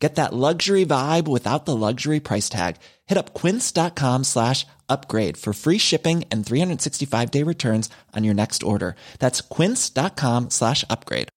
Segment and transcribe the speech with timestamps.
[0.00, 2.76] Get that luxury vibe without the luxury price tag.
[3.06, 8.62] Hit up quince.com slash upgrade for free shipping and 365 day returns on your next
[8.62, 8.96] order.
[9.18, 11.28] That's quince.com slash upgrade.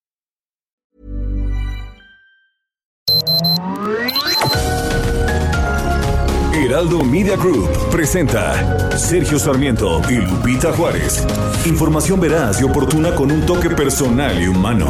[6.53, 11.25] Heraldo Media Group presenta Sergio Sarmiento y Lupita Juárez.
[11.65, 14.89] Información veraz y oportuna con un toque personal y humano.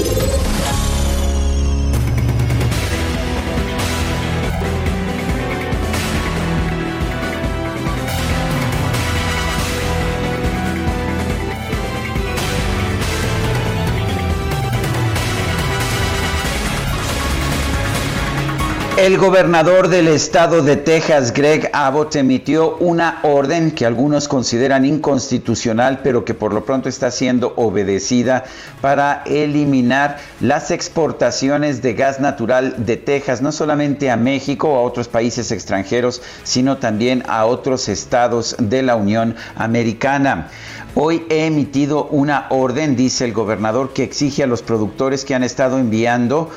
[19.01, 26.01] El gobernador del estado de Texas, Greg Abbott, emitió una orden que algunos consideran inconstitucional,
[26.03, 28.43] pero que por lo pronto está siendo obedecida
[28.79, 34.81] para eliminar las exportaciones de gas natural de Texas, no solamente a México o a
[34.83, 40.49] otros países extranjeros, sino también a otros estados de la Unión Americana.
[40.93, 45.43] Hoy he emitido una orden, dice el gobernador, que exige a los productores que han
[45.43, 46.51] estado enviando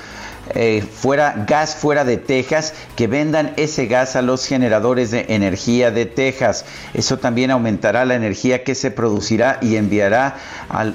[0.55, 5.91] eh, fuera gas fuera de Texas que vendan ese gas a los generadores de energía
[5.91, 6.67] de Texas.
[6.93, 10.37] Eso también aumentará la energía que se producirá y enviará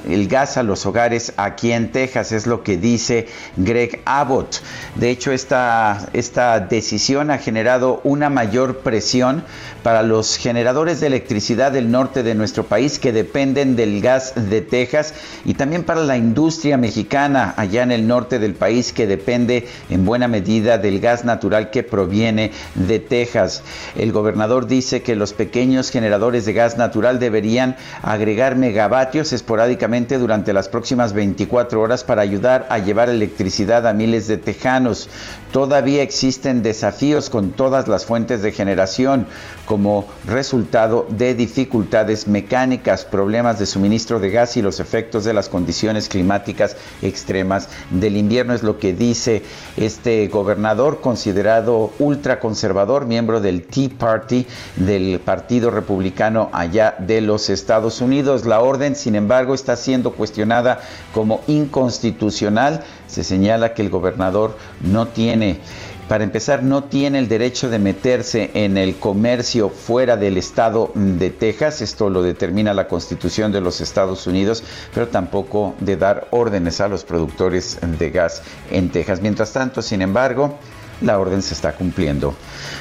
[0.08, 3.28] el gas a los hogares aquí en Texas, es lo que dice
[3.58, 4.62] Greg Abbott.
[4.96, 9.44] De hecho, esta, esta decisión ha generado una mayor presión
[9.84, 14.62] para los generadores de electricidad del norte de nuestro país que dependen del gas de
[14.62, 15.14] Texas
[15.46, 20.06] y también para la industria mexicana allá en el norte del país que depende en
[20.06, 23.64] buena medida del gas natural que proviene de Texas.
[23.96, 30.54] El gobernador dice que los pequeños generadores de gas natural deberían agregar megavatios esporádicamente durante
[30.54, 35.10] las próximas 24 horas para ayudar a llevar electricidad a miles de tejanos.
[35.52, 39.26] Todavía existen desafíos con todas las fuentes de generación
[39.66, 45.50] como resultado de dificultades mecánicas, problemas de suministro de gas y los efectos de las
[45.50, 49.29] condiciones climáticas extremas del invierno, es lo que dice
[49.78, 54.46] este gobernador considerado ultraconservador, miembro del Tea Party,
[54.76, 58.46] del Partido Republicano allá de los Estados Unidos.
[58.46, 60.82] La orden, sin embargo, está siendo cuestionada
[61.14, 62.84] como inconstitucional.
[63.08, 65.60] Se señala que el gobernador no tiene
[66.10, 71.30] para empezar, no tiene el derecho de meterse en el comercio fuera del estado de
[71.30, 76.82] Texas, esto lo determina la Constitución de los Estados Unidos, pero tampoco de dar órdenes
[76.82, 79.22] a los productores de gas en Texas.
[79.22, 80.58] Mientras tanto, sin embargo,
[81.02, 82.34] la orden se está cumpliendo.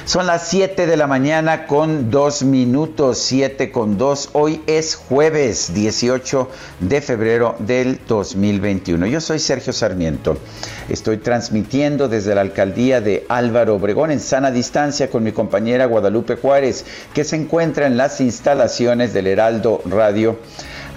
[0.05, 4.29] Son las 7 de la mañana con 2 minutos, 7 con 2.
[4.33, 9.05] Hoy es jueves 18 de febrero del 2021.
[9.07, 10.37] Yo soy Sergio Sarmiento.
[10.89, 16.35] Estoy transmitiendo desde la alcaldía de Álvaro Obregón en sana distancia con mi compañera Guadalupe
[16.35, 20.39] Juárez, que se encuentra en las instalaciones del Heraldo Radio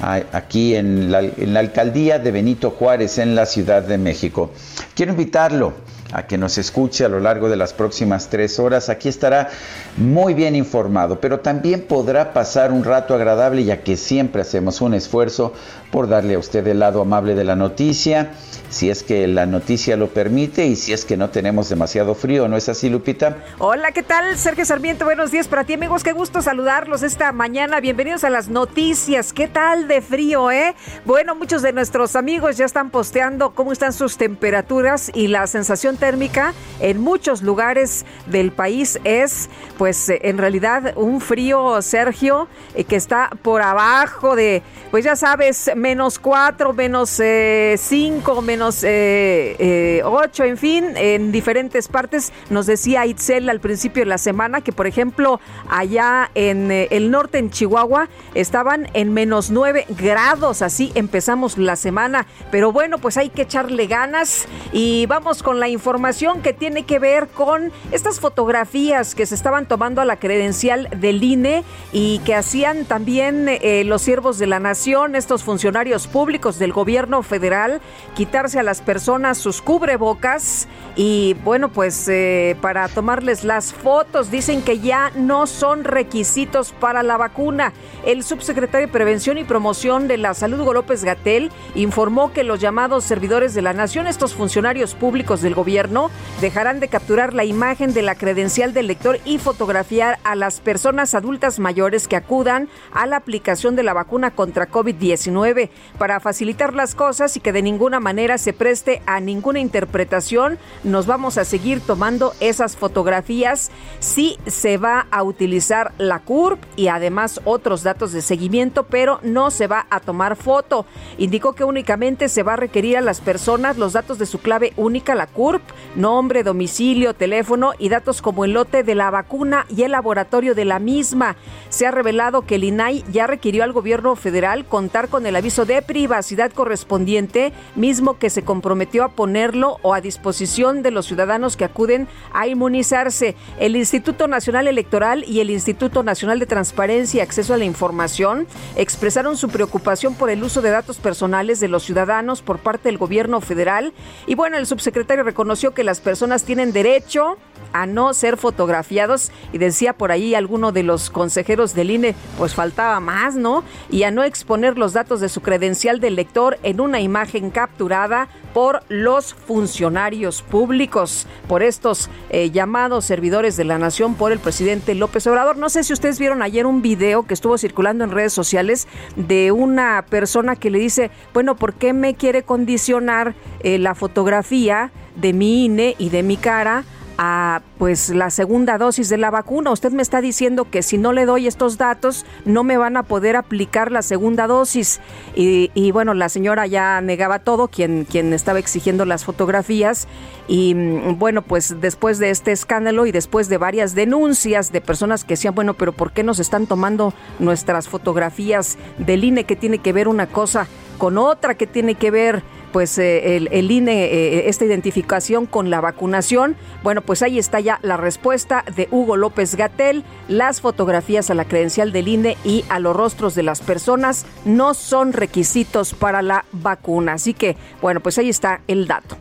[0.01, 4.51] aquí en la, en la alcaldía de Benito Juárez en la Ciudad de México.
[4.95, 5.75] Quiero invitarlo
[6.13, 8.89] a que nos escuche a lo largo de las próximas tres horas.
[8.89, 9.49] Aquí estará
[9.97, 14.95] muy bien informado, pero también podrá pasar un rato agradable ya que siempre hacemos un
[14.95, 15.53] esfuerzo
[15.91, 18.31] por darle a usted el lado amable de la noticia,
[18.73, 22.49] si es que la noticia lo permite y si es que no tenemos demasiado frío,
[22.49, 23.45] ¿no es así, Lupita?
[23.59, 24.37] Hola, ¿qué tal?
[24.39, 26.03] Sergio Sarmiento, buenos días para ti, amigos.
[26.03, 27.81] Qué gusto saludarlos esta mañana.
[27.81, 29.33] Bienvenidos a las noticias.
[29.33, 30.75] ¿Qué tal de frío, eh?
[31.05, 35.99] Bueno, muchos de nuestros amigos ya están posteando cómo están sus temperaturas y la sensación
[35.99, 42.97] térmica en muchos lugares del país es, pues, en realidad un frío, Sergio, eh, que
[42.97, 49.57] está por abajo de, pues ya sabes, menos 4, menos 5, eh, menos 8, eh,
[49.59, 50.03] eh,
[50.39, 52.33] en fin, en diferentes partes.
[52.51, 57.39] Nos decía Itzel al principio de la semana que, por ejemplo, allá en el norte,
[57.39, 60.63] en Chihuahua, estaban en menos 9 grados.
[60.63, 62.27] Así empezamos la semana.
[62.51, 66.99] Pero bueno, pues hay que echarle ganas y vamos con la información que tiene que
[66.99, 72.35] ver con estas fotografías que se estaban tomando a la credencial del INE y que
[72.35, 77.81] hacían también eh, los siervos de la nación, estos funcionarios públicos del gobierno federal,
[78.15, 84.63] quitarse a las personas sus cubrebocas y bueno, pues eh, para tomarles las fotos dicen
[84.63, 87.73] que ya no son requisitos para la vacuna.
[88.05, 92.61] El subsecretario de Prevención y Promoción de la Salud, Hugo López Gatel, informó que los
[92.61, 96.11] llamados servidores de la nación, estos funcionarios públicos del gobierno,
[96.41, 101.15] dejarán de capturar la imagen de la credencial del lector y fotografiar a las personas
[101.15, 106.95] adultas mayores que acudan a la aplicación de la vacuna contra COVID-19 para facilitar las
[106.95, 111.81] cosas y que de ninguna manera se preste a ninguna interpretación nos vamos a seguir
[111.81, 113.71] tomando esas fotografías.
[114.01, 119.53] Sí se va a utilizar la CURP y además otros datos de seguimiento, pero no
[119.53, 120.87] se va a tomar foto.
[121.19, 124.73] Indicó que únicamente se va a requerir a las personas los datos de su clave
[124.77, 125.63] única, la CURP,
[125.95, 130.65] nombre, domicilio, teléfono y datos como el lote de la vacuna y el laboratorio de
[130.65, 131.37] la misma.
[131.69, 135.65] Se ha revelado que el INAI ya requirió al gobierno federal contar con el aviso
[135.65, 141.57] de privacidad correspondiente, mismo que se comprometió a ponerlo o a disposición de los ciudadanos
[141.57, 143.37] que acuden a inmunizarse.
[143.59, 148.47] El Instituto Nacional Electoral y el Instituto Nacional de Transparencia y Acceso a la Información
[148.77, 152.99] expresaron su preocupación por el uso de datos personales de los ciudadanos por parte del
[152.99, 153.93] gobierno federal.
[154.27, 157.37] Y bueno, el subsecretario reconoció que las personas tienen derecho
[157.73, 162.55] a no ser fotografiados y decía por ahí alguno de los consejeros del INE, pues
[162.55, 163.65] faltaba más, ¿no?
[163.91, 168.22] Y a no exponer los datos de su credencial del lector en una imagen capturada
[168.53, 174.95] por los funcionarios públicos, por estos eh, llamados servidores de la nación por el presidente
[174.95, 175.57] López Obrador.
[175.57, 179.53] No sé si ustedes vieron ayer un video que estuvo circulando en redes sociales de
[179.53, 185.33] una persona que le dice, bueno, ¿por qué me quiere condicionar eh, la fotografía de
[185.33, 186.85] mi INE y de mi cara?
[187.19, 189.71] A pues la segunda dosis de la vacuna.
[189.71, 193.03] Usted me está diciendo que si no le doy estos datos no me van a
[193.03, 195.01] poder aplicar la segunda dosis.
[195.35, 200.09] Y, bueno, la señora ya negaba todo, quien, quien estaba exigiendo las fotografías.
[200.49, 205.25] Y mm, bueno, pues después de este escándalo y después de varias denuncias de personas
[205.25, 209.79] que decían, bueno, pero ¿por qué nos están tomando nuestras fotografías del INE que tiene
[209.79, 210.67] que ver una cosa
[210.99, 212.43] con otra, que tiene que ver
[212.73, 216.57] pues eh, el, INE, eh, esta identificación con la vacunación.
[216.83, 220.05] Bueno, pues ahí está ya la respuesta de Hugo López Gatel.
[220.29, 224.75] Las fotografías a la credencial del INE y a los rostros de las personas no
[224.75, 227.15] son requisitos para la vacuna.
[227.15, 229.17] Así que, bueno, pues ahí está el dato.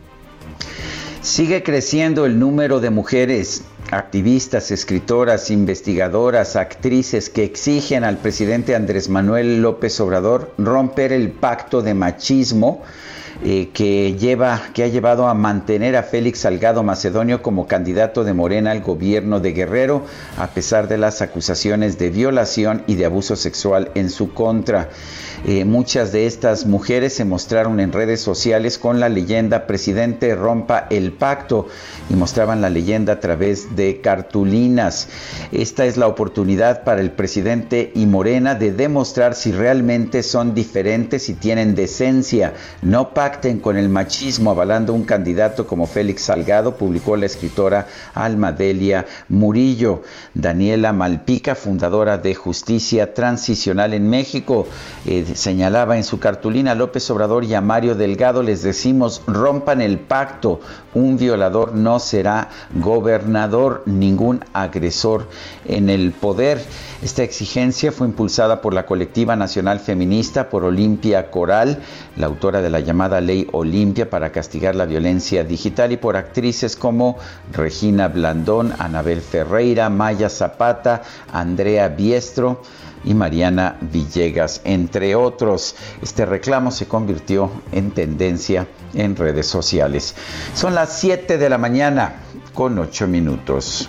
[1.20, 9.08] Sigue creciendo el número de mujeres activistas, escritoras, investigadoras, actrices que exigen al presidente Andrés
[9.08, 12.82] Manuel López Obrador romper el pacto de machismo
[13.44, 18.34] eh, que, lleva, que ha llevado a mantener a Félix Salgado Macedonio como candidato de
[18.34, 20.02] Morena al gobierno de Guerrero,
[20.38, 24.90] a pesar de las acusaciones de violación y de abuso sexual en su contra.
[25.44, 30.86] Eh, muchas de estas mujeres se mostraron en redes sociales con la leyenda Presidente rompa
[30.90, 31.66] el pacto
[32.08, 35.08] y mostraban la leyenda a través de cartulinas.
[35.50, 41.28] Esta es la oportunidad para el presidente y Morena de demostrar si realmente son diferentes
[41.28, 42.54] y tienen decencia.
[42.82, 43.12] No
[43.60, 50.02] con el machismo avalando un candidato como Félix Salgado, publicó la escritora Alma Delia Murillo.
[50.34, 54.66] Daniela Malpica, fundadora de Justicia Transicional en México,
[55.06, 59.98] eh, señalaba en su cartulina López Obrador y a Mario Delgado les decimos rompan el
[59.98, 60.60] pacto,
[60.94, 65.28] un violador no será gobernador, ningún agresor
[65.64, 66.62] en el poder.
[67.02, 71.82] Esta exigencia fue impulsada por la colectiva nacional feminista, por Olimpia Coral,
[72.16, 76.76] la autora de la llamada Ley Olimpia para castigar la violencia digital y por actrices
[76.76, 77.16] como
[77.52, 82.62] Regina Blandón, Anabel Ferreira, Maya Zapata, Andrea Biestro
[83.04, 85.74] y Mariana Villegas, entre otros.
[86.02, 90.14] Este reclamo se convirtió en tendencia en redes sociales.
[90.54, 92.14] Son las 7 de la mañana
[92.54, 93.88] con 8 minutos.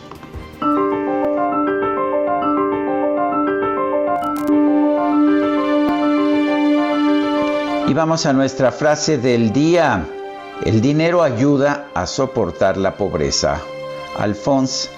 [7.88, 10.06] Y vamos a nuestra frase del día.
[10.66, 13.60] El dinero ayuda a soportar la pobreza.
[14.18, 14.90] Alphonse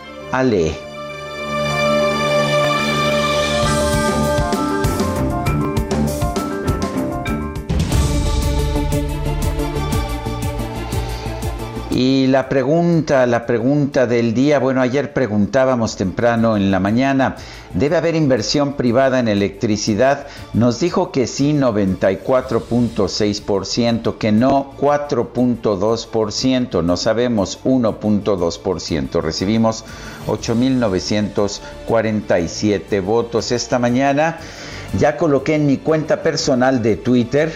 [11.95, 12.25] Ale.
[12.35, 17.37] la pregunta, la pregunta del día, bueno, ayer preguntábamos temprano en la mañana,
[17.73, 20.27] ¿debe haber inversión privada en electricidad?
[20.53, 29.21] Nos dijo que sí, 94.6%, que no, 4.2%, no sabemos, 1.2%.
[29.21, 29.85] Recibimos
[30.27, 34.39] 8.947 votos esta mañana.
[34.99, 37.53] Ya coloqué en mi cuenta personal de Twitter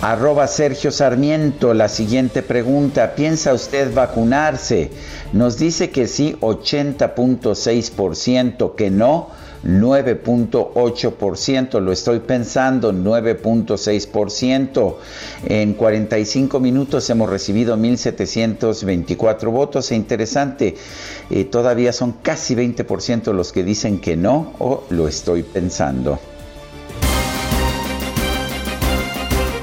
[0.00, 4.92] Arroba Sergio Sarmiento, la siguiente pregunta, ¿piensa usted vacunarse?
[5.32, 9.30] Nos dice que sí, 80.6%, que no,
[9.64, 14.94] 9.8%, lo estoy pensando, 9.6%.
[15.46, 20.76] En 45 minutos hemos recibido 1.724 votos e interesante,
[21.30, 26.20] eh, todavía son casi 20% los que dicen que no o lo estoy pensando.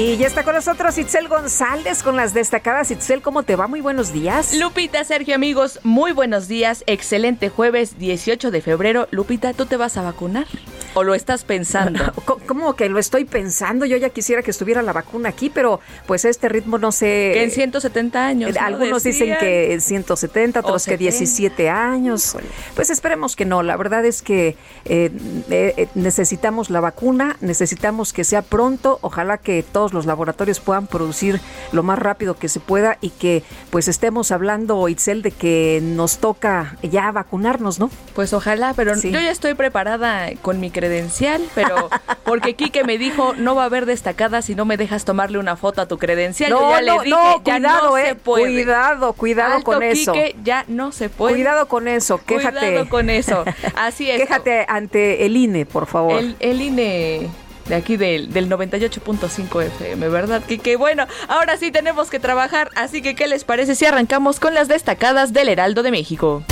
[0.00, 2.90] Y ya está con nosotros Itzel González con las destacadas.
[2.90, 3.66] Itzel, ¿cómo te va?
[3.66, 4.54] Muy buenos días.
[4.54, 6.84] Lupita, Sergio, amigos, muy buenos días.
[6.86, 9.08] Excelente jueves 18 de febrero.
[9.10, 10.46] Lupita, ¿tú te vas a vacunar?
[10.94, 12.00] ¿O lo estás pensando?
[12.46, 13.84] ¿Cómo que lo estoy pensando?
[13.84, 17.32] Yo ya quisiera que estuviera la vacuna aquí, pero pues este ritmo no sé.
[17.34, 18.56] Que en 170 años.
[18.56, 22.36] Algunos dicen que en 170, otros que 17 años.
[22.74, 23.62] Pues esperemos que no.
[23.62, 25.10] La verdad es que eh,
[25.50, 28.98] eh, necesitamos la vacuna, necesitamos que sea pronto.
[29.02, 31.40] Ojalá que todos los laboratorios puedan producir
[31.72, 36.18] lo más rápido que se pueda y que pues estemos hablando, Itzel, de que nos
[36.18, 37.90] toca ya vacunarnos, ¿no?
[38.14, 41.88] Pues ojalá, pero yo ya estoy preparada con mi credencial, pero
[42.24, 45.56] porque Quique me dijo, no va a haber destacada si no me dejas tomarle una
[45.56, 46.50] foto a tu credencial.
[46.50, 47.10] No, ya le dije,
[47.44, 48.44] ya cuidado, no eh, se puede.
[48.44, 50.12] Cuidado, cuidado con eso.
[50.12, 51.34] Quique, ya no se puede.
[51.34, 52.58] Cuidado con eso, quéjate.
[52.58, 53.44] Cuidado con eso.
[53.76, 54.20] Así es.
[54.20, 56.18] Quéjate ante el INE, por favor.
[56.18, 57.30] El, el INE
[57.70, 60.42] de aquí del, del 98.5 FM, ¿verdad?
[60.42, 64.40] Que, que bueno, ahora sí tenemos que trabajar, así que ¿qué les parece si arrancamos
[64.40, 66.42] con las destacadas del Heraldo de México?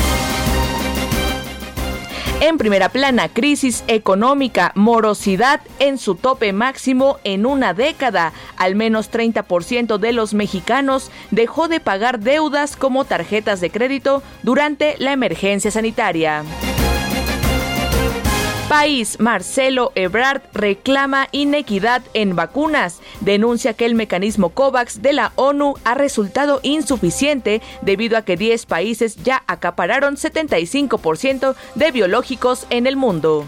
[2.40, 8.32] En primera plana, crisis económica, morosidad en su tope máximo en una década.
[8.56, 14.94] Al menos 30% de los mexicanos dejó de pagar deudas como tarjetas de crédito durante
[14.98, 16.44] la emergencia sanitaria.
[18.68, 23.00] País, Marcelo Ebrard reclama inequidad en vacunas.
[23.20, 28.66] Denuncia que el mecanismo COVAX de la ONU ha resultado insuficiente debido a que 10
[28.66, 33.46] países ya acapararon 75% de biológicos en el mundo.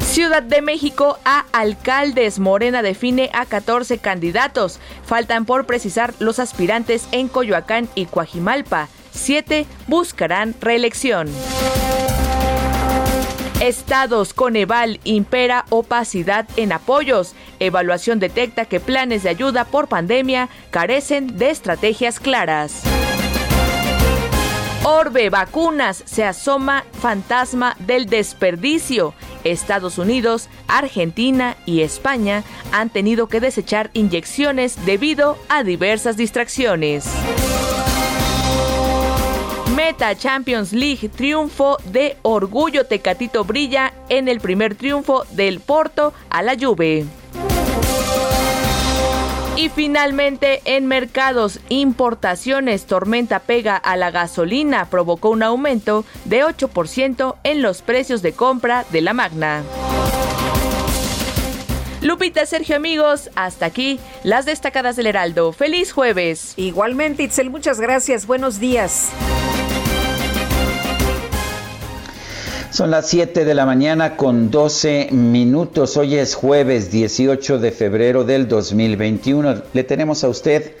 [0.00, 2.40] Ciudad de México a alcaldes.
[2.40, 4.80] Morena define a 14 candidatos.
[5.06, 8.88] Faltan por precisar los aspirantes en Coyoacán y Coajimalpa.
[9.12, 11.28] Siete buscarán reelección.
[13.60, 17.34] Estados Coneval impera opacidad en apoyos.
[17.58, 22.82] Evaluación detecta que planes de ayuda por pandemia carecen de estrategias claras.
[24.84, 29.12] Orbe Vacunas se asoma fantasma del desperdicio.
[29.42, 37.06] Estados Unidos, Argentina y España han tenido que desechar inyecciones debido a diversas distracciones.
[39.78, 46.42] Meta Champions League, triunfo de Orgullo Tecatito brilla en el primer triunfo del Porto a
[46.42, 47.04] la Juve.
[49.54, 57.36] Y finalmente, en mercados, importaciones, tormenta pega a la gasolina, provocó un aumento de 8%
[57.44, 59.62] en los precios de compra de la Magna.
[62.00, 65.52] Lupita, Sergio, amigos, hasta aquí las destacadas del Heraldo.
[65.52, 66.54] Feliz jueves.
[66.56, 68.26] Igualmente, Itzel, muchas gracias.
[68.26, 69.10] Buenos días.
[72.70, 75.96] Son las 7 de la mañana con 12 minutos.
[75.96, 79.62] Hoy es jueves 18 de febrero del 2021.
[79.72, 80.72] Le tenemos a usted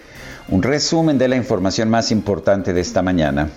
[0.48, 3.48] un resumen de la información más importante de esta mañana.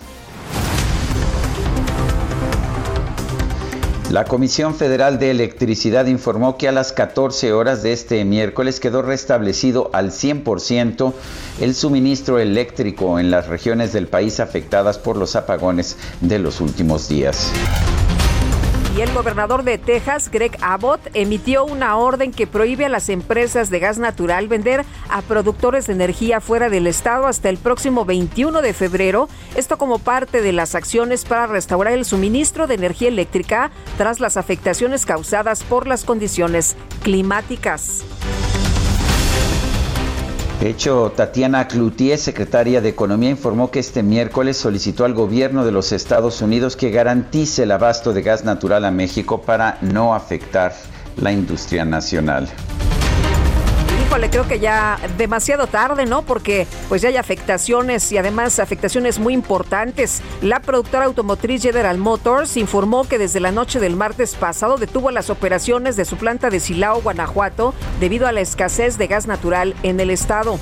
[4.12, 9.02] La Comisión Federal de Electricidad informó que a las 14 horas de este miércoles quedó
[9.02, 11.14] restablecido al 100%
[11.60, 17.08] el suministro eléctrico en las regiones del país afectadas por los apagones de los últimos
[17.08, 17.52] días.
[18.96, 23.70] Y el gobernador de Texas, Greg Abbott, emitió una orden que prohíbe a las empresas
[23.70, 28.62] de gas natural vender a productores de energía fuera del estado hasta el próximo 21
[28.62, 29.30] de febrero.
[29.56, 34.36] Esto como parte de las acciones para restaurar el suministro de energía eléctrica tras las
[34.36, 38.04] afectaciones causadas por las condiciones climáticas.
[40.62, 45.72] De hecho, Tatiana Cloutier, secretaria de Economía, informó que este miércoles solicitó al gobierno de
[45.72, 50.76] los Estados Unidos que garantice el abasto de gas natural a México para no afectar
[51.18, 52.48] la industria nacional.
[54.12, 56.24] Híjole, creo que ya demasiado tarde, ¿no?
[56.24, 60.22] Porque pues ya hay afectaciones y además afectaciones muy importantes.
[60.42, 65.30] La productora automotriz General Motors informó que desde la noche del martes pasado detuvo las
[65.30, 69.98] operaciones de su planta de Silao, Guanajuato, debido a la escasez de gas natural en
[70.02, 70.60] el estado.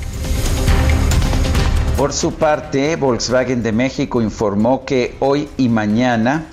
[1.98, 6.46] Por su parte, Volkswagen de México informó que hoy y mañana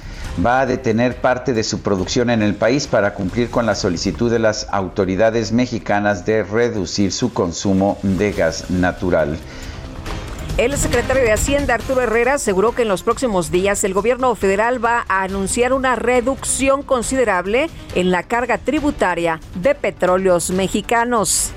[0.44, 4.30] va a detener parte de su producción en el país para cumplir con la solicitud
[4.30, 9.38] de las autoridades mexicanas de reducir su consumo de gas natural.
[10.58, 14.82] El secretario de Hacienda, Arturo Herrera, aseguró que en los próximos días el gobierno federal
[14.82, 21.52] va a anunciar una reducción considerable en la carga tributaria de petróleos mexicanos.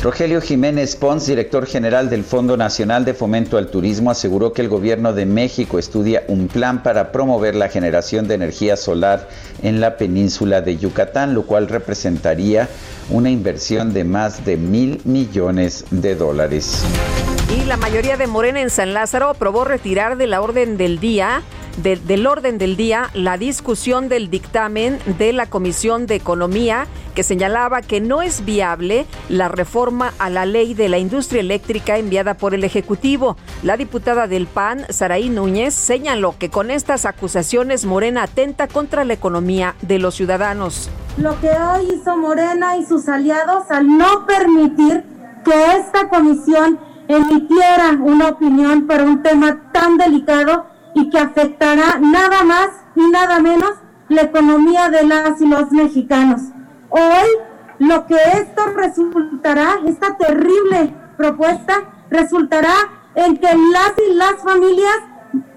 [0.00, 4.68] Rogelio Jiménez Pons, director general del Fondo Nacional de Fomento al Turismo, aseguró que el
[4.68, 9.28] gobierno de México estudia un plan para promover la generación de energía solar
[9.60, 12.68] en la península de Yucatán, lo cual representaría
[13.10, 16.84] una inversión de más de mil millones de dólares.
[17.50, 21.42] Y la mayoría de Morena en San Lázaro aprobó retirar de la orden del día
[21.82, 27.82] del orden del día la discusión del dictamen de la Comisión de Economía que señalaba
[27.82, 32.54] que no es viable la reforma a la ley de la industria eléctrica enviada por
[32.54, 33.36] el Ejecutivo.
[33.62, 39.14] La diputada del PAN, Saraí Núñez, señaló que con estas acusaciones Morena atenta contra la
[39.14, 40.90] economía de los ciudadanos.
[41.16, 45.04] Lo que hoy hizo Morena y sus aliados al no permitir
[45.44, 50.66] que esta comisión emitiera una opinión para un tema tan delicado
[51.00, 53.74] y que afectará nada más y nada menos
[54.08, 56.42] la economía de las y los mexicanos.
[56.90, 57.28] Hoy
[57.78, 62.74] lo que esto resultará, esta terrible propuesta, resultará
[63.14, 64.98] en que las y las familias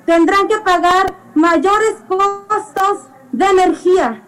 [0.06, 4.22] tendrán que pagar mayores costos de energía.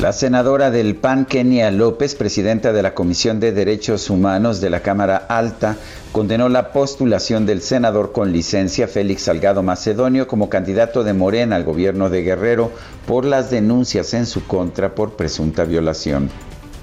[0.00, 4.80] La senadora del PAN, Kenia López, presidenta de la Comisión de Derechos Humanos de la
[4.80, 5.76] Cámara Alta,
[6.12, 11.64] condenó la postulación del senador con licencia Félix Salgado Macedonio como candidato de Morena al
[11.64, 12.70] gobierno de Guerrero
[13.08, 16.30] por las denuncias en su contra por presunta violación.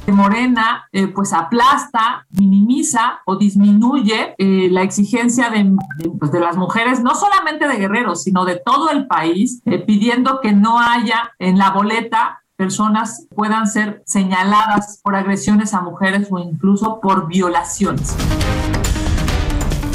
[0.08, 5.52] Morena eh, pues aplasta, minimiza o disminuye eh, la exigencia
[6.20, 10.42] pues, de, las mujeres, no solamente de Guerrero, sino de todo el país, eh, pidiendo
[10.42, 16.40] que no haya en la boleta personas puedan ser señaladas por agresiones a mujeres o
[16.40, 18.16] incluso por violaciones.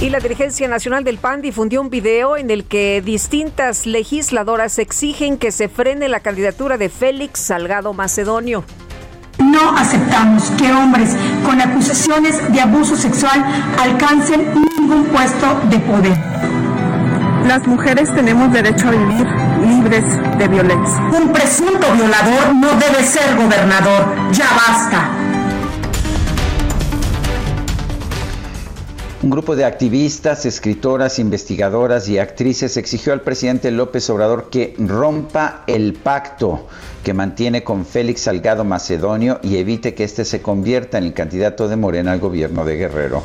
[0.01, 5.37] Y la dirigencia nacional del PAN difundió un video en el que distintas legisladoras exigen
[5.37, 8.65] que se frene la candidatura de Félix Salgado Macedonio.
[9.39, 13.45] No aceptamos que hombres con acusaciones de abuso sexual
[13.79, 16.50] alcancen ningún puesto de poder.
[17.47, 19.27] Las mujeres tenemos derecho a vivir
[19.67, 20.05] libres
[20.39, 21.01] de violencia.
[21.19, 24.33] Un presunto violador no debe ser gobernador.
[24.33, 25.11] Ya basta.
[29.23, 35.63] Un grupo de activistas, escritoras, investigadoras y actrices exigió al presidente López Obrador que rompa
[35.67, 36.67] el pacto
[37.05, 41.69] que mantiene con Félix Salgado Macedonio y evite que éste se convierta en el candidato
[41.69, 43.23] de Morena al gobierno de Guerrero.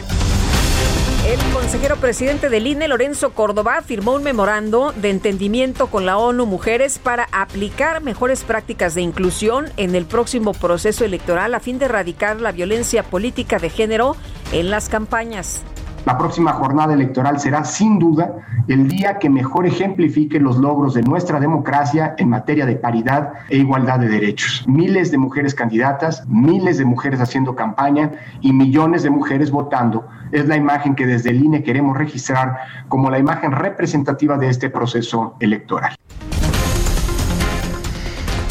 [1.36, 6.45] El consejero presidente del INE, Lorenzo Córdoba, firmó un memorando de entendimiento con la ONU
[6.45, 11.86] Mujeres para aplicar mejores prácticas de inclusión en el próximo proceso electoral a fin de
[11.86, 14.15] erradicar la violencia política de género
[14.54, 15.62] en las campañas.
[16.06, 18.36] La próxima jornada electoral será sin duda
[18.68, 23.58] el día que mejor ejemplifique los logros de nuestra democracia en materia de paridad e
[23.58, 24.63] igualdad de derechos.
[24.68, 30.48] Miles de mujeres candidatas, miles de mujeres haciendo campaña y millones de mujeres votando es
[30.48, 35.36] la imagen que desde el INE queremos registrar como la imagen representativa de este proceso
[35.39, 35.96] electoral.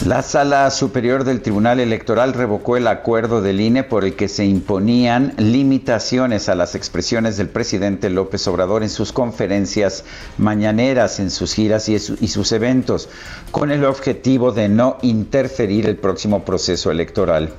[0.04, 4.44] La Sala Superior del Tribunal Electoral revocó el acuerdo del INE por el que se
[4.44, 10.04] imponían limitaciones a las expresiones del presidente López Obrador en sus conferencias
[10.36, 13.08] mañaneras, en sus giras y, sus eventos,
[13.50, 17.54] con el objetivo de no interferir el próximo proceso electoral.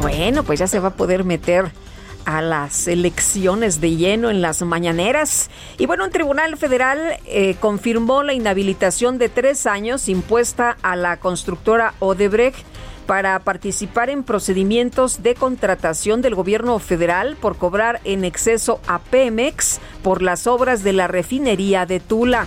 [0.00, 1.70] Bueno, pues ya se va a poder meter
[2.24, 5.50] a las elecciones de lleno en las mañaneras.
[5.78, 11.18] Y bueno, un tribunal federal eh, confirmó la inhabilitación de tres años impuesta a la
[11.18, 12.64] constructora Odebrecht
[13.06, 19.80] para participar en procedimientos de contratación del gobierno federal por cobrar en exceso a Pemex
[20.02, 22.46] por las obras de la refinería de Tula.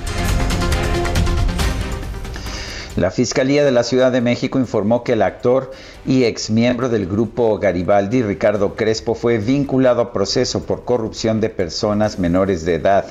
[2.95, 5.71] La Fiscalía de la Ciudad de México informó que el actor
[6.05, 12.19] y exmiembro del grupo Garibaldi, Ricardo Crespo, fue vinculado a proceso por corrupción de personas
[12.19, 13.05] menores de edad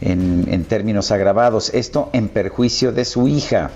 [0.00, 3.70] en, en términos agravados, esto en perjuicio de su hija.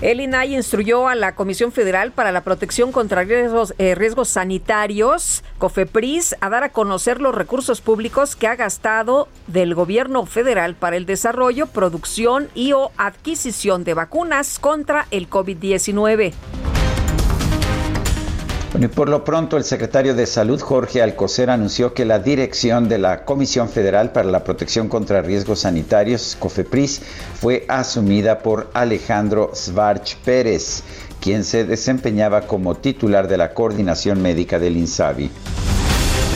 [0.00, 5.44] El INAI instruyó a la Comisión Federal para la Protección contra Riesgos, eh, riesgos Sanitarios,
[5.58, 10.96] COFEPRIS, a dar a conocer los recursos públicos que ha gastado del gobierno federal para
[10.96, 16.32] el desarrollo, producción y o adquisición de vacunas contra el COVID-19.
[18.94, 23.24] Por lo pronto, el secretario de Salud, Jorge Alcocer, anunció que la dirección de la
[23.24, 27.02] Comisión Federal para la Protección contra Riesgos Sanitarios, COFEPRIS,
[27.34, 30.84] fue asumida por Alejandro Svarch Pérez,
[31.20, 35.30] quien se desempeñaba como titular de la coordinación médica del INSABI.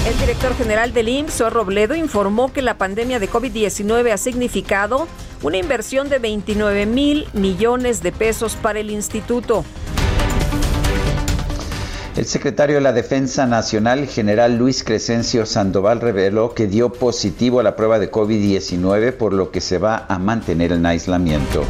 [0.08, 5.06] El director general del IMSS, Robledo, informó que la pandemia de COVID-19 ha significado
[5.42, 9.64] una inversión de 29 mil millones de pesos para el instituto.
[12.16, 17.64] El secretario de la Defensa Nacional, general Luis Crescencio Sandoval, reveló que dio positivo a
[17.64, 21.64] la prueba de COVID-19, por lo que se va a mantener en aislamiento.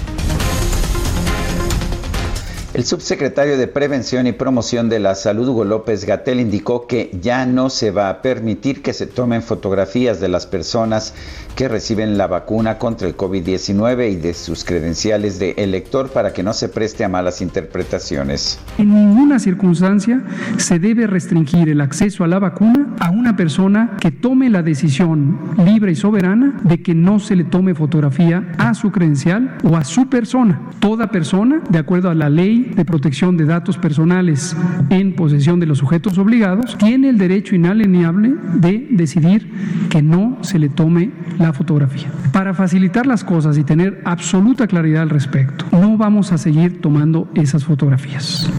[2.74, 7.46] El subsecretario de Prevención y Promoción de la Salud, Hugo López Gatel, indicó que ya
[7.46, 11.14] no se va a permitir que se tomen fotografías de las personas
[11.54, 16.42] que reciben la vacuna contra el COVID-19 y de sus credenciales de elector para que
[16.42, 18.58] no se preste a malas interpretaciones.
[18.76, 20.24] En ninguna circunstancia
[20.56, 25.38] se debe restringir el acceso a la vacuna a una persona que tome la decisión
[25.64, 29.84] libre y soberana de que no se le tome fotografía a su credencial o a
[29.84, 30.60] su persona.
[30.80, 34.56] Toda persona, de acuerdo a la ley de protección de datos personales
[34.90, 39.50] en posesión de los sujetos obligados, tiene el derecho inalienable de decidir
[39.90, 42.08] que no se le tome la fotografía.
[42.32, 47.30] Para facilitar las cosas y tener absoluta claridad al respecto, no vamos a seguir tomando
[47.34, 48.50] esas fotografías.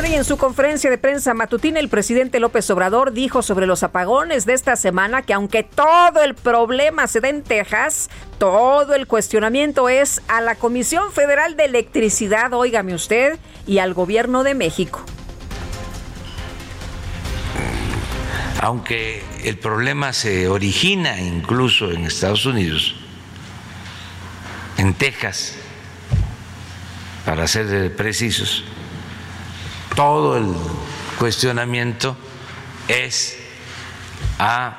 [0.00, 3.82] Bueno, y en su conferencia de prensa matutina, el presidente López Obrador dijo sobre los
[3.82, 8.08] apagones de esta semana que aunque todo el problema se da en Texas,
[8.38, 14.42] todo el cuestionamiento es a la Comisión Federal de Electricidad, óigame usted, y al gobierno
[14.42, 15.04] de México.
[18.62, 22.94] Aunque el problema se origina incluso en Estados Unidos,
[24.78, 25.56] en Texas,
[27.26, 28.64] para ser precisos,
[29.94, 30.54] todo el
[31.18, 32.16] cuestionamiento
[32.88, 33.36] es
[34.38, 34.76] a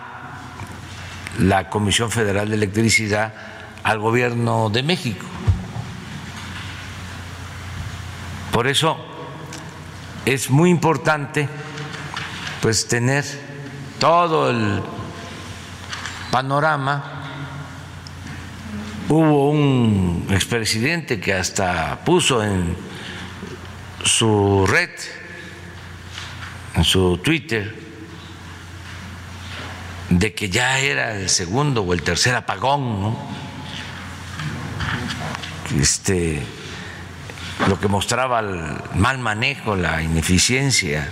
[1.40, 3.34] la Comisión Federal de Electricidad,
[3.84, 5.26] al gobierno de México.
[8.52, 8.98] Por eso
[10.26, 11.48] es muy importante
[12.62, 13.26] pues tener
[14.00, 14.82] todo el
[16.32, 17.04] panorama.
[19.10, 22.91] Hubo un expresidente que hasta puso en
[24.04, 24.90] su red,
[26.76, 27.76] en su Twitter,
[30.10, 33.18] de que ya era el segundo o el tercer apagón, ¿no?
[35.80, 36.44] Este,
[37.68, 41.10] lo que mostraba el mal manejo, la ineficiencia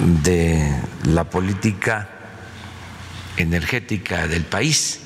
[0.00, 2.08] de la política
[3.36, 5.00] energética del país.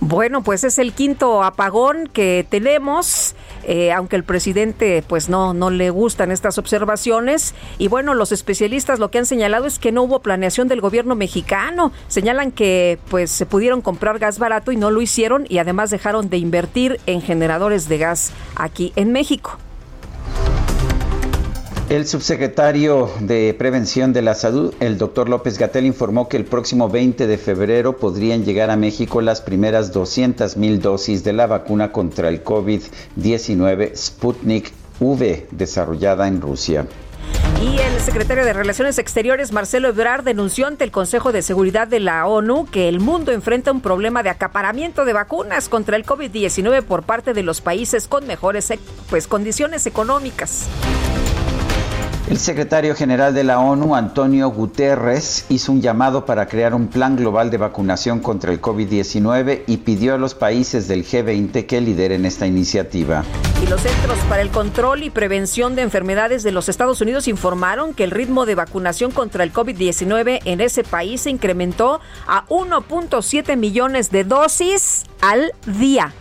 [0.00, 3.34] Bueno, pues es el quinto apagón que tenemos.
[3.64, 7.54] Eh, aunque el presidente pues no, no le gustan estas observaciones.
[7.78, 11.14] Y bueno, los especialistas lo que han señalado es que no hubo planeación del gobierno
[11.14, 11.92] mexicano.
[12.08, 16.28] Señalan que pues se pudieron comprar gas barato y no lo hicieron y además dejaron
[16.30, 19.58] de invertir en generadores de gas aquí en México.
[21.90, 26.90] El subsecretario de Prevención de la Salud, el doctor López Gatel, informó que el próximo
[26.90, 31.90] 20 de febrero podrían llegar a México las primeras 200 mil dosis de la vacuna
[31.90, 34.70] contra el COVID-19 Sputnik
[35.00, 36.86] V, desarrollada en Rusia.
[37.62, 42.00] Y el secretario de Relaciones Exteriores, Marcelo Ebrard, denunció ante el Consejo de Seguridad de
[42.00, 46.82] la ONU que el mundo enfrenta un problema de acaparamiento de vacunas contra el COVID-19
[46.82, 48.70] por parte de los países con mejores
[49.08, 50.68] pues, condiciones económicas.
[52.28, 57.16] El secretario general de la ONU, Antonio Guterres, hizo un llamado para crear un plan
[57.16, 62.26] global de vacunación contra el COVID-19 y pidió a los países del G20 que lideren
[62.26, 63.24] esta iniciativa.
[63.62, 67.94] Y los Centros para el Control y Prevención de Enfermedades de los Estados Unidos informaron
[67.94, 73.56] que el ritmo de vacunación contra el COVID-19 en ese país se incrementó a 1.7
[73.56, 76.12] millones de dosis al día.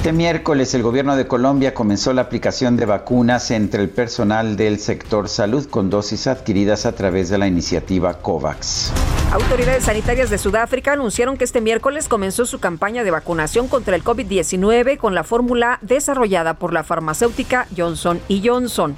[0.00, 4.78] Este miércoles el gobierno de Colombia comenzó la aplicación de vacunas entre el personal del
[4.78, 8.92] sector salud con dosis adquiridas a través de la iniciativa COVAX.
[9.30, 14.02] Autoridades sanitarias de Sudáfrica anunciaron que este miércoles comenzó su campaña de vacunación contra el
[14.02, 18.96] COVID-19 con la fórmula desarrollada por la farmacéutica Johnson Johnson.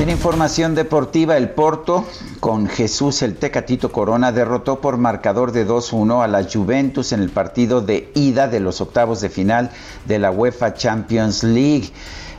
[0.00, 2.06] En información deportiva, el Porto
[2.40, 7.28] con Jesús el Tecatito Corona derrotó por marcador de 2-1 a la Juventus en el
[7.28, 9.70] partido de ida de los octavos de final
[10.06, 11.90] de la UEFA Champions League.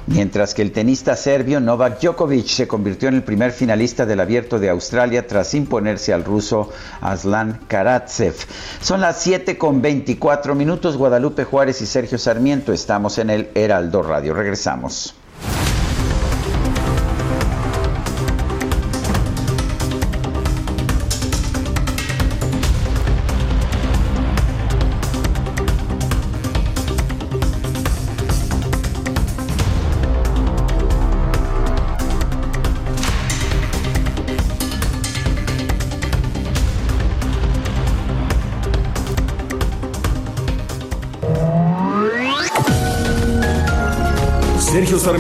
[0.08, 4.58] Mientras que el tenista serbio Novak Djokovic se convirtió en el primer finalista del Abierto
[4.58, 8.34] de Australia tras imponerse al ruso Aslan Karatsev.
[8.82, 10.98] Son las 7 con 24 minutos.
[10.98, 14.34] Guadalupe Juárez y Sergio Sarmiento estamos en el Heraldo Radio.
[14.34, 15.14] Regresamos.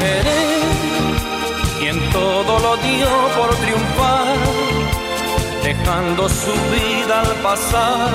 [0.00, 0.60] seré
[1.78, 4.36] quien todo lo dio por triunfar,
[5.62, 8.10] dejando su vida al pasar,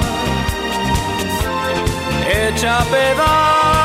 [2.27, 3.75] hecha pedazos.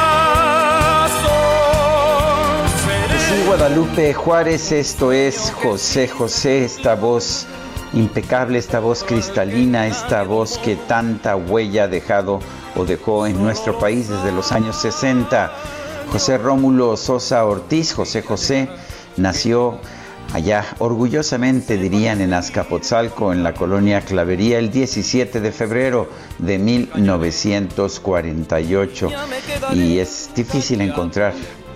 [3.47, 7.47] Guadalupe Juárez, esto es José José, esta voz
[7.93, 12.41] impecable, esta voz cristalina, esta voz que tanta huella ha dejado
[12.77, 15.53] o dejó en nuestro país desde los años 60.
[16.13, 18.69] José Rómulo Sosa Ortiz, José José,
[19.17, 19.79] nació
[20.33, 29.09] allá, orgullosamente dirían en Azcapotzalco, en la colonia Clavería, el 17 de febrero de 1948.
[29.75, 31.35] Y es difícil encontrar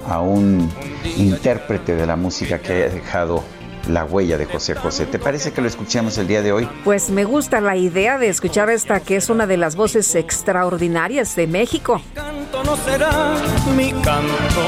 [0.09, 0.69] a un
[1.17, 3.45] intérprete de la música que haya dejado
[3.89, 5.07] la huella de José José.
[5.07, 6.69] ¿Te parece que lo escuchemos el día de hoy?
[6.85, 11.37] Pues me gusta la idea de escuchar esta que es una de las voces extraordinarias
[11.37, 12.01] de México.
[12.15, 13.35] Canto no será
[13.77, 14.63] mi canto,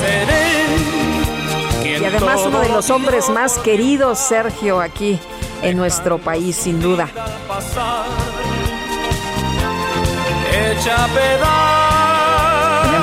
[0.00, 0.46] seré
[2.00, 5.18] Y además uno de lo los hombres más queridos, Sergio, aquí
[5.62, 7.08] en nuestro país, sin duda.
[10.52, 11.85] hecha pedazos.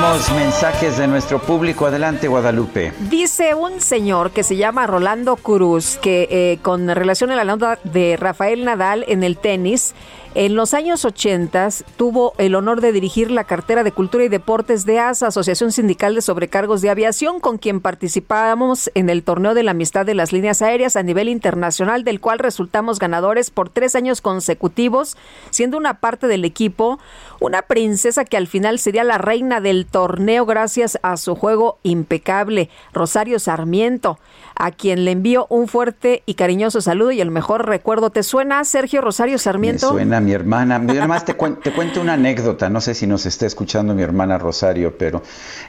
[0.04, 1.86] Tenemos mensajes de nuestro público.
[1.86, 2.92] Adelante, Guadalupe.
[3.10, 7.80] Dice un señor que se llama Rolando Cruz que eh, con relación a la nota
[7.86, 9.96] de Rafael Nadal en el tenis,
[10.36, 14.86] en los años 80 tuvo el honor de dirigir la cartera de Cultura y Deportes
[14.86, 19.64] de ASA, Asociación Sindical de Sobrecargos de Aviación, con quien participábamos en el torneo de
[19.64, 23.96] la amistad de las líneas aéreas a nivel internacional, del cual resultamos ganadores por tres
[23.96, 25.18] años consecutivos,
[25.52, 27.00] siendo una parte del equipo
[27.44, 32.70] una princesa que al final sería la reina del torneo gracias a su juego impecable,
[32.94, 34.18] Rosario Sarmiento,
[34.56, 38.12] a quien le envío un fuerte y cariñoso saludo y el mejor recuerdo.
[38.12, 39.90] ¿Te suena, Sergio Rosario Me Sarmiento?
[39.90, 40.82] suena mi hermana.
[40.86, 42.70] Yo además te, cuen- te cuento una anécdota.
[42.70, 45.22] No sé si nos está escuchando mi hermana Rosario, pero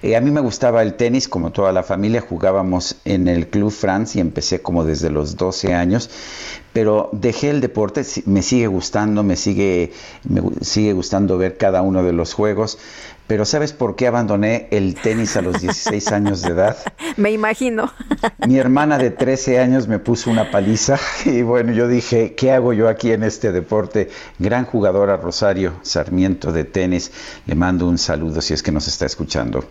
[0.02, 2.20] eh, a mí me gustaba el tenis, como toda la familia.
[2.20, 6.08] Jugábamos en el Club France y empecé como desde los 12 años.
[6.72, 9.92] Pero dejé el deporte, me sigue gustando, me sigue,
[10.28, 12.78] me gu- sigue gustando ver cada uno de los juegos.
[13.26, 16.76] Pero ¿sabes por qué abandoné el tenis a los 16 años de edad?
[17.16, 17.90] Me imagino.
[18.46, 22.74] Mi hermana de 13 años me puso una paliza y bueno, yo dije, ¿qué hago
[22.74, 24.10] yo aquí en este deporte?
[24.38, 27.12] Gran jugadora Rosario Sarmiento de tenis,
[27.46, 29.64] le mando un saludo si es que nos está escuchando.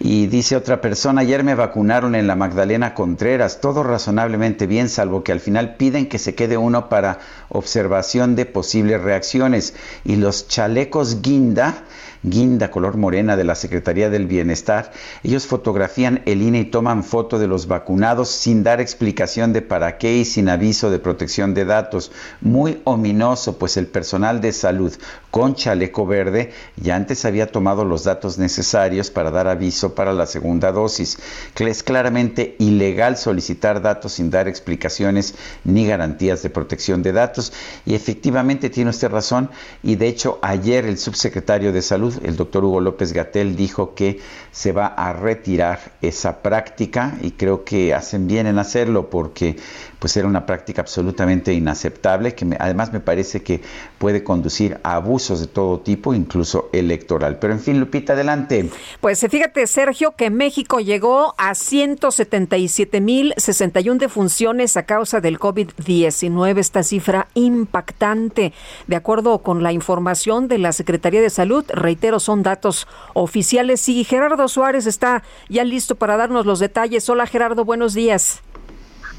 [0.00, 5.22] Y dice otra persona, ayer me vacunaron en la Magdalena Contreras, todo razonablemente bien, salvo
[5.22, 9.74] que al final piden que se quede uno para observación de posibles reacciones.
[10.04, 11.84] Y los chalecos guinda
[12.22, 14.92] guinda color morena de la Secretaría del Bienestar.
[15.22, 19.98] Ellos fotografían el INE y toman foto de los vacunados sin dar explicación de para
[19.98, 22.12] qué y sin aviso de protección de datos.
[22.40, 24.92] Muy ominoso, pues el personal de salud
[25.30, 30.26] con chaleco verde ya antes había tomado los datos necesarios para dar aviso para la
[30.26, 31.18] segunda dosis.
[31.58, 37.52] Es claramente ilegal solicitar datos sin dar explicaciones ni garantías de protección de datos.
[37.86, 39.48] Y efectivamente tiene usted razón.
[39.82, 44.20] Y de hecho ayer el subsecretario de Salud el doctor Hugo López Gatel dijo que
[44.50, 49.56] se va a retirar esa práctica y creo que hacen bien en hacerlo porque
[50.02, 53.60] pues era una práctica absolutamente inaceptable que además me parece que
[53.98, 57.38] puede conducir a abusos de todo tipo, incluso electoral.
[57.38, 58.68] Pero en fin, Lupita, adelante.
[59.00, 67.28] Pues fíjate, Sergio, que México llegó a 177.061 defunciones a causa del COVID-19, esta cifra
[67.34, 68.52] impactante.
[68.88, 73.88] De acuerdo con la información de la Secretaría de Salud, reitero, son datos oficiales.
[73.88, 77.08] Y Gerardo Suárez está ya listo para darnos los detalles.
[77.08, 78.42] Hola Gerardo, buenos días.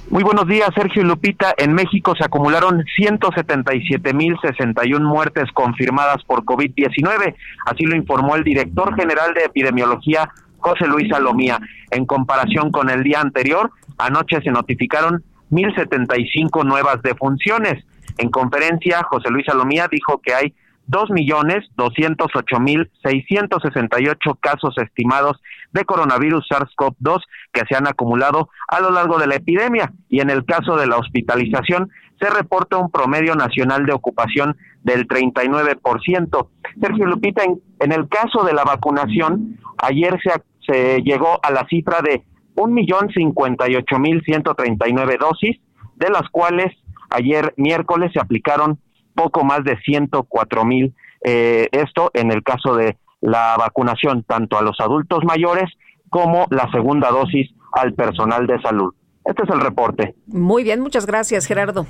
[0.09, 1.53] Muy buenos días, Sergio y Lupita.
[1.57, 7.33] En México se acumularon 177.061 muertes confirmadas por COVID-19.
[7.65, 11.57] Así lo informó el director general de epidemiología, José Luis Salomía.
[11.89, 17.81] En comparación con el día anterior, anoche se notificaron 1.075 nuevas defunciones.
[18.17, 20.53] En conferencia, José Luis Salomía dijo que hay
[20.87, 25.41] dos millones doscientos ocho mil seiscientos sesenta y ocho casos estimados
[25.71, 30.29] de coronavirus SARS-CoV-2 que se han acumulado a lo largo de la epidemia y en
[30.29, 36.47] el caso de la hospitalización se reporta un promedio nacional de ocupación del 39%.
[36.79, 40.31] Sergio Lupita, en, en el caso de la vacunación, ayer se,
[40.71, 42.23] se llegó a la cifra de
[42.55, 45.57] un millón cincuenta y ocho mil ciento treinta y nueve dosis,
[45.95, 46.71] de las cuales
[47.09, 48.79] ayer miércoles se aplicaron
[49.15, 50.93] poco más de 104 mil.
[51.23, 55.69] Eh, esto en el caso de la vacunación tanto a los adultos mayores
[56.09, 58.93] como la segunda dosis al personal de salud.
[59.25, 60.15] Este es el reporte.
[60.27, 61.87] Muy bien, muchas gracias, Gerardo.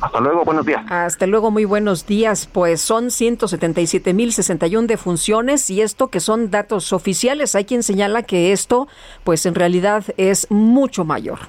[0.00, 0.84] Hasta luego, buenos días.
[0.88, 2.48] Hasta luego, muy buenos días.
[2.52, 7.56] Pues son 177.061 defunciones y esto que son datos oficiales.
[7.56, 8.86] Hay quien señala que esto,
[9.24, 11.40] pues en realidad es mucho mayor.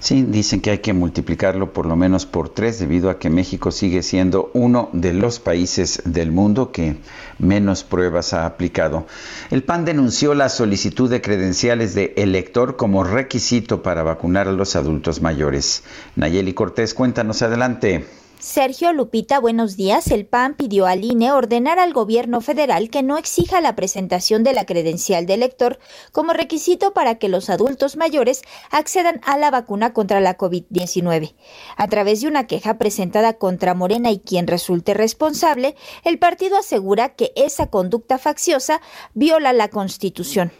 [0.00, 3.70] Sí, dicen que hay que multiplicarlo por lo menos por tres debido a que México
[3.70, 6.96] sigue siendo uno de los países del mundo que
[7.38, 9.06] menos pruebas ha aplicado.
[9.50, 14.76] El PAN denunció la solicitud de credenciales de elector como requisito para vacunar a los
[14.76, 15.82] adultos mayores.
[16.16, 18.06] Nayeli Cortés, cuéntanos adelante.
[18.40, 20.12] Sergio Lupita, buenos días.
[20.12, 24.52] El PAN pidió al INE ordenar al gobierno federal que no exija la presentación de
[24.52, 25.80] la credencial de elector
[26.12, 31.34] como requisito para que los adultos mayores accedan a la vacuna contra la COVID-19.
[31.76, 35.74] A través de una queja presentada contra Morena y quien resulte responsable,
[36.04, 38.80] el partido asegura que esa conducta facciosa
[39.14, 40.52] viola la Constitución.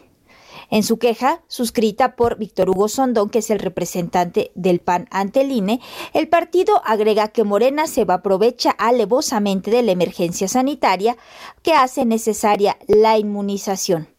[0.71, 5.41] En su queja, suscrita por Víctor Hugo Sondón, que es el representante del PAN ante
[5.41, 5.79] el INE,
[6.13, 11.17] el partido agrega que Morena se aprovecha alevosamente de la emergencia sanitaria
[11.63, 14.09] que hace necesaria la inmunización.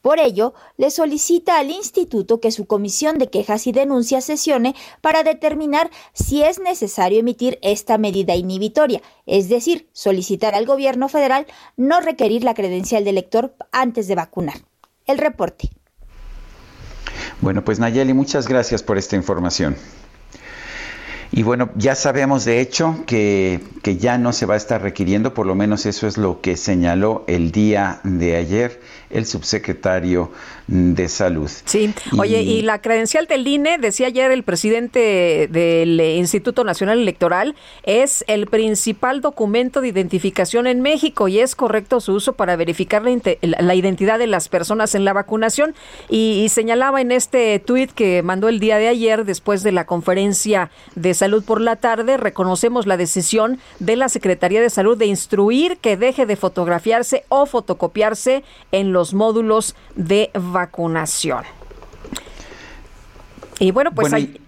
[0.00, 5.24] Por ello, le solicita al instituto que su comisión de quejas y denuncias sesione para
[5.24, 11.98] determinar si es necesario emitir esta medida inhibitoria, es decir, solicitar al gobierno federal no
[12.00, 14.58] requerir la credencial de elector antes de vacunar.
[15.06, 15.70] El reporte.
[17.40, 19.76] Bueno, pues Nayeli, muchas gracias por esta información.
[21.32, 25.34] Y bueno, ya sabemos de hecho que, que, ya no se va a estar requiriendo,
[25.34, 30.30] por lo menos eso es lo que señaló el día de ayer el subsecretario
[30.66, 31.50] de Salud.
[31.64, 37.54] Sí, oye, y la credencial del INE, decía ayer el presidente del Instituto Nacional Electoral,
[37.84, 43.02] es el principal documento de identificación en México y es correcto su uso para verificar
[43.04, 45.74] la, la identidad de las personas en la vacunación.
[46.08, 49.86] Y, y señalaba en este tuit que mandó el día de ayer, después de la
[49.86, 55.06] conferencia de salud por la tarde, reconocemos la decisión de la Secretaría de Salud de
[55.06, 58.42] instruir que deje de fotografiarse o fotocopiarse
[58.72, 61.44] en los módulos de vacunación.
[63.58, 64.40] Y bueno, pues bueno, hay...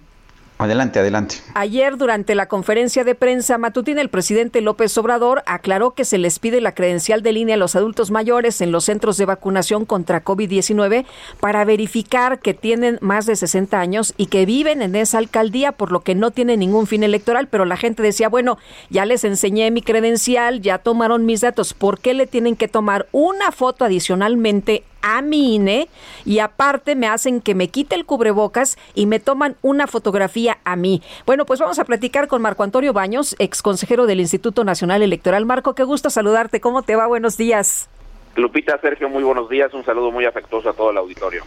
[0.59, 1.37] Adelante, adelante.
[1.55, 6.41] Ayer, durante la conferencia de prensa matutina, el presidente López Obrador aclaró que se les
[6.41, 10.25] pide la credencial de línea a los adultos mayores en los centros de vacunación contra
[10.25, 11.07] COVID-19
[11.39, 15.93] para verificar que tienen más de 60 años y que viven en esa alcaldía, por
[15.93, 17.47] lo que no tienen ningún fin electoral.
[17.47, 18.59] Pero la gente decía, bueno,
[18.91, 23.07] ya les enseñé mi credencial, ya tomaron mis datos, ¿por qué le tienen que tomar
[23.13, 25.89] una foto adicionalmente a mi INE
[26.27, 30.77] y aparte me hacen que me quite el cubrebocas y me toman una fotografía a
[30.77, 31.03] mí.
[31.25, 35.47] Bueno, pues vamos a platicar con Marco Antonio Baños, ex consejero del Instituto Nacional Electoral.
[35.47, 36.61] Marco, qué gusto saludarte.
[36.61, 37.07] ¿Cómo te va?
[37.07, 37.89] Buenos días.
[38.37, 39.73] Lupita, Sergio, muy buenos días.
[39.73, 41.43] Un saludo muy afectuoso a todo el auditorio.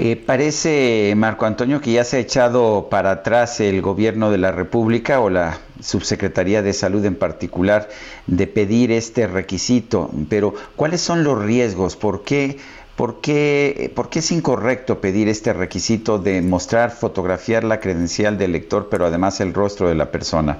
[0.00, 4.52] Eh, parece, Marco Antonio, que ya se ha echado para atrás el gobierno de la
[4.52, 7.88] República o la Subsecretaría de Salud en particular
[8.28, 10.08] de pedir este requisito.
[10.30, 11.96] Pero, ¿cuáles son los riesgos?
[11.96, 12.58] ¿Por qué,
[12.94, 18.52] por qué, por qué es incorrecto pedir este requisito de mostrar, fotografiar la credencial del
[18.52, 20.58] lector, pero además el rostro de la persona?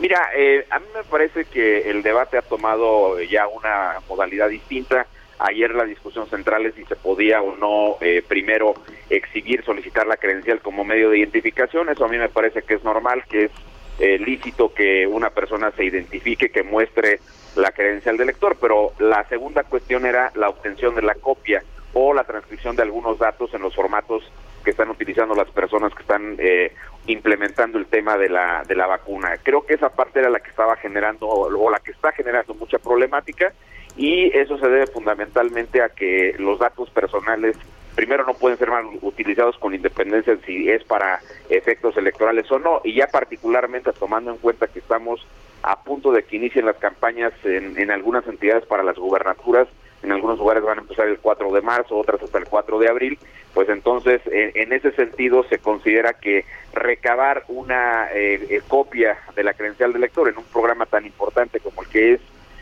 [0.00, 5.06] Mira, eh, a mí me parece que el debate ha tomado ya una modalidad distinta
[5.38, 8.74] Ayer la discusión central es si se podía o no eh, primero
[9.10, 11.88] exhibir, solicitar la credencial como medio de identificación.
[11.88, 13.50] Eso a mí me parece que es normal, que es
[13.98, 17.20] eh, lícito que una persona se identifique, que muestre
[17.56, 21.62] la credencial del lector, pero la segunda cuestión era la obtención de la copia
[21.92, 24.24] o la transcripción de algunos datos en los formatos
[24.64, 26.72] que están utilizando las personas que están eh,
[27.06, 29.36] implementando el tema de la de la vacuna.
[29.42, 32.78] Creo que esa parte era la que estaba generando o la que está generando mucha
[32.78, 33.52] problemática
[33.96, 37.56] y eso se debe fundamentalmente a que los datos personales
[37.94, 42.58] primero no pueden ser mal utilizados con independencia de si es para efectos electorales o
[42.58, 42.80] no.
[42.82, 45.24] Y ya particularmente tomando en cuenta que estamos
[45.62, 49.68] a punto de que inicien las campañas en, en algunas entidades para las gubernaturas
[50.04, 52.88] en algunos lugares van a empezar el 4 de marzo, otras hasta el 4 de
[52.88, 53.18] abril,
[53.54, 59.54] pues entonces en, ese sentido se considera que recabar una eh, eh, copia de la
[59.54, 62.20] credencial del lector en un programa tan importante como el que es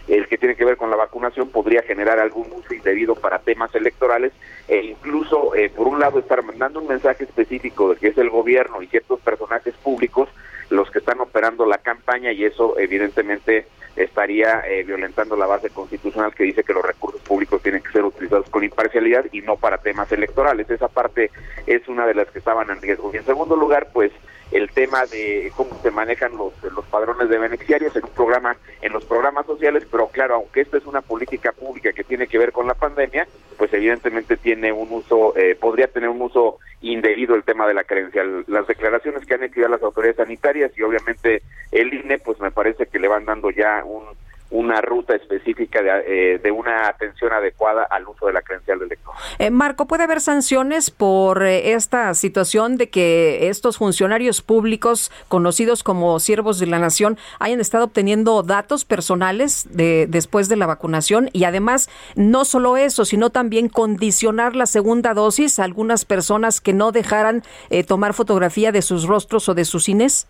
[0.09, 3.75] el que tiene que ver con la vacunación podría generar algún uso indebido para temas
[3.75, 4.33] electorales
[4.69, 8.31] e incluso, eh, por un lado, estar mandando un mensaje específico de que es el
[8.31, 10.29] gobierno y ciertos personajes públicos
[10.71, 16.35] los que están operando la campaña y eso evidentemente estaría eh, violentando la base constitucional
[16.35, 19.79] que dice que los recursos públicos tienen que ser utilizados con imparcialidad y no para
[19.79, 20.69] temas electorales.
[20.71, 21.31] Esa parte
[21.67, 23.11] es una de las que estaban en riesgo.
[23.13, 24.11] Y en segundo lugar, pues
[24.53, 28.93] el tema de cómo se manejan los, los padrones de beneficiarios en un programa, en
[28.93, 32.53] los programas sociales, pero claro, aunque esta es una política pública que tiene que ver
[32.53, 33.27] con la pandemia,
[33.57, 37.85] pues evidentemente tiene un uso, eh, podría tener un uso indebido el tema de la
[37.85, 38.45] credencial.
[38.49, 42.87] Las declaraciones que han hecho las autoridades sanitarias y obviamente el INE, pues me parece
[42.87, 44.05] que le van dando ya un
[44.53, 49.15] una ruta específica de, eh, una atención adecuada al uso de la credencial del lector.
[49.39, 55.83] Eh, Marco, ¿puede haber sanciones por eh, esta situación de que estos funcionarios públicos conocidos
[55.83, 61.31] como siervos de la nación hayan estado obteniendo datos personales de, después de la vacunación
[61.33, 66.75] y además no solo eso, sino también condicionar la segunda dosis a algunas personas que
[66.75, 67.43] no dejaran
[67.89, 70.29] tomar fotografía de sus rostros o de sus cines?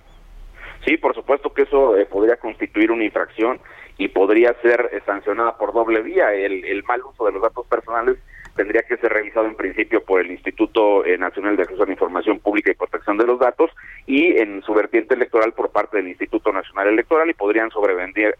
[0.84, 3.60] Sí, por supuesto que eso podría constituir una infracción
[4.02, 6.34] y podría ser sancionada por doble vía.
[6.34, 8.18] El, mal uso de los datos personales
[8.56, 11.92] tendría que ser revisado en principio por el Instituto eh, Nacional de Acceso a la
[11.92, 13.70] Información Pública y Protección de los Datos
[14.06, 18.34] y en su vertiente electoral por parte del Instituto Nacional Electoral y podrían sobrevenir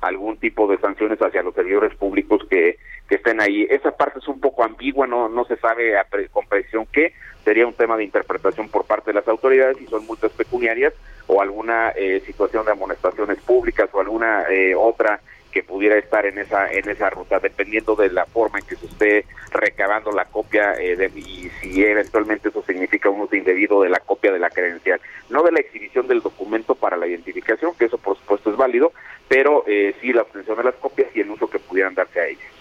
[0.00, 2.78] algún tipo de sanciones hacia los servidores públicos que,
[3.08, 3.66] que estén ahí.
[3.68, 7.12] Esa parte es un poco ambigua, no, no se sabe a con precisión qué,
[7.44, 10.92] sería un tema de interpretación por parte de las autoridades y son multas pecuniarias
[11.26, 15.20] o alguna eh, situación de amonestaciones públicas o alguna eh, otra
[15.62, 19.24] pudiera estar en esa en esa ruta dependiendo de la forma en que se esté
[19.50, 24.00] recabando la copia eh, de, y si eventualmente eso significa un uso indebido de la
[24.00, 25.00] copia de la credencial
[25.30, 28.92] no de la exhibición del documento para la identificación que eso por supuesto es válido
[29.28, 32.58] pero sí la obtención de las copias y el uso que pudieran darse a ellas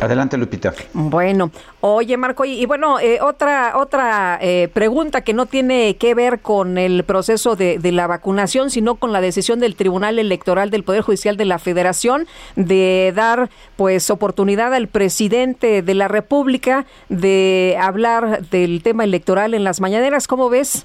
[0.00, 0.74] Adelante, Lupita.
[0.92, 6.40] Bueno, oye, Marco, y, bueno, eh, otra otra eh, pregunta que no tiene que ver
[6.40, 11.00] con el proceso de, la vacunación, sino con la decisión del Tribunal Electoral del Poder
[11.00, 12.26] Judicial de la Federación
[12.56, 19.64] de dar, pues, oportunidad al presidente de la República de hablar del tema electoral en
[19.64, 20.28] las mañaneras.
[20.28, 20.84] ¿Cómo ves?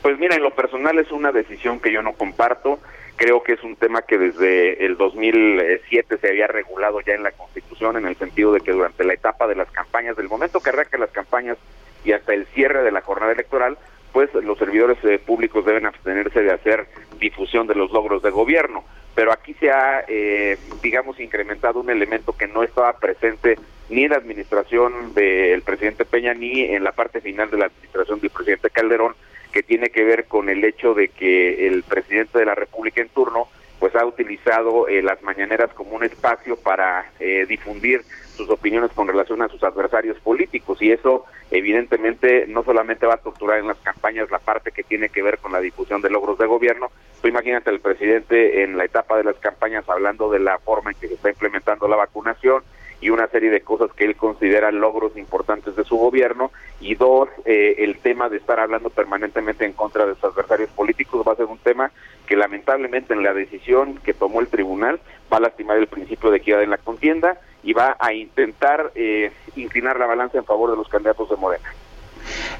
[0.00, 2.78] Pues mira, en lo personal es una decisión que yo no comparto.
[3.16, 7.32] Creo que es un tema que desde el 2007 se había regulado ya en la
[7.32, 10.68] Constitución en el sentido de que durante la etapa de las campañas, del momento que
[10.68, 11.56] arrancan las campañas
[12.04, 13.78] y hasta el cierre de la jornada electoral,
[14.12, 16.86] pues los servidores eh, públicos deben abstenerse de hacer
[17.18, 18.84] difusión de los logros de gobierno.
[19.14, 23.58] Pero aquí se ha, eh, digamos, incrementado un elemento que no estaba presente
[23.88, 28.20] ni en la administración del presidente Peña ni en la parte final de la administración
[28.20, 29.14] del presidente Calderón,
[29.56, 33.08] que tiene que ver con el hecho de que el presidente de la República en
[33.08, 33.48] turno
[33.78, 38.02] pues ha utilizado eh, las mañaneras como un espacio para eh, difundir
[38.36, 40.82] sus opiniones con relación a sus adversarios políticos.
[40.82, 45.08] Y eso evidentemente no solamente va a torturar en las campañas la parte que tiene
[45.08, 46.90] que ver con la difusión de logros de gobierno,
[47.22, 50.98] tú imagínate al presidente en la etapa de las campañas hablando de la forma en
[50.98, 52.62] que se está implementando la vacunación
[53.00, 57.28] y una serie de cosas que él considera logros importantes de su gobierno y dos,
[57.44, 61.36] eh, el tema de estar hablando permanentemente en contra de sus adversarios políticos va a
[61.36, 61.90] ser un tema
[62.26, 65.00] que lamentablemente en la decisión que tomó el tribunal
[65.32, 69.32] va a lastimar el principio de equidad en la contienda y va a intentar eh,
[69.56, 71.68] inclinar la balanza en favor de los candidatos de Morena.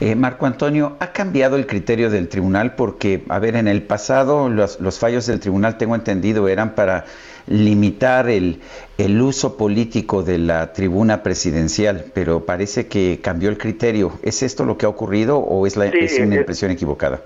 [0.01, 2.75] Eh, Marco Antonio, ¿ha cambiado el criterio del tribunal?
[2.77, 7.05] Porque, a ver, en el pasado los, los fallos del tribunal, tengo entendido, eran para
[7.47, 8.61] limitar el,
[8.99, 14.13] el, uso político de la tribuna presidencial, pero parece que cambió el criterio.
[14.23, 17.21] ¿Es esto lo que ha ocurrido o es, la, Sí, es una es- impresión equivocada?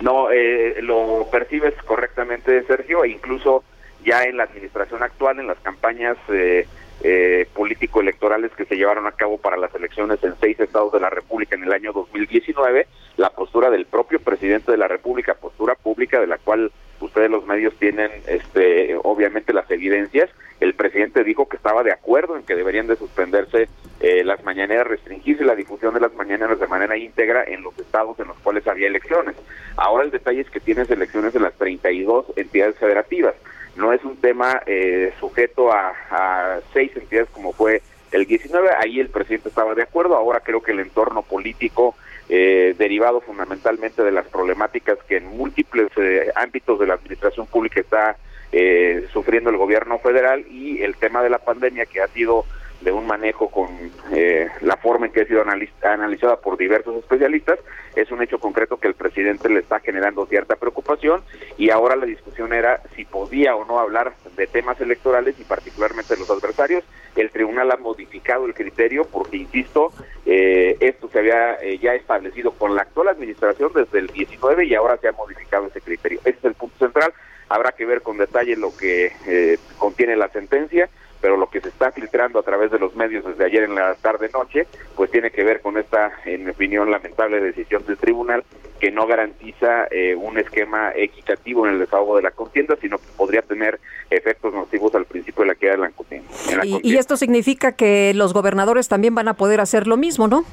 [0.00, 3.62] No, eh, lo percibes correctamente, Sergio, e incluso
[4.04, 6.66] ya en la administración actual, en las campañas eh,
[7.02, 11.10] eh, político-electorales que se llevaron a cabo para las elecciones en seis estados de la
[11.10, 12.86] República en el año 2019,
[13.18, 17.46] la postura del propio presidente de la República, postura pública de la cual ustedes los
[17.46, 20.30] medios tienen este obviamente las evidencias,
[20.60, 23.68] el presidente dijo que estaba de acuerdo en que deberían de suspenderse
[24.00, 28.18] eh, las mañaneras, restringirse la difusión de las mañaneras de manera íntegra en los estados
[28.20, 29.36] en los cuales había elecciones.
[29.76, 33.34] Ahora el detalle es que tienes elecciones en las 32 entidades federativas.
[33.76, 37.82] No es un tema eh, sujeto a, a seis entidades como fue
[38.12, 38.68] el 19.
[38.78, 40.16] Ahí el presidente estaba de acuerdo.
[40.16, 41.94] Ahora creo que el entorno político
[42.32, 47.80] eh, derivado fundamentalmente de las problemáticas que en múltiples eh, ámbitos de la administración pública
[47.80, 48.16] está
[48.52, 52.44] eh, sufriendo el gobierno federal y el tema de la pandemia que ha sido
[52.80, 53.68] de un manejo con
[54.12, 57.58] eh, la forma en que ha sido analiz- analizada por diversos especialistas,
[57.94, 61.22] es un hecho concreto que el presidente le está generando cierta preocupación
[61.58, 66.14] y ahora la discusión era si podía o no hablar de temas electorales y particularmente
[66.14, 66.84] de los adversarios.
[67.16, 69.92] El tribunal ha modificado el criterio porque, insisto,
[70.24, 74.74] eh, esto se había eh, ya establecido con la actual administración desde el 19 y
[74.74, 76.20] ahora se ha modificado ese criterio.
[76.24, 77.12] Ese es el punto central.
[77.48, 80.88] Habrá que ver con detalle lo que eh, contiene la sentencia
[81.20, 83.94] pero lo que se está filtrando a través de los medios desde ayer en la
[83.94, 84.66] tarde-noche,
[84.96, 88.44] pues tiene que ver con esta, en mi opinión, lamentable decisión del tribunal
[88.80, 93.04] que no garantiza eh, un esquema equitativo en el desahogo de la contienda, sino que
[93.16, 96.28] podría tener efectos nocivos al principio de la queda de la contienda.
[96.56, 96.80] la Y, contienda.
[96.88, 100.44] y esto significa que los gobernadores también van a poder hacer lo mismo, ¿no?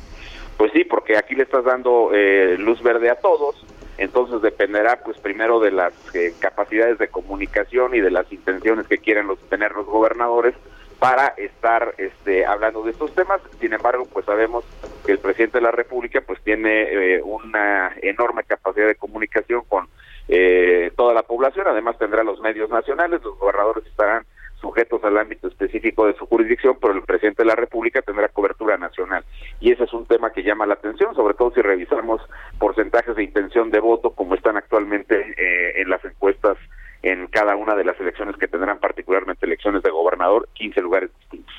[0.57, 3.63] Pues sí, porque aquí le estás dando eh, luz verde a todos,
[3.97, 8.99] entonces dependerá pues primero de las eh, capacidades de comunicación y de las intenciones que
[8.99, 10.55] quieren los, tener los gobernadores
[10.99, 13.39] para estar este, hablando de estos temas.
[13.59, 14.65] Sin embargo, pues sabemos
[15.05, 19.87] que el presidente de la República pues tiene eh, una enorme capacidad de comunicación con
[20.27, 24.25] eh, toda la población, además tendrá los medios nacionales, los gobernadores estarán
[24.61, 28.77] sujetos al ámbito específico de su jurisdicción, pero el presidente de la República tendrá cobertura
[28.77, 29.23] nacional.
[29.59, 32.21] Y ese es un tema que llama la atención, sobre todo si revisamos
[32.59, 36.57] porcentajes de intención de voto como están actualmente eh, en las encuestas
[37.03, 41.53] en cada una de las elecciones que tendrán particularmente elecciones de gobernador, 15 lugares distintos.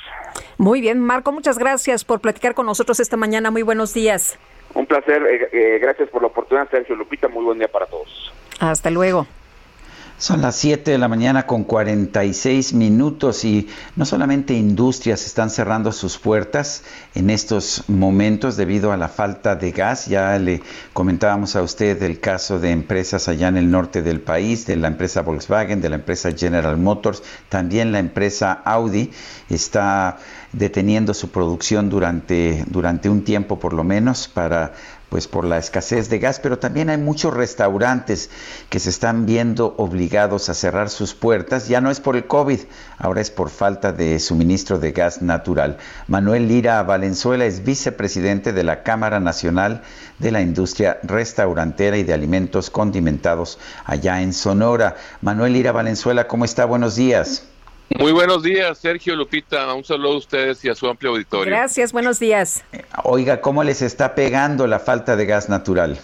[0.59, 3.51] Muy bien, Marco, muchas gracias por platicar con nosotros esta mañana.
[3.51, 4.39] Muy buenos días.
[4.75, 8.33] Un placer, eh, eh, gracias por la oportunidad, Sergio Lupita, muy buen día para todos.
[8.61, 9.27] Hasta luego.
[10.21, 15.93] Son las 7 de la mañana con 46 minutos y no solamente industrias están cerrando
[15.93, 16.83] sus puertas
[17.15, 20.07] en estos momentos debido a la falta de gas.
[20.07, 20.61] Ya le
[20.93, 24.89] comentábamos a usted el caso de empresas allá en el norte del país, de la
[24.89, 29.13] empresa Volkswagen, de la empresa General Motors, también la empresa Audi
[29.49, 30.19] está
[30.53, 34.73] deteniendo su producción durante, durante un tiempo por lo menos para
[35.09, 38.31] pues por la escasez de gas, pero también hay muchos restaurantes
[38.69, 41.69] que se están viendo obligados a cerrar sus puertas.
[41.69, 42.61] Ya no es por el COVID,
[42.99, 45.79] ahora es por falta de suministro de gas natural.
[46.09, 49.83] Manuel Lira Valenzuela es vicepresidente de la Cámara Nacional
[50.19, 54.97] de la Industria Restaurantera y de Alimentos Condimentados allá en Sonora.
[55.23, 56.67] Manuel Lira Valenzuela, ¿cómo está?
[56.67, 57.48] Buenos días.
[57.97, 59.73] Muy buenos días, Sergio Lupita.
[59.73, 61.53] Un saludo a ustedes y a su amplio auditorio.
[61.53, 62.65] Gracias, buenos días.
[63.03, 65.99] Oiga, ¿cómo les está pegando la falta de gas natural?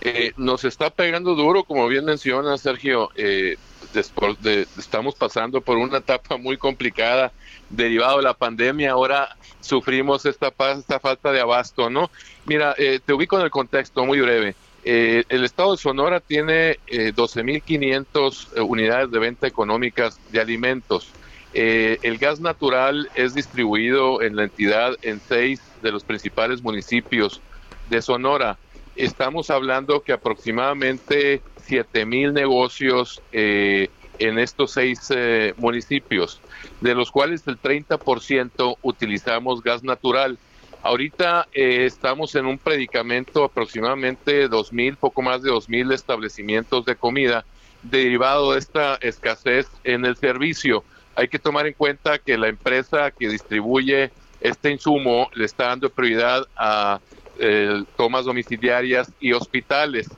[0.00, 3.10] Eh, nos está pegando duro, como bien menciona Sergio.
[3.16, 3.56] Eh,
[3.92, 7.32] después de, estamos pasando por una etapa muy complicada
[7.70, 8.92] derivado de la pandemia.
[8.92, 12.10] Ahora sufrimos esta, esta falta de abasto, ¿no?
[12.44, 14.54] Mira, eh, te ubico en el contexto muy breve.
[14.88, 21.16] Eh, el estado de Sonora tiene eh, 12.500 eh, unidades de venta económicas de alimentos.
[21.52, 27.42] Eh, el gas natural es distribuido en la entidad en seis de los principales municipios
[27.84, 28.60] de Sonora.
[28.94, 35.08] Estamos hablando que aproximadamente 7.000 negocios en estos seis
[35.56, 36.42] municipios,
[36.80, 40.38] de los cuales el 30% utilizamos gas natural.
[40.86, 47.44] Ahorita eh, estamos en un predicamento aproximadamente 2.000, poco más de 2.000 establecimientos de comida
[47.82, 50.84] derivado de esta escasez en el servicio.
[51.16, 55.90] Hay que tomar en cuenta que la empresa que distribuye este insumo le está dando
[55.90, 57.00] prioridad a
[57.40, 60.08] eh, tomas domiciliarias y hospitales.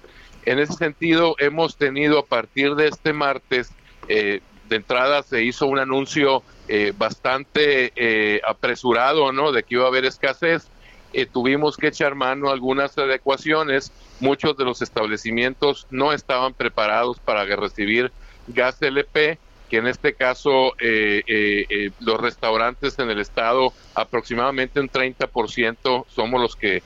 [0.44, 3.70] En ese sentido, hemos tenido a partir de este martes,
[4.06, 9.52] eh, de entrada se hizo un anuncio eh, bastante eh, apresurado, ¿no?
[9.52, 10.68] De que iba a haber escasez.
[11.12, 13.92] Eh, tuvimos que echar mano a algunas adecuaciones.
[14.20, 18.12] Muchos de los establecimientos no estaban preparados para recibir
[18.48, 19.38] gas LP,
[19.68, 26.06] que en este caso eh, eh, eh, los restaurantes en el estado, aproximadamente un 30%
[26.08, 26.82] somos los que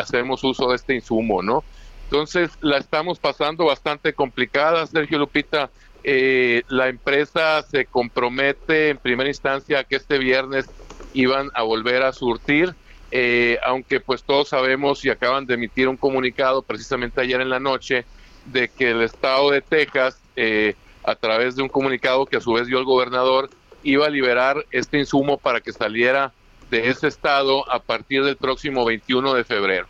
[0.00, 1.62] hacemos uso de este insumo, ¿no?
[2.04, 5.70] Entonces la estamos pasando bastante complicada, Sergio Lupita.
[6.02, 10.66] Eh, la empresa se compromete en primera instancia a que este viernes
[11.12, 12.74] iban a volver a surtir,
[13.10, 17.60] eh, aunque pues todos sabemos y acaban de emitir un comunicado precisamente ayer en la
[17.60, 18.04] noche
[18.46, 20.74] de que el estado de Texas, eh,
[21.04, 23.50] a través de un comunicado que a su vez dio el gobernador,
[23.82, 26.32] iba a liberar este insumo para que saliera
[26.70, 29.86] de ese estado a partir del próximo 21 de febrero.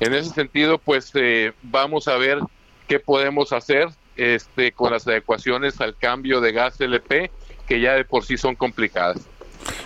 [0.00, 2.38] En ese sentido, pues eh, vamos a ver
[2.86, 3.88] qué podemos hacer
[4.18, 7.30] este, con las adecuaciones al cambio de gas LP,
[7.66, 9.26] que ya de por sí son complicadas.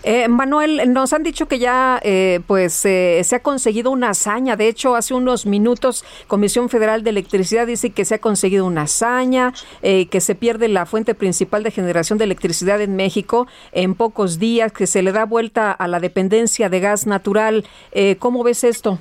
[0.03, 4.57] Eh, Manuel, nos han dicho que ya eh, pues eh, se ha conseguido una hazaña.
[4.57, 8.83] De hecho, hace unos minutos Comisión Federal de Electricidad dice que se ha conseguido una
[8.83, 9.53] hazaña,
[9.83, 14.39] eh, que se pierde la fuente principal de generación de electricidad en México en pocos
[14.39, 17.65] días, que se le da vuelta a la dependencia de gas natural.
[17.93, 18.99] Eh, ¿Cómo ves esto?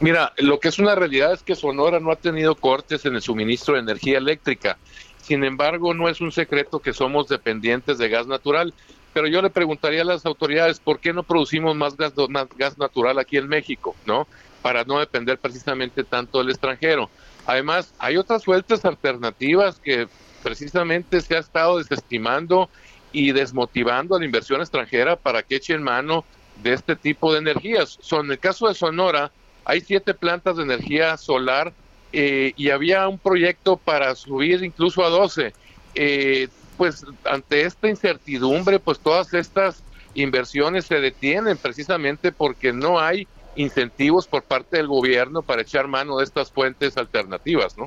[0.00, 3.22] Mira, lo que es una realidad es que Sonora no ha tenido cortes en el
[3.22, 4.78] suministro de energía eléctrica.
[5.20, 8.72] Sin embargo, no es un secreto que somos dependientes de gas natural.
[9.12, 13.36] Pero yo le preguntaría a las autoridades, ¿por qué no producimos más gas, natural aquí
[13.36, 13.96] en México?
[14.06, 14.28] ¿No?
[14.62, 17.10] Para no depender precisamente tanto del extranjero.
[17.46, 20.08] Además, hay otras fuentes alternativas que
[20.42, 22.68] precisamente se ha estado desestimando
[23.10, 26.24] y desmotivando a la inversión extranjera para que echen mano
[26.62, 27.98] de este tipo de energías.
[28.00, 29.32] Son, en el caso de Sonora,
[29.68, 31.74] hay siete plantas de energía solar
[32.12, 35.52] eh, y había un proyecto para subir incluso a 12.
[35.94, 36.48] Eh,
[36.78, 44.26] pues ante esta incertidumbre, pues todas estas inversiones se detienen precisamente porque no hay incentivos
[44.26, 47.86] por parte del gobierno para echar mano de estas fuentes alternativas, ¿no?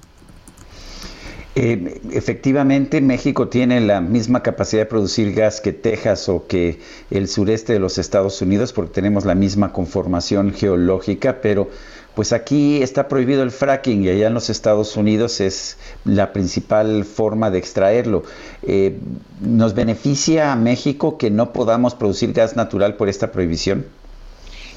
[1.54, 6.80] Eh, efectivamente, México tiene la misma capacidad de producir gas que Texas o que
[7.10, 11.70] el sureste de los Estados Unidos porque tenemos la misma conformación geológica, pero
[12.16, 17.04] pues aquí está prohibido el fracking y allá en los Estados Unidos es la principal
[17.04, 18.24] forma de extraerlo.
[18.64, 18.98] Eh,
[19.42, 23.86] ¿Nos beneficia a México que no podamos producir gas natural por esta prohibición?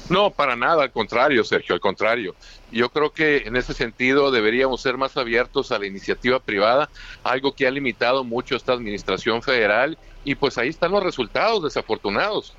[0.09, 2.35] No, para nada, al contrario, Sergio, al contrario.
[2.71, 6.89] Yo creo que en ese sentido deberíamos ser más abiertos a la iniciativa privada,
[7.23, 12.53] algo que ha limitado mucho esta administración federal y pues ahí están los resultados desafortunados.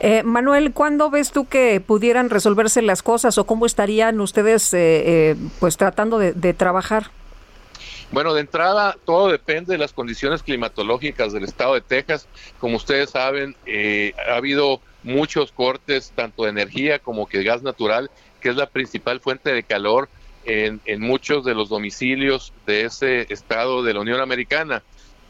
[0.00, 4.78] Eh, Manuel, ¿cuándo ves tú que pudieran resolverse las cosas o cómo estarían ustedes eh,
[5.30, 7.10] eh, pues tratando de, de, trabajar?
[8.10, 12.26] Bueno, de entrada todo depende de las condiciones climatológicas del estado de Texas.
[12.58, 13.54] Como ustedes saben,
[14.26, 18.66] ha habido muchos cortes, tanto de energía como que de gas natural, que es la
[18.66, 20.08] principal fuente de calor
[20.44, 24.82] en, muchos de los domicilios de ese estado de la Unión Americana.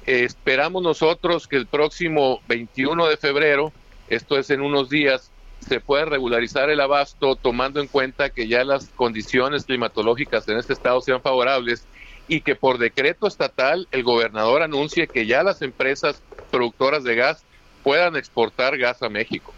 [0.06, 3.72] Esperamos nosotros que el próximo 21 de febrero,
[4.08, 8.64] esto es en unos días, se pueda regularizar el abasto tomando en cuenta que ya
[8.64, 11.84] las condiciones climatológicas en este estado sean favorables
[12.28, 17.44] y que por decreto estatal el gobernador anuncie que ya las empresas productoras de gas
[17.82, 19.52] puedan exportar gas a México.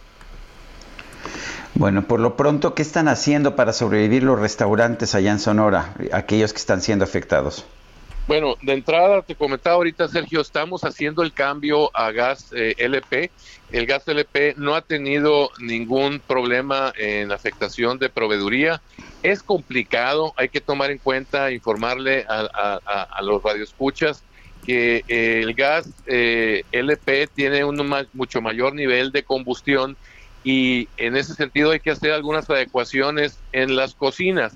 [1.81, 6.53] Bueno, por lo pronto, ¿qué están haciendo para sobrevivir los restaurantes allá en Sonora, aquellos
[6.53, 7.65] que están siendo afectados?
[8.29, 13.31] Bueno, de entrada te comentaba ahorita, Sergio, estamos haciendo el cambio a gas eh, LP.
[13.73, 18.83] El gas LP no ha tenido ningún problema en afectación de proveeduría.
[19.23, 24.23] Es complicado, hay que tomar en cuenta, informarle a, los radioescuchas
[24.67, 29.97] que eh, el gas eh, LP tiene un ma mucho mayor nivel de combustión
[30.45, 34.55] y en ese sentido hay que hacer algunas adecuaciones en las cocinas.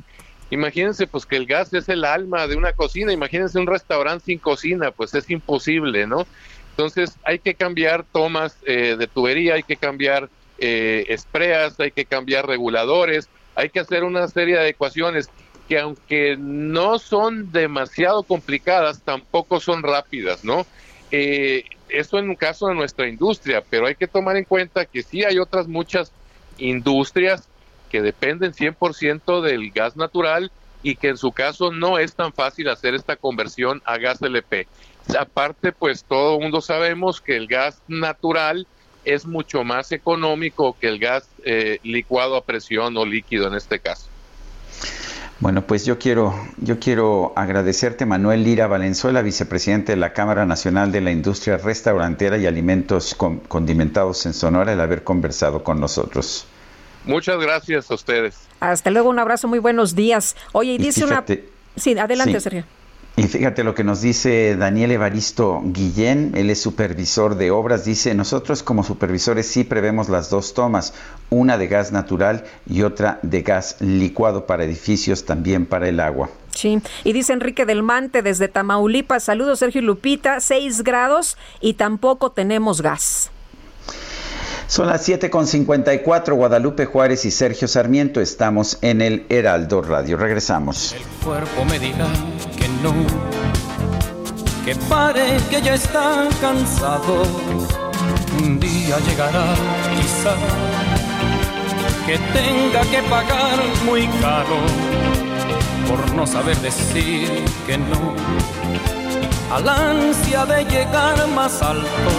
[0.51, 4.39] Imagínense pues que el gas es el alma de una cocina, imagínense un restaurante sin
[4.39, 6.26] cocina, pues es imposible, ¿no?
[6.70, 10.28] Entonces hay que cambiar tomas eh, de tubería, hay que cambiar
[10.59, 15.28] eh, espreas, hay que cambiar reguladores, hay que hacer una serie de adecuaciones
[15.68, 20.66] que aunque no son demasiado complicadas, tampoco son rápidas, ¿no?
[21.11, 21.64] Eh,
[21.95, 25.24] eso en un caso de nuestra industria, pero hay que tomar en cuenta que sí
[25.24, 26.12] hay otras muchas
[26.59, 27.49] industrias
[27.90, 30.51] que dependen 100% del gas natural
[30.82, 34.66] y que en su caso no es tan fácil hacer esta conversión a gas LP.
[35.18, 38.66] aparte, pues todo el mundo sabemos que el gas natural
[39.05, 43.78] es mucho más económico que el gas eh, licuado a presión o líquido en este
[43.78, 44.14] caso.
[45.41, 50.93] Bueno, pues yo quiero, yo quiero agradecerte, Manuel Lira Valenzuela, vicepresidente de la Cámara Nacional
[50.93, 56.47] de la Industria Restaurantera y Alimentos Condimentados en Sonora, el haber conversado con nosotros.
[57.05, 58.37] Muchas gracias a ustedes.
[58.61, 60.37] Hasta luego, un abrazo, muy buenos días.
[60.53, 61.24] Oye, y dice una...
[61.76, 62.64] Sí, adelante, Sergio.
[63.17, 68.12] Y fíjate lo que nos dice Daniel Evaristo Guillén, él es supervisor de obras, dice,
[68.12, 70.95] nosotros como supervisores sí prevemos las dos tomas,
[71.31, 76.29] una de gas natural y otra de gas licuado para edificios, también para el agua.
[76.51, 82.33] Sí, y dice Enrique del Mante desde Tamaulipas, saludos Sergio Lupita, 6 grados y tampoco
[82.33, 83.31] tenemos gas.
[84.67, 88.21] Son las 7.54, Guadalupe Juárez y Sergio Sarmiento.
[88.21, 90.17] Estamos en el Heraldo Radio.
[90.17, 90.95] Regresamos.
[90.95, 92.07] El cuerpo me dirá
[92.57, 92.95] que no,
[94.65, 97.23] que pare, que ya está cansado.
[98.43, 99.55] Un día llegará,
[99.97, 100.35] quizá,
[102.07, 104.57] que tenga que pagar muy caro
[105.87, 107.31] por no saber decir
[107.67, 108.15] que no.
[109.53, 112.11] Al ansia de llegar más alto,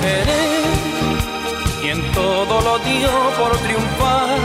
[0.00, 0.73] seré
[1.84, 4.38] quien todo lo dio por triunfar,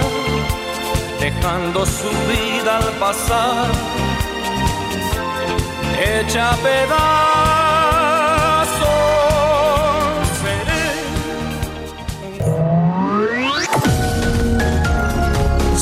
[1.21, 3.71] dejando su vida al pasar,
[6.03, 7.58] hecha pedazos.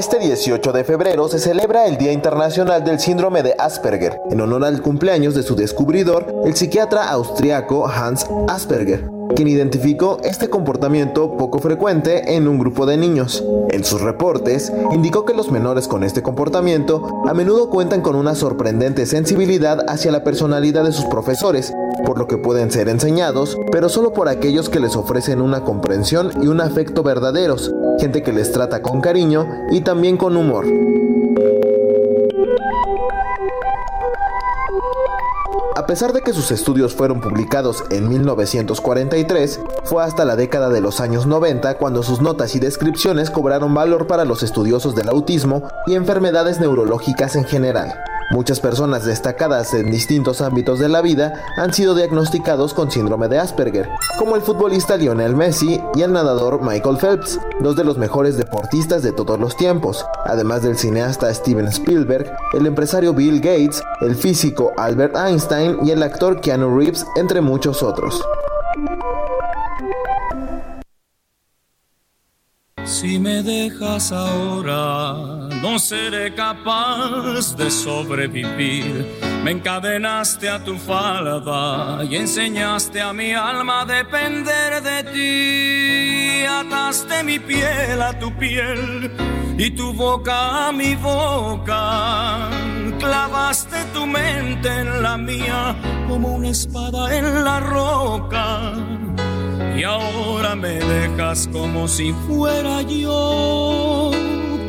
[0.00, 4.64] Este 18 de febrero se celebra el Día Internacional del Síndrome de Asperger, en honor
[4.64, 11.58] al cumpleaños de su descubridor, el psiquiatra austriaco Hans Asperger, quien identificó este comportamiento poco
[11.58, 13.44] frecuente en un grupo de niños.
[13.70, 18.34] En sus reportes, indicó que los menores con este comportamiento a menudo cuentan con una
[18.34, 21.72] sorprendente sensibilidad hacia la personalidad de sus profesores,
[22.04, 26.30] por lo que pueden ser enseñados, pero solo por aquellos que les ofrecen una comprensión
[26.42, 30.66] y un afecto verdaderos, gente que les trata con cariño y también con humor.
[35.90, 41.00] Pesar de que sus estudios fueron publicados en 1943, fue hasta la década de los
[41.00, 45.96] años 90 cuando sus notas y descripciones cobraron valor para los estudiosos del autismo y
[45.96, 47.92] enfermedades neurológicas en general.
[48.30, 53.40] Muchas personas destacadas en distintos ámbitos de la vida han sido diagnosticados con síndrome de
[53.40, 53.88] Asperger,
[54.20, 59.02] como el futbolista Lionel Messi y el nadador Michael Phelps, dos de los mejores deportistas
[59.02, 64.70] de todos los tiempos, además del cineasta Steven Spielberg, el empresario Bill Gates, el físico
[64.76, 68.22] Albert Einstein y el actor Keanu Reeves, entre muchos otros.
[73.10, 79.04] Si me dejas ahora, no seré capaz de sobrevivir.
[79.42, 86.46] Me encadenaste a tu falda y enseñaste a mi alma a depender de ti.
[86.46, 89.10] Ataste mi piel a tu piel
[89.58, 92.48] y tu boca a mi boca.
[93.00, 95.74] Clavaste tu mente en la mía
[96.08, 98.99] como una espada en la roca
[99.76, 104.10] y ahora me dejas como si fuera yo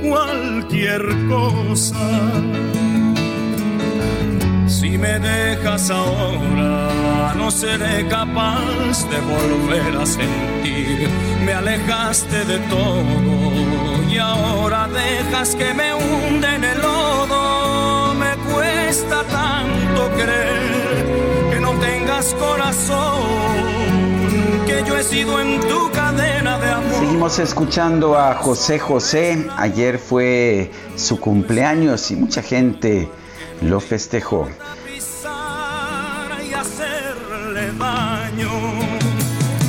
[0.08, 1.98] cualquier cosa.
[4.68, 11.08] Si me dejas ahora, no seré capaz de volver a sentir.
[11.46, 18.14] Me alejaste de todo y ahora dejas que me hunde en el lodo.
[18.16, 23.81] Me cuesta tanto creer que no tengas corazón
[24.72, 27.00] que yo he sido en tu cadena de amor.
[27.00, 29.48] Seguimos escuchando a José José.
[29.58, 33.10] Ayer fue su cumpleaños y mucha gente
[33.62, 34.48] lo festejó.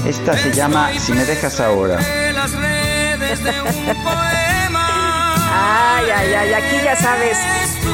[0.07, 1.99] Esta se llama Si me dejas ahora.
[5.55, 7.39] Ay, ay, ay, aquí ya sabes,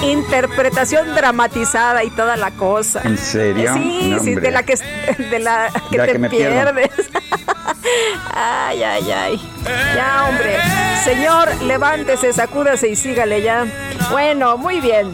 [0.02, 3.02] interpretación dramatizada y toda la cosa.
[3.04, 3.74] ¿En serio?
[3.74, 6.90] Sí, No, sí, de la que, de la que te que pierdes.
[8.34, 9.52] ay, ay, ay.
[9.94, 10.56] Ya, hombre.
[11.04, 13.66] Señor, levántese, sacúdase y sígale ya.
[14.10, 15.12] Bueno, muy bien.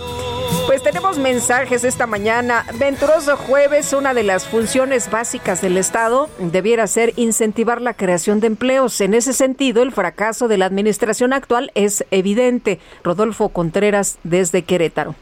[0.66, 2.64] Pues tenemos mensajes esta mañana.
[2.78, 8.46] Venturoso jueves, una de las funciones básicas del Estado debiera ser incentivar la creación de
[8.46, 9.00] empleos.
[9.00, 12.80] En ese sentido, el fracaso de la administración actual es evidente.
[13.02, 15.14] Rodolfo Contreras desde Querétaro.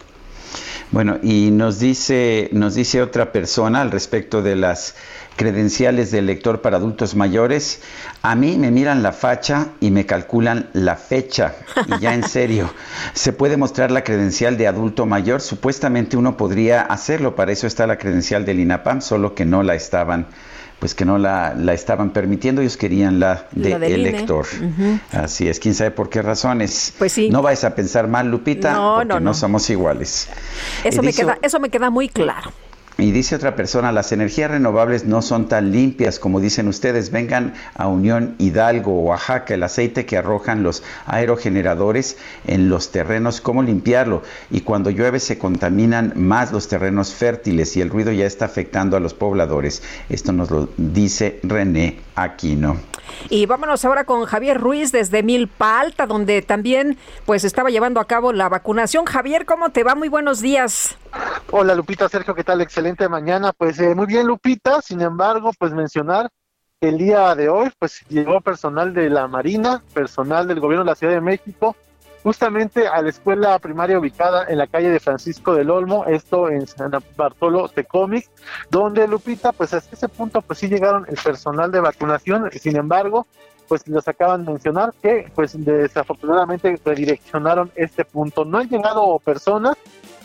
[0.93, 4.95] Bueno, y nos dice, nos dice otra persona al respecto de las
[5.37, 7.81] credenciales de lector para adultos mayores.
[8.23, 11.55] A mí me miran la facha y me calculan la fecha.
[11.87, 12.73] Y ya en serio,
[13.15, 15.41] ¿se puede mostrar la credencial de adulto mayor?
[15.41, 19.75] Supuestamente uno podría hacerlo, para eso está la credencial del INAPAM, solo que no la
[19.75, 20.27] estaban
[20.83, 24.47] pues que no la, la estaban permitiendo, ellos querían la de elector.
[25.13, 26.93] Así es, quién sabe por qué razones.
[26.99, 27.31] Pues sí.
[27.31, 29.35] No vais a pensar mal, Lupita, No, porque no, no, no.
[29.35, 30.29] somos iguales.
[30.83, 32.51] Eso me, queda, eso me queda muy claro.
[32.99, 37.11] Y dice otra persona, las energías renovables no son tan limpias como dicen ustedes.
[37.11, 43.63] Vengan a Unión Hidalgo, Oaxaca, el aceite que arrojan los aerogeneradores en los terrenos, ¿cómo
[43.63, 44.23] limpiarlo?
[44.51, 48.97] Y cuando llueve se contaminan más los terrenos fértiles y el ruido ya está afectando
[48.97, 49.83] a los pobladores.
[50.09, 52.77] Esto nos lo dice René Aquino.
[53.29, 58.07] Y vámonos ahora con Javier Ruiz desde Milpa Alta, donde también pues estaba llevando a
[58.07, 59.07] cabo la vacunación.
[59.07, 59.95] Javier, ¿cómo te va?
[59.95, 60.97] Muy buenos días.
[61.51, 62.63] Hola Lupita, Sergio, ¿qué tal?
[62.63, 63.53] Excelente mañana.
[63.53, 66.29] Pues eh, muy bien Lupita, sin embargo, pues mencionar
[66.81, 70.91] que el día de hoy pues llegó personal de la Marina, personal del gobierno de
[70.91, 71.77] la Ciudad de México,
[72.23, 76.67] justamente a la escuela primaria ubicada en la calle de Francisco del Olmo, esto en
[76.67, 78.29] San Bartolo Tecomic,
[78.71, 83.27] donde Lupita, pues hasta ese punto pues sí llegaron el personal de vacunación, sin embargo,
[83.69, 88.45] pues les acaban de mencionar que pues desafortunadamente redireccionaron este punto.
[88.45, 89.77] No han llegado personas,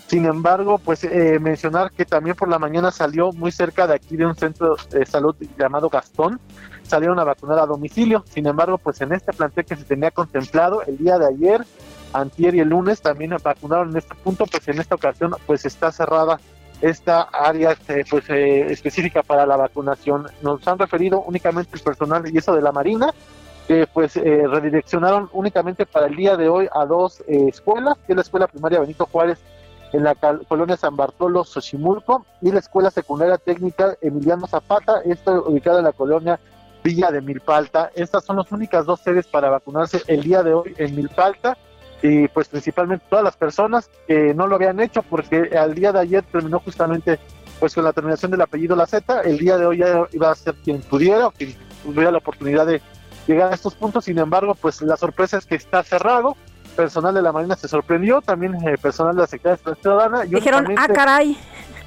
[0.08, 4.16] sin embargo, pues eh, mencionar que también por la mañana salió muy cerca de aquí
[4.16, 6.40] de un centro de salud llamado Gastón,
[6.84, 8.24] salieron a vacunar a domicilio.
[8.30, 11.66] Sin embargo, pues en este plantel que se tenía contemplado el día de ayer,
[12.14, 15.92] antier y el lunes también vacunaron en este punto, pues en esta ocasión pues está
[15.92, 16.40] cerrada
[16.82, 20.28] esta área este, pues eh, específica para la vacunación.
[20.42, 23.14] Nos han referido únicamente el personal y eso de la Marina,
[23.68, 28.14] que pues eh, redireccionaron únicamente para el día de hoy a dos eh, escuelas, que
[28.14, 29.40] es la escuela primaria Benito Juárez
[29.94, 35.80] en la colonia San Bartolo, Xochimulco, y la escuela secundaria técnica Emiliano Zapata, esto ubicada
[35.80, 36.40] en la colonia
[36.84, 37.92] Villa de Milpalta.
[37.96, 41.58] Estas son las únicas dos sedes para vacunarse el día de hoy en Milpalta
[42.02, 46.00] y pues principalmente todas las personas que no lo habían hecho porque al día de
[46.00, 47.20] ayer terminó justamente
[47.60, 50.36] pues con la terminación del apellido La Z, el día de hoy ya iba a
[50.36, 52.82] ser quien pudiera o quien tuviera la oportunidad de
[53.26, 56.38] llegar a estos puntos, sin embargo pues la sorpresa es que está cerrado,
[56.78, 60.26] personal de la Marina se sorprendió, también eh, personal de la Secretaría de Ciudadana.
[60.26, 61.38] y Dijeron, ah, caray.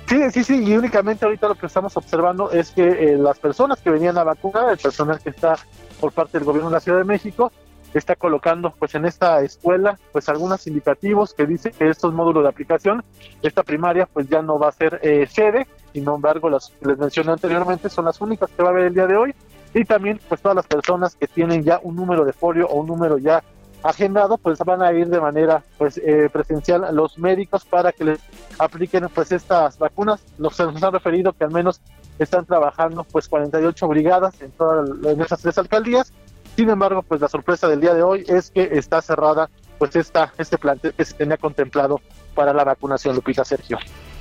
[0.07, 3.80] Sí, sí, sí, y únicamente ahorita lo que estamos observando es que eh, las personas
[3.80, 5.57] que venían a vacunar, el personal que está
[6.01, 7.53] por parte del gobierno de la Ciudad de México,
[7.95, 12.49] está colocando pues en esta escuela pues algunos indicativos que dicen que estos módulos de
[12.49, 13.05] aplicación,
[13.43, 16.99] esta primaria pues ya no va a ser eh, sede, sin embargo las que les
[16.99, 19.34] mencioné anteriormente son las únicas que va a haber el día de hoy
[19.74, 22.86] y también pues todas las personas que tienen ya un número de folio o un
[22.86, 23.43] número ya
[23.83, 28.20] agendado pues van a ir de manera pues eh, presencial los médicos para que les
[28.59, 30.20] apliquen pues estas vacunas
[30.53, 31.81] se nos han referido que al menos
[32.18, 36.12] están trabajando pues 48 brigadas en todas esas tres alcaldías
[36.57, 40.33] sin embargo pues la sorpresa del día de hoy es que está cerrada pues esta
[40.37, 42.01] este plantel que se tenía contemplado
[42.35, 43.78] para la vacunación Lupita Sergio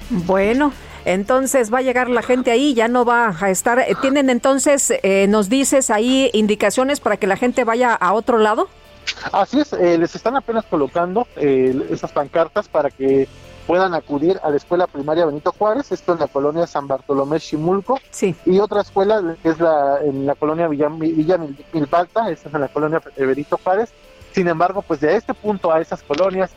[0.09, 0.71] Bueno,
[1.05, 3.77] entonces va a llegar la gente ahí, ya no va a estar.
[3.79, 8.39] eh, ¿Tienen entonces, eh, nos dices ahí indicaciones para que la gente vaya a otro
[8.39, 8.69] lado?
[9.31, 13.27] Así es, eh, les están apenas colocando eh, esas pancartas para que
[13.67, 17.99] puedan acudir a la escuela primaria Benito Juárez, esto en la colonia San Bartolomé Chimulco,
[18.09, 18.35] sí.
[18.45, 22.55] y otra escuela que es la en la colonia Villa, Villa Mil- Milpalta, esta es
[22.55, 23.89] en la colonia Benito Juárez.
[24.31, 26.51] Sin embargo, pues de este punto a esas colonias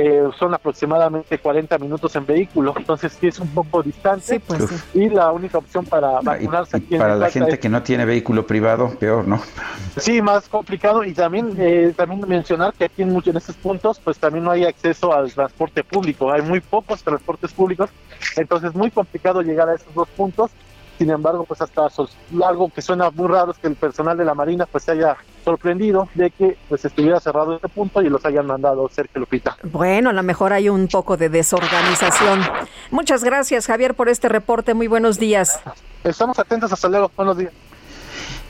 [0.00, 4.40] eh, son aproximadamente 40 minutos en vehículo, entonces sí es un poco distante.
[4.40, 4.62] pues
[4.94, 8.04] Y la única opción para vacunarse aquí en Para la gente es que no tiene
[8.04, 9.40] vehículo privado, peor, ¿no?
[9.96, 14.00] Sí, más complicado y también eh, también mencionar que aquí en muchos en estos puntos
[14.02, 17.90] pues también no hay acceso al transporte público, hay muy pocos transportes públicos,
[18.36, 20.50] entonces es muy complicado llegar a esos dos puntos.
[20.98, 21.88] Sin embargo, pues hasta
[22.44, 25.16] algo que suena muy raro es que el personal de la Marina pues se haya
[25.44, 29.56] sorprendido de que pues estuviera cerrado este punto y los hayan mandado cerca Lupita.
[29.62, 32.40] Bueno, a lo mejor hay un poco de desorganización.
[32.90, 34.74] Muchas gracias, Javier, por este reporte.
[34.74, 35.60] Muy buenos días.
[36.02, 37.52] Estamos atentos, hasta luego, buenos días.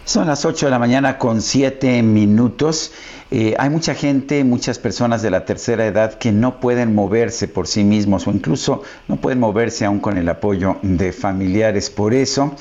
[0.08, 2.92] Son las 8 de la mañana con 7 minutos.
[3.30, 7.66] Eh, hay mucha gente, muchas personas de la tercera edad que no pueden moverse por
[7.66, 11.90] sí mismos o incluso no pueden moverse aún con el apoyo de familiares.
[11.90, 12.54] Por eso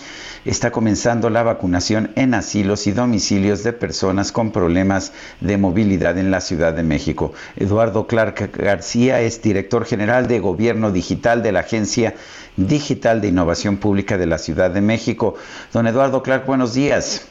[0.43, 6.31] está comenzando la vacunación en asilos y domicilios de personas con problemas de movilidad en
[6.31, 7.31] la Ciudad de México.
[7.55, 12.13] Eduardo Clark García es director general de Gobierno Digital de la Agencia
[12.57, 15.35] Digital de Innovación Pública de la Ciudad de México.
[15.71, 17.25] Don Eduardo Clark, buenos días.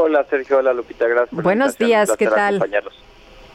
[0.00, 1.42] Hola Sergio, hola Lupita, gracias.
[1.42, 2.62] Buenos días, ¿qué tal?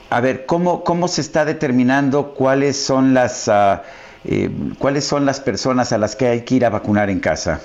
[0.09, 3.77] A ver, ¿cómo, ¿cómo se está determinando cuáles son las uh,
[4.25, 7.61] eh, cuáles son las personas a las que hay que ir a vacunar en casa?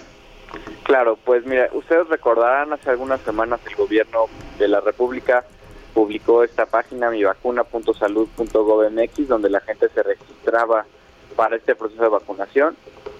[0.84, 4.26] Claro, pues mira, ustedes recordarán hace algunas semanas el gobierno
[4.60, 5.44] de la República
[5.92, 10.86] publicó esta página mivacuna.salud.gov.mx donde la gente se registraba
[11.34, 12.76] para este proceso de vacunación.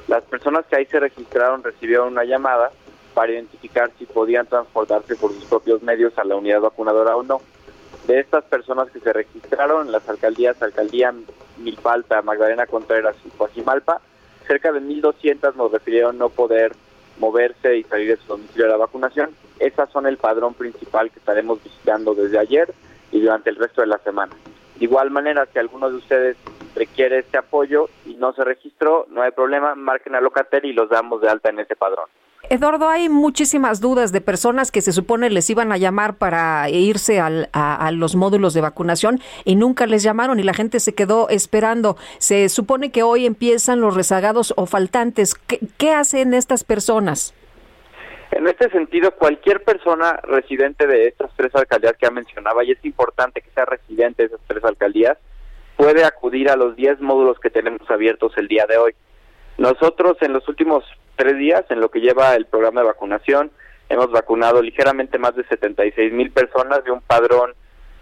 [0.06, 2.70] Las personas que ahí se registraron recibieron una llamada
[3.18, 7.40] para identificar si podían transportarse por sus propios medios a la unidad vacunadora o no.
[8.06, 11.12] De estas personas que se registraron las alcaldías, alcaldía
[11.56, 14.00] Milpalta, Magdalena Contreras y Coajimalpa,
[14.46, 16.76] cerca de 1.200 nos refirieron no poder
[17.18, 19.30] moverse y salir de su domicilio de la vacunación.
[19.58, 22.72] Esas son el padrón principal que estaremos visitando desde ayer
[23.10, 24.36] y durante el resto de la semana.
[24.78, 26.36] De igual manera, si alguno de ustedes
[26.76, 30.88] requiere este apoyo y no se registró, no hay problema, marquen a Locatel y los
[30.88, 32.06] damos de alta en ese padrón.
[32.50, 37.20] Eduardo, hay muchísimas dudas de personas que se supone les iban a llamar para irse
[37.20, 41.96] a, los módulos de vacunación y nunca les llamaron y la gente se quedó esperando.
[42.18, 45.34] Se supone que hoy empiezan los rezagados o faltantes.
[45.34, 47.34] ¿Qué, hacen estas personas?
[48.30, 52.84] En este sentido, cualquier persona residente de estas tres alcaldías que ya mencionaba, y es
[52.84, 55.18] importante que sea residente de esas tres alcaldías,
[55.76, 58.94] puede acudir a los 10 módulos que tenemos abiertos el día de hoy.
[59.58, 60.84] Nosotros en los últimos
[61.16, 63.50] tres días, en lo que lleva el programa de vacunación,
[63.88, 67.54] hemos vacunado ligeramente más de 76 mil personas de un padrón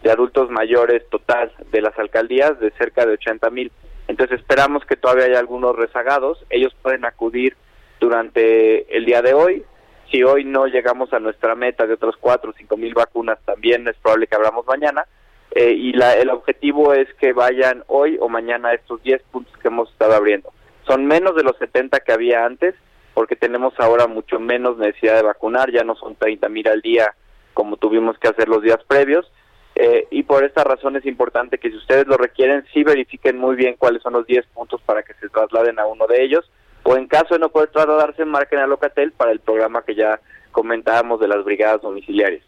[0.03, 3.73] de adultos mayores total de las alcaldías de cerca de 80 mil.
[4.07, 6.45] Entonces esperamos que todavía haya algunos rezagados.
[6.51, 7.57] Ellos pueden acudir
[8.01, 9.65] durante el día de hoy.
[10.11, 13.89] Si hoy no llegamos a nuestra meta de otros 4 o 5 mil vacunas, también
[13.89, 15.07] es probable que abramos mañana.
[15.53, 19.57] Eh, y la, el objetivo es que vayan hoy o mañana a estos 10 puntos
[19.57, 20.53] que hemos estado abriendo.
[20.87, 22.74] Son menos de los 70 que había antes,
[23.14, 27.14] porque tenemos ahora mucho menos necesidad de vacunar, ya no son 30 mil al día
[27.55, 29.30] como tuvimos que hacer los días previos.
[29.74, 33.57] Eh, y por esta razón es importante que si ustedes lo requieren, sí verifiquen muy
[33.57, 36.51] bien cuáles son los 10 puntos para que se trasladen a uno de ellos.
[36.82, 40.20] O en caso de no poder trasladarse, marquen a Locatel para el programa que ya
[40.53, 42.43] comentábamos de las brigadas domiciliarias.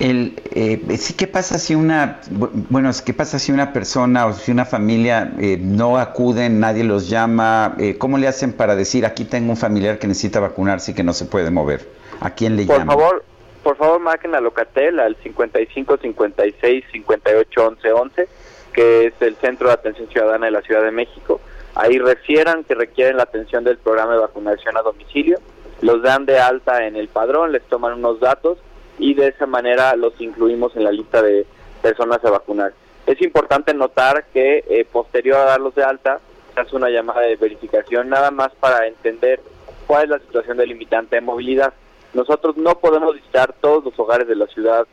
[0.00, 0.80] El, eh,
[1.16, 5.56] ¿Qué pasa si una, bueno, qué pasa si una persona o si una familia eh,
[5.60, 7.76] no acuden, nadie los llama?
[7.78, 11.04] Eh, ¿Cómo le hacen para decir aquí tengo un familiar que necesita vacunarse y que
[11.04, 11.88] no se puede mover?
[12.20, 12.88] ¿A quién le llaman?
[12.88, 13.24] Por favor,
[13.62, 18.28] por favor marquen a Locatel al 55 56 58 11 11,
[18.72, 21.40] que es el Centro de Atención Ciudadana de la Ciudad de México.
[21.76, 25.38] Ahí refieran que requieren la atención del programa de vacunación a domicilio,
[25.82, 28.58] los dan de alta en el padrón, les toman unos datos
[28.98, 31.46] y de esa manera los incluimos en la lista de
[31.82, 32.72] personas a vacunar.
[33.06, 36.20] Es importante notar que eh, posterior a darlos de alta
[36.54, 39.40] se hace una llamada de verificación nada más para entender
[39.86, 41.74] cuál es la situación del limitante de movilidad.
[42.14, 44.86] Nosotros no podemos visitar todos los hogares de la ciudad,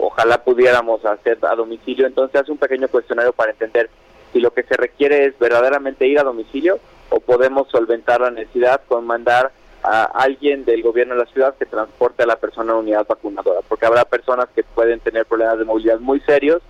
[0.00, 3.88] ojalá pudiéramos hacer a domicilio, entonces hace un pequeño cuestionario para entender
[4.32, 6.78] si lo que se requiere es verdaderamente ir a domicilio
[7.10, 9.52] o podemos solventar la necesidad con mandar
[9.86, 13.60] a alguien del gobierno de la ciudad que transporte a la persona a unidad vacunadora,
[13.68, 16.60] porque habrá personas que pueden tener problemas de movilidad muy serios,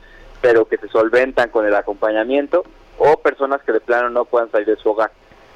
[0.43, 2.63] pero que se solventan con el acompañamiento,
[2.99, 5.11] o personas que de plano no puedan salir de su hogar.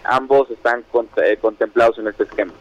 [0.05, 0.85] Ambos están
[1.17, 2.53] eh, contemplados en este esquema.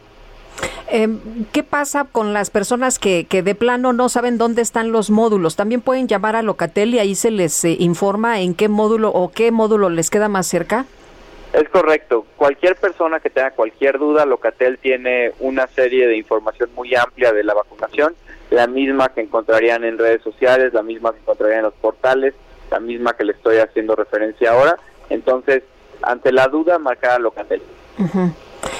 [0.88, 1.18] Em,
[1.52, 5.56] ¿Qué pasa con las personas que, que, de plano no saben dónde están los módulos?
[5.56, 9.30] También pueden llamar a Locatel y ahí se les eh, informa en qué módulo o
[9.30, 10.84] qué módulo les queda más cerca.
[11.52, 12.26] Es correcto.
[12.36, 17.42] Cualquier persona que tenga cualquier duda, Locatel tiene una serie de información muy amplia de
[17.42, 18.14] la vacunación,
[18.50, 22.34] la misma que encontrarían en redes sociales, la misma que encontrarían en los portales,
[22.70, 24.78] la misma que le estoy haciendo referencia ahora.
[25.08, 25.64] Entonces,
[26.02, 27.62] ante la duda, marcar a Locatel.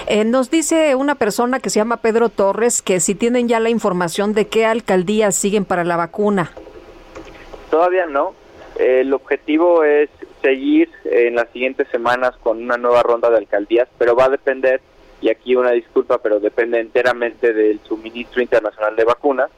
[0.07, 3.71] Eh, nos dice una persona que se llama Pedro Torres que si tienen ya la
[3.71, 6.53] información de qué alcaldías siguen para la vacuna.
[7.71, 8.35] Todavía no.
[8.79, 10.09] El objetivo es
[10.43, 14.81] seguir en las siguientes semanas con una nueva ronda de alcaldías, pero va a depender,
[15.21, 19.51] y aquí una disculpa, pero depende enteramente del suministro internacional de vacunas,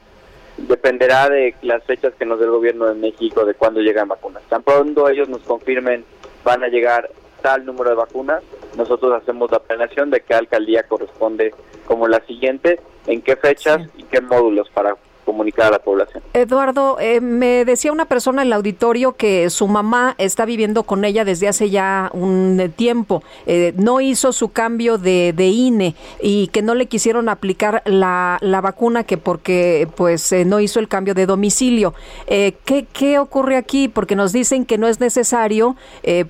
[0.57, 4.43] dependerá de las fechas que nos dé el gobierno de México de cuándo llegan vacunas.
[4.49, 6.05] Tan pronto ellos nos confirmen
[6.43, 7.09] van a llegar
[7.41, 8.43] tal número de vacunas,
[8.77, 11.53] nosotros hacemos la planeación de qué alcaldía corresponde
[11.85, 16.23] como la siguiente, en qué fechas y qué módulos para comunicar a la población.
[16.33, 21.05] Eduardo, eh, me decía una persona en el auditorio que su mamá está viviendo con
[21.05, 23.23] ella desde hace ya un tiempo.
[23.45, 29.03] Eh, no hizo su cambio de, INE y que no le quisieron aplicar la, vacuna
[29.03, 31.93] que porque pues eh, no hizo el cambio de domicilio.
[32.27, 33.87] ¿qué, ¿Qué ocurre aquí?
[33.87, 35.75] Porque nos dicen que no es necesario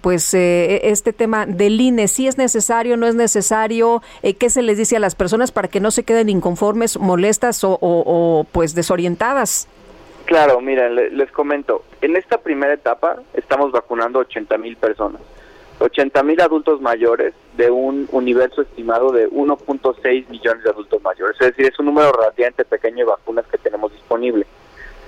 [0.01, 2.07] pues este tema del INE.
[2.07, 4.01] Si es necesario, no es necesario.
[4.21, 7.77] ¿Qué se les dice a las personas para que no se queden inconformes, molestas o,
[7.81, 9.67] o pues desorientadas.
[10.25, 15.21] Claro, miren, les comento, en esta primera etapa estamos vacunando 80 mil personas,
[15.79, 21.47] 80 mil adultos mayores de un universo estimado de 1.6 millones de adultos mayores, es
[21.47, 24.45] decir, es un número relativamente pequeño de vacunas que tenemos disponible.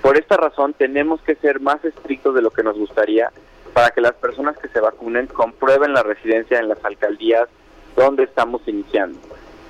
[0.02, 3.30] Por esta razón tenemos que ser más estrictos de lo que nos gustaría
[3.72, 7.48] para que las personas que se vacunen comprueben la residencia en las alcaldías
[7.94, 9.18] donde estamos iniciando.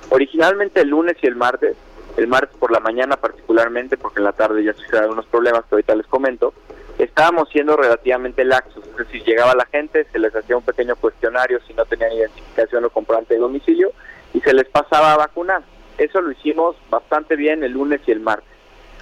[0.09, 1.75] Originalmente el lunes y el martes
[2.17, 5.75] el martes por la mañana particularmente, porque en la tarde ya sucedieron algunos problemas que
[5.75, 6.53] ahorita les comento,
[6.97, 11.59] estábamos siendo relativamente laxos, es decir, llegaba la gente, se les hacía un pequeño cuestionario
[11.67, 13.91] si no tenían identificación o comprante de domicilio
[14.33, 15.61] y se les pasaba a vacunar.
[15.97, 18.49] Eso lo hicimos bastante bien el lunes y el martes.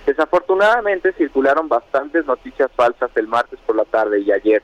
[0.06, 4.62] Desafortunadamente circularon bastantes noticias falsas el martes por la tarde y ayer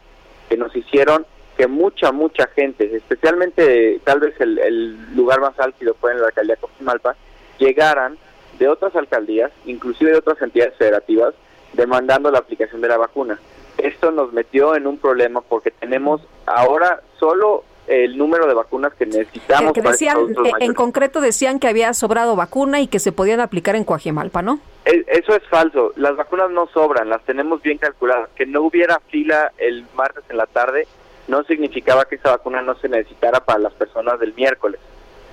[0.49, 1.25] que nos hicieron
[1.57, 6.55] que mucha, mucha gente, especialmente tal vez el, lugar más álgido fue en la alcaldía
[6.55, 7.15] de Cojimalpa,
[7.57, 8.17] llegaran
[8.61, 11.33] de otras alcaldías, inclusive de otras entidades federativas,
[11.73, 13.39] demandando la aplicación de la vacuna.
[13.79, 19.07] Esto nos metió en un problema porque tenemos ahora solo el número de vacunas que
[19.07, 19.73] necesitamos.
[19.73, 23.75] Que decían, eh, en concreto decían que había sobrado vacuna y que se podían aplicar
[23.75, 24.59] en Coajimalpa, ¿no?
[24.85, 25.93] Eso es falso.
[25.95, 28.29] Las vacunas no sobran, las tenemos bien calculadas.
[28.35, 30.87] Que no hubiera fila el martes en la tarde
[31.27, 34.79] no significaba que esa vacuna no se necesitara para las personas del miércoles.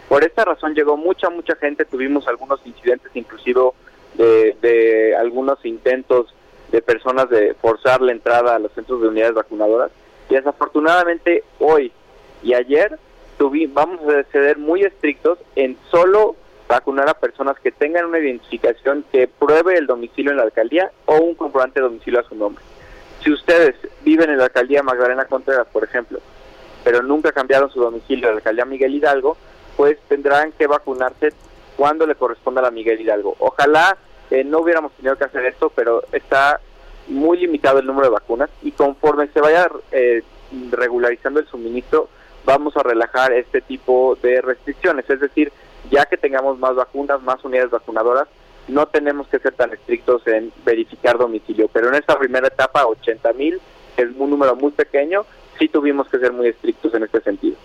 [0.08, 3.60] Por esta razón llegó mucha, mucha gente, tuvimos algunos incidentes inclusive
[4.16, 6.34] de, algunos intentos
[6.72, 9.90] de personas de forzar la entrada a los centros de unidades vacunadoras
[10.28, 11.92] y desafortunadamente hoy
[12.42, 12.98] y ayer
[13.70, 16.36] vamos a ser muy estrictos en solo
[16.68, 21.16] vacunar a personas que tengan una identificación que pruebe el domicilio en la alcaldía o
[21.16, 22.62] un comprobante de domicilio a su nombre.
[23.22, 26.18] Si ustedes viven en la alcaldía Magdalena Contreras, por ejemplo,
[26.84, 29.36] pero nunca cambiaron su domicilio a la alcaldía Miguel Hidalgo,
[29.78, 31.32] pues tendrán que vacunarse
[31.76, 33.36] cuando le corresponda a la Miguel Hidalgo.
[33.38, 33.96] Ojalá
[34.28, 36.60] eh, no hubiéramos tenido que hacer esto, pero está
[37.06, 40.24] muy limitado el número de vacunas y conforme se vaya eh,
[40.72, 42.08] regularizando el suministro,
[42.44, 45.08] vamos a relajar este tipo de restricciones.
[45.08, 45.52] Es decir,
[45.92, 48.26] ya que tengamos más vacunas, más unidades vacunadoras,
[48.66, 51.68] no tenemos que ser tan estrictos en verificar domicilio.
[51.68, 53.60] Pero en esta primera etapa, 80 mil,
[53.96, 55.24] es un número muy pequeño,
[55.56, 57.56] sí tuvimos que ser muy estrictos en este sentido.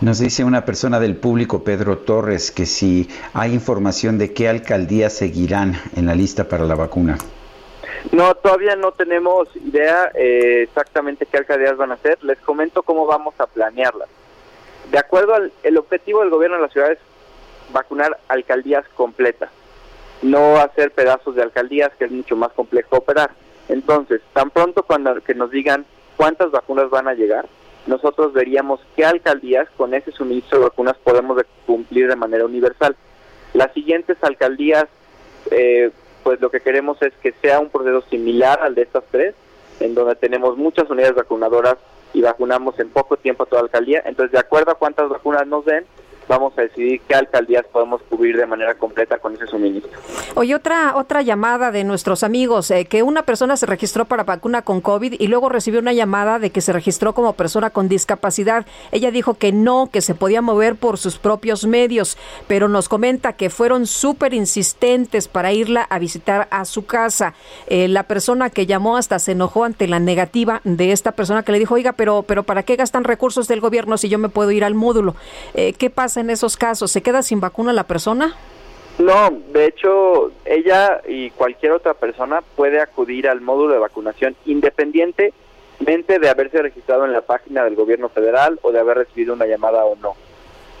[0.00, 5.12] Nos dice una persona del público, Pedro Torres, que si hay información de qué alcaldías
[5.12, 7.18] seguirán en la lista para la vacuna.
[8.12, 12.22] No, todavía no tenemos idea eh, exactamente qué alcaldías van a ser.
[12.22, 14.08] Les comento cómo vamos a planearlas.
[14.90, 16.98] De acuerdo al el objetivo del gobierno de la ciudad es
[17.72, 19.50] vacunar alcaldías completas,
[20.22, 23.30] no hacer pedazos de alcaldías que es mucho más complejo operar.
[23.68, 25.84] Entonces, tan pronto cuando que nos digan
[26.16, 27.46] cuántas vacunas van a llegar,
[27.88, 32.94] nosotros veríamos qué alcaldías con ese suministro de vacunas podemos cumplir de manera universal.
[33.54, 34.86] Las siguientes alcaldías,
[35.50, 35.90] eh,
[36.22, 39.34] pues lo que queremos es que sea un proceso similar al de estas tres,
[39.80, 41.76] en donde tenemos muchas unidades vacunadoras
[42.12, 44.02] y vacunamos en poco tiempo a toda alcaldía.
[44.04, 45.86] Entonces, de acuerdo a cuántas vacunas nos den,
[46.28, 49.90] vamos a decidir qué alcaldías podemos cubrir de manera completa con ese suministro.
[50.34, 54.62] Oye, otra, otra llamada de nuestros amigos, eh, que una persona se registró para vacuna
[54.62, 58.66] con COVID y luego recibió una llamada de que se registró como persona con discapacidad.
[58.92, 63.32] Ella dijo que no, que se podía mover por sus propios medios, pero nos comenta
[63.32, 67.34] que fueron súper insistentes para irla a visitar a su casa.
[67.66, 71.52] Eh, la persona que llamó hasta se enojó ante la negativa de esta persona que
[71.52, 74.50] le dijo, oiga, pero, pero ¿para qué gastan recursos del gobierno si yo me puedo
[74.50, 75.16] ir al módulo?
[75.54, 76.17] Eh, ¿Qué pasa?
[76.18, 76.90] En esos casos?
[76.90, 78.36] ¿Se queda sin vacuna la persona?
[78.98, 86.18] No, de hecho, ella y cualquier otra persona puede acudir al módulo de vacunación independientemente
[86.18, 89.84] de haberse registrado en la página del gobierno federal o de haber recibido una llamada
[89.84, 90.14] o no.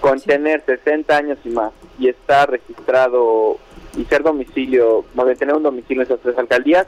[0.00, 3.58] Con tener 60 años y más y estar registrado
[3.96, 6.86] y ser domicilio, de tener un domicilio en esas tres alcaldías,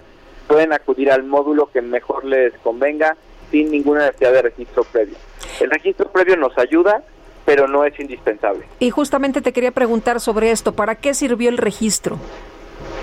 [0.48, 3.16] pueden acudir al módulo que mejor les convenga
[3.52, 5.16] sin ninguna necesidad de registro previo.
[5.60, 7.04] El registro previo nos ayuda
[7.50, 8.64] pero no es indispensable.
[8.78, 12.16] Y justamente te quería preguntar sobre esto, ¿para qué sirvió el registro?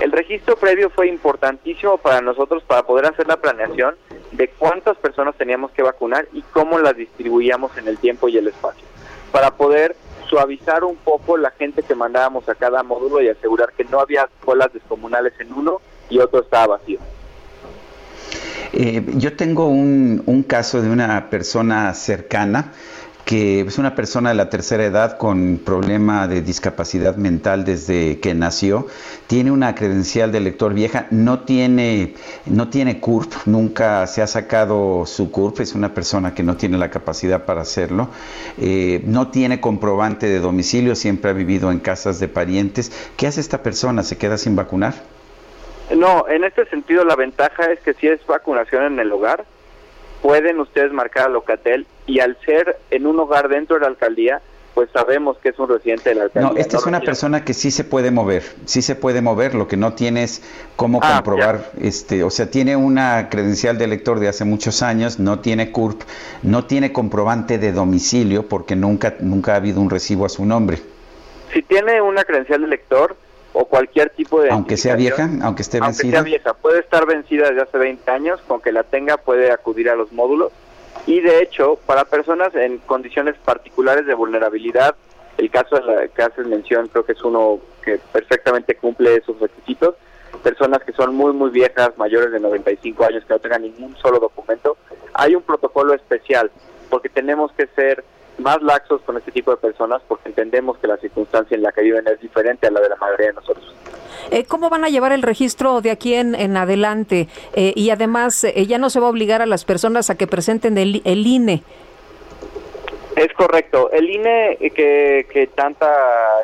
[0.00, 3.96] El registro previo fue importantísimo para nosotros para poder hacer la planeación
[4.32, 8.48] de cuántas personas teníamos que vacunar y cómo las distribuíamos en el tiempo y el
[8.48, 8.86] espacio,
[9.32, 9.94] para poder
[10.30, 14.30] suavizar un poco la gente que mandábamos a cada módulo y asegurar que no había
[14.46, 17.00] colas descomunales en uno y otro estaba vacío.
[18.72, 22.72] Eh, yo tengo un, un caso de una persona cercana
[23.28, 28.32] que es una persona de la tercera edad con problema de discapacidad mental desde que
[28.32, 28.86] nació,
[29.26, 32.14] tiene una credencial de lector vieja, no tiene,
[32.46, 36.78] no tiene CURP, nunca se ha sacado su CURP, es una persona que no tiene
[36.78, 38.08] la capacidad para hacerlo,
[38.56, 43.10] eh, no tiene comprobante de domicilio, siempre ha vivido en casas de parientes.
[43.18, 44.04] ¿Qué hace esta persona?
[44.04, 44.94] ¿Se queda sin vacunar?
[45.94, 49.44] No, en este sentido la ventaja es que si es vacunación en el hogar,
[50.22, 54.40] pueden ustedes marcar a Locatel y al ser en un hogar dentro de la alcaldía,
[54.74, 56.52] pues sabemos que es un residente de la alcaldía.
[56.52, 59.66] No, esta es una persona que sí se puede mover, sí se puede mover, lo
[59.66, 60.42] que no tiene es
[60.76, 65.18] cómo ah, comprobar, este, o sea, tiene una credencial de elector de hace muchos años,
[65.18, 66.02] no tiene CURP,
[66.44, 70.78] no tiene comprobante de domicilio porque nunca, nunca ha habido un recibo a su nombre.
[71.52, 73.16] Si tiene una credencial de elector,
[73.52, 74.50] o cualquier tipo de...
[74.50, 76.02] Aunque sea vieja, aunque esté vencida.
[76.02, 79.50] Aunque sea vieja, puede estar vencida desde hace 20 años, con que la tenga puede
[79.50, 80.52] acudir a los módulos.
[81.06, 84.94] Y de hecho, para personas en condiciones particulares de vulnerabilidad,
[85.38, 89.38] el caso de la que haces mención creo que es uno que perfectamente cumple esos
[89.38, 89.94] requisitos.
[90.42, 94.18] Personas que son muy, muy viejas, mayores de 95 años, que no tengan ningún solo
[94.18, 94.76] documento,
[95.14, 96.50] hay un protocolo especial,
[96.90, 98.04] porque tenemos que ser
[98.38, 101.82] más laxos con este tipo de personas porque entendemos que la circunstancia en la que
[101.82, 103.74] viven es diferente a la de la mayoría de nosotros.
[104.30, 107.28] Eh, ¿Cómo van a llevar el registro de aquí en, en adelante?
[107.54, 110.26] Eh, y además, eh, ya no se va a obligar a las personas a que
[110.26, 111.62] presenten el, el INE.
[113.16, 113.90] Es correcto.
[113.90, 115.88] El INE que, que tanta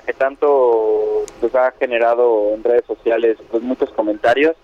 [0.05, 4.57] que tanto pues, ha generado en redes sociales pues, muchos comentarios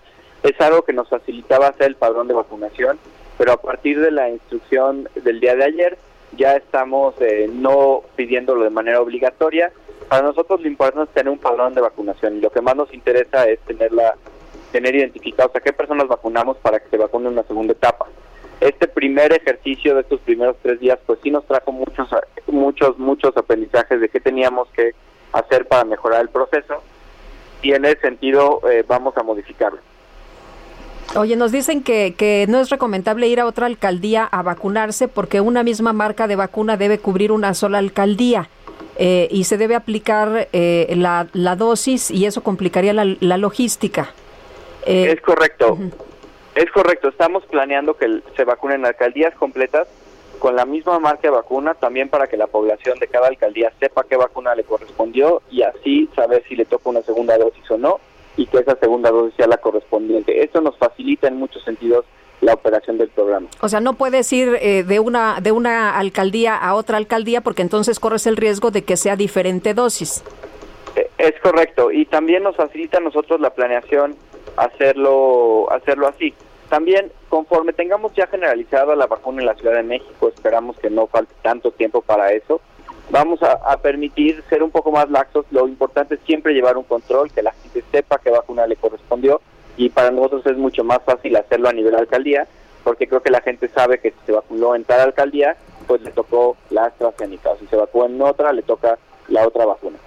[0.43, 2.97] es algo que nos facilitaba hacer el padrón de vacunación,
[3.37, 5.97] pero a partir de la instrucción del día de ayer
[6.37, 9.71] ya estamos eh, no pidiéndolo de manera obligatoria.
[10.09, 12.93] Para nosotros lo importante es tener un padrón de vacunación y lo que más nos
[12.93, 14.15] interesa es tenerla,
[14.71, 18.07] tener identificados a qué personas vacunamos para que se vacune en una segunda etapa.
[18.59, 22.09] Este primer ejercicio de estos primeros tres días, pues sí nos trajo muchos,
[22.47, 24.93] muchos, muchos aprendizajes de qué teníamos que
[25.31, 26.83] hacer para mejorar el proceso
[27.61, 29.79] y en ese sentido eh, vamos a modificarlo.
[31.13, 35.41] Oye, nos dicen que, que no es recomendable ir a otra alcaldía a vacunarse porque
[35.41, 38.49] una misma marca de vacuna debe cubrir una sola alcaldía.
[38.97, 44.13] Eh, y se debe aplicar eh, la, la, dosis y eso complicaría la, la logística.
[44.85, 45.77] Eh, es correcto,
[46.55, 47.09] es correcto.
[47.09, 49.87] Estamos planeando que se vacunen alcaldías completas
[50.39, 54.05] con la misma marca de vacuna, también para que la población de cada alcaldía sepa
[54.07, 57.99] qué vacuna le correspondió y así saber si le toca una segunda dosis o no
[58.37, 60.43] y que esa segunda dosis sea la correspondiente.
[60.43, 62.05] Esto nos facilita en muchos sentidos
[62.41, 63.47] la operación del programa.
[63.61, 67.61] O sea, no puedes ir eh, de una de una alcaldía a otra alcaldía porque
[67.61, 70.23] entonces corres el riesgo de que sea diferente dosis.
[70.95, 74.15] Eh, es correcto y también nos facilita a nosotros la planeación
[74.57, 76.33] hacerlo hacerlo así.
[76.67, 81.07] También conforme tengamos ya generalizado la vacuna en la Ciudad de México, esperamos que no
[81.07, 82.61] falte tanto tiempo para eso
[83.11, 85.45] vamos a, permitir ser un poco más laxos.
[85.51, 89.41] Lo importante es siempre llevar un control, que la gente sepa qué vacuna le correspondió
[89.77, 92.47] y para nosotros es mucho más fácil hacerlo a nivel alcaldía,
[92.83, 95.55] porque creo que la gente sabe que si se vacunó en tal alcaldía,
[95.87, 97.51] pues le tocó la AstraZeneca.
[97.59, 98.97] Si se vacunó en otra, le toca
[99.27, 99.97] la otra vacuna.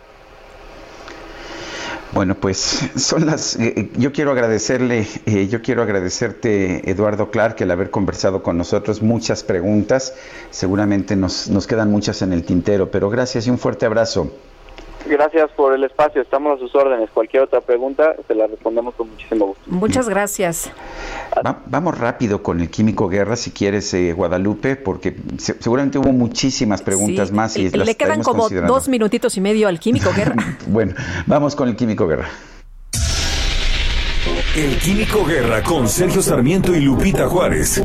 [2.14, 3.56] Bueno, pues son las.
[3.56, 8.56] Eh, eh, yo quiero agradecerle, eh, yo quiero agradecerte, Eduardo Clark, el haber conversado con
[8.56, 9.02] nosotros.
[9.02, 10.14] Muchas preguntas,
[10.50, 14.30] seguramente nos, nos quedan muchas en el tintero, pero gracias y un fuerte abrazo.
[15.06, 17.10] Gracias por el espacio, estamos a sus órdenes.
[17.10, 19.62] Cualquier otra pregunta, se la respondemos con muchísimo gusto.
[19.66, 20.70] Muchas gracias.
[21.66, 27.32] vamos rápido con el Químico Guerra, si quieres, eh, Guadalupe, porque seguramente hubo muchísimas preguntas
[27.32, 27.56] más.
[27.56, 30.36] y Le quedan como dos minutitos y medio al Químico Guerra.
[30.66, 30.94] bueno,
[31.26, 32.28] vamos con el Químico Guerra.
[34.56, 37.82] El Químico Guerra con Sergio Sarmiento y Lupita Juárez.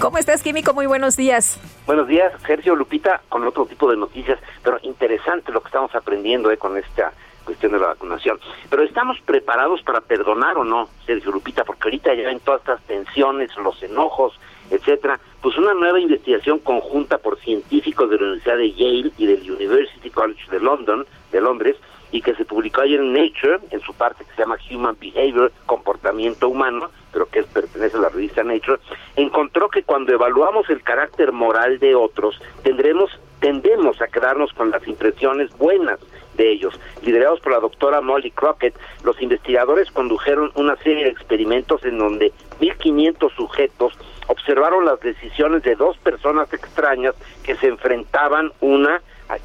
[0.00, 0.72] ¿Cómo estás, Químico?
[0.72, 1.60] Muy buenos días.
[1.84, 6.50] Buenos días, Sergio Lupita, con otro tipo de noticias, pero interesante lo que estamos aprendiendo
[6.50, 7.12] eh, con esta
[7.44, 8.40] cuestión de la vacunación.
[8.70, 12.80] Pero estamos preparados para perdonar o no, Sergio Lupita, porque ahorita ya ven todas estas
[12.84, 14.32] tensiones, los enojos,
[14.70, 15.20] etcétera.
[15.42, 20.08] Pues una nueva investigación conjunta por científicos de la Universidad de Yale y del University
[20.08, 21.76] College de London, de Londres,
[22.10, 25.52] y que se publicó ayer en Nature, en su parte que se llama Human Behavior,
[25.66, 28.80] comportamiento humano, pero que pertenece a la revista Nature,
[29.16, 33.10] encontró que cuando evaluamos el carácter moral de otros, tendremos
[33.40, 35.98] tendemos a quedarnos con las impresiones buenas
[36.34, 36.78] de ellos.
[37.02, 42.32] Liderados por la doctora Molly Crockett, los investigadores condujeron una serie de experimentos en donde
[42.60, 43.94] 1.500 sujetos
[44.28, 49.02] observaron las decisiones de dos personas extrañas que se enfrentaban una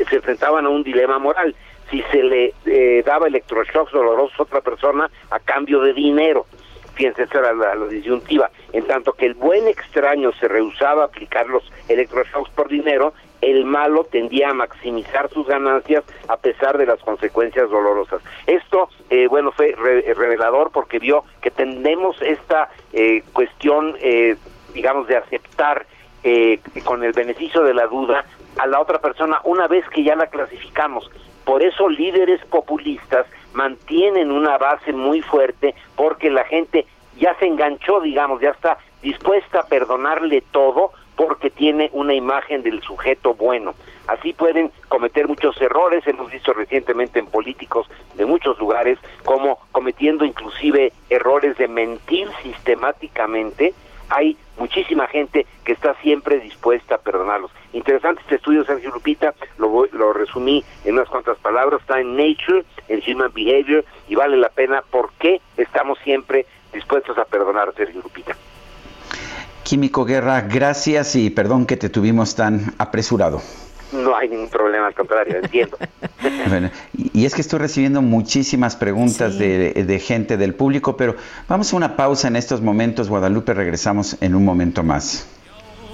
[0.10, 1.56] se enfrentaban a un dilema moral
[1.92, 6.48] si se le eh, daba electroshocks dolorosos a otra persona a cambio de dinero
[6.96, 11.48] fíjense esa era la, disyuntiva en tanto que el buen extraño se rehusaba a aplicar
[11.48, 17.00] los electroshocks por dinero el malo tendía a maximizar sus ganancias a pesar de las
[17.02, 18.22] consecuencias dolorosas.
[18.48, 24.36] Esto, eh, bueno, fue revelador porque vio que tenemos esta eh, cuestión, eh,
[24.74, 25.86] digamos, de aceptar
[26.86, 28.26] con el beneficio de la duda
[28.58, 31.08] a la otra persona una vez que ya la clasificamos.
[31.46, 36.86] Por eso líderes populistas mantienen una base muy fuerte porque la gente
[37.18, 42.82] ya se enganchó, digamos, ya está dispuesta a perdonarle todo porque tiene una imagen del
[42.82, 43.74] sujeto bueno.
[44.08, 50.26] Así pueden cometer muchos errores, hemos visto recientemente en políticos de muchos lugares, como cometiendo
[50.26, 53.74] inclusive errores de mentir sistemáticamente.
[54.10, 57.52] Hay muchísima gente que está siempre dispuesta a perdonarlos.
[57.73, 62.64] Interesante este estudio, Sergio Lupita, lo, lo resumí en unas cuantas palabras, está en Nature,
[62.88, 68.36] en Human Behavior, y vale la pena porque estamos siempre dispuestos a perdonar, Sergio Lupita.
[69.64, 73.41] Químico Guerra, gracias y perdón que te tuvimos tan apresurado.
[74.04, 75.78] No hay ningún problema, al contrario, entiendo.
[76.48, 76.70] bueno,
[77.14, 79.40] y es que estoy recibiendo muchísimas preguntas sí.
[79.40, 81.16] de, de, gente del público, pero
[81.48, 83.10] vamos a una pausa en estos momentos.
[83.10, 85.28] Guadalupe, regresamos en un momento más.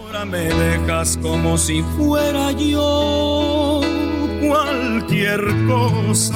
[0.06, 3.82] Ahora me dejas como si fuera yo
[4.42, 6.36] cualquier cosa.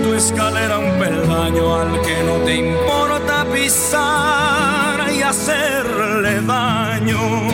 [0.21, 7.47] escalera un peldaño al que no te importa pisar y hacerle daño.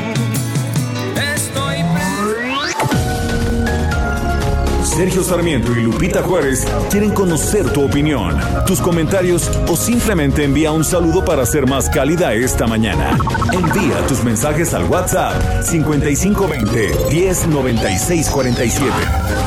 [1.36, 1.78] Estoy
[4.84, 10.84] Sergio Sarmiento y Lupita Juárez quieren conocer tu opinión, tus comentarios o simplemente envía un
[10.84, 13.18] saludo para ser más cálida esta mañana.
[13.54, 19.47] Envía tus mensajes al WhatsApp 5520 109647.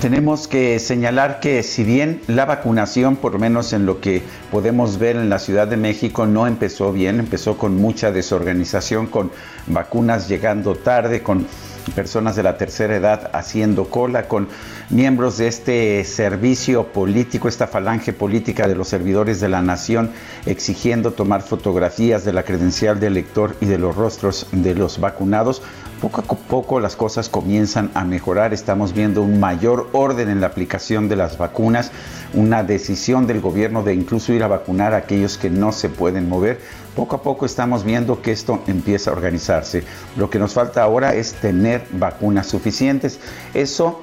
[0.00, 5.16] Tenemos que señalar que si bien la vacunación, por menos en lo que podemos ver
[5.16, 9.30] en la Ciudad de México, no empezó bien, empezó con mucha desorganización, con
[9.66, 11.46] vacunas llegando tarde, con
[11.94, 14.48] personas de la tercera edad haciendo cola, con
[14.90, 20.10] miembros de este servicio político, esta falange política de los servidores de la nación,
[20.46, 25.62] exigiendo tomar fotografías de la credencial del elector y de los rostros de los vacunados.
[26.00, 30.46] Poco a poco las cosas comienzan a mejorar, estamos viendo un mayor orden en la
[30.46, 31.92] aplicación de las vacunas,
[32.32, 36.28] una decisión del gobierno de incluso ir a vacunar a aquellos que no se pueden
[36.28, 36.58] mover.
[37.00, 39.84] Poco a poco estamos viendo que esto empieza a organizarse.
[40.16, 43.18] Lo que nos falta ahora es tener vacunas suficientes.
[43.54, 44.02] Eso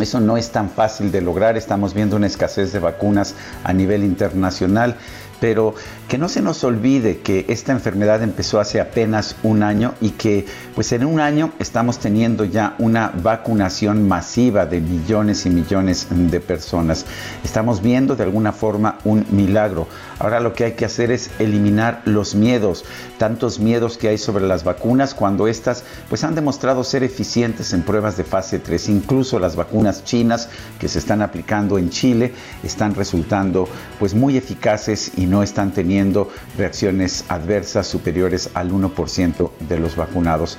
[0.00, 4.04] eso no es tan fácil de lograr, estamos viendo una escasez de vacunas a nivel
[4.04, 4.96] internacional,
[5.38, 5.74] pero
[6.08, 10.46] que no se nos olvide que esta enfermedad empezó hace apenas un año y que
[10.74, 16.38] pues en un año estamos teniendo ya una vacunación masiva de millones y millones de
[16.38, 17.04] personas.
[17.44, 19.88] Estamos viendo de alguna forma un milagro.
[20.22, 22.84] Ahora lo que hay que hacer es eliminar los miedos,
[23.18, 27.82] tantos miedos que hay sobre las vacunas cuando estas pues han demostrado ser eficientes en
[27.82, 32.32] pruebas de fase 3, incluso las vacunas chinas que se están aplicando en Chile
[32.62, 33.66] están resultando
[33.98, 40.56] pues muy eficaces y no están teniendo reacciones adversas superiores al 1% de los vacunados.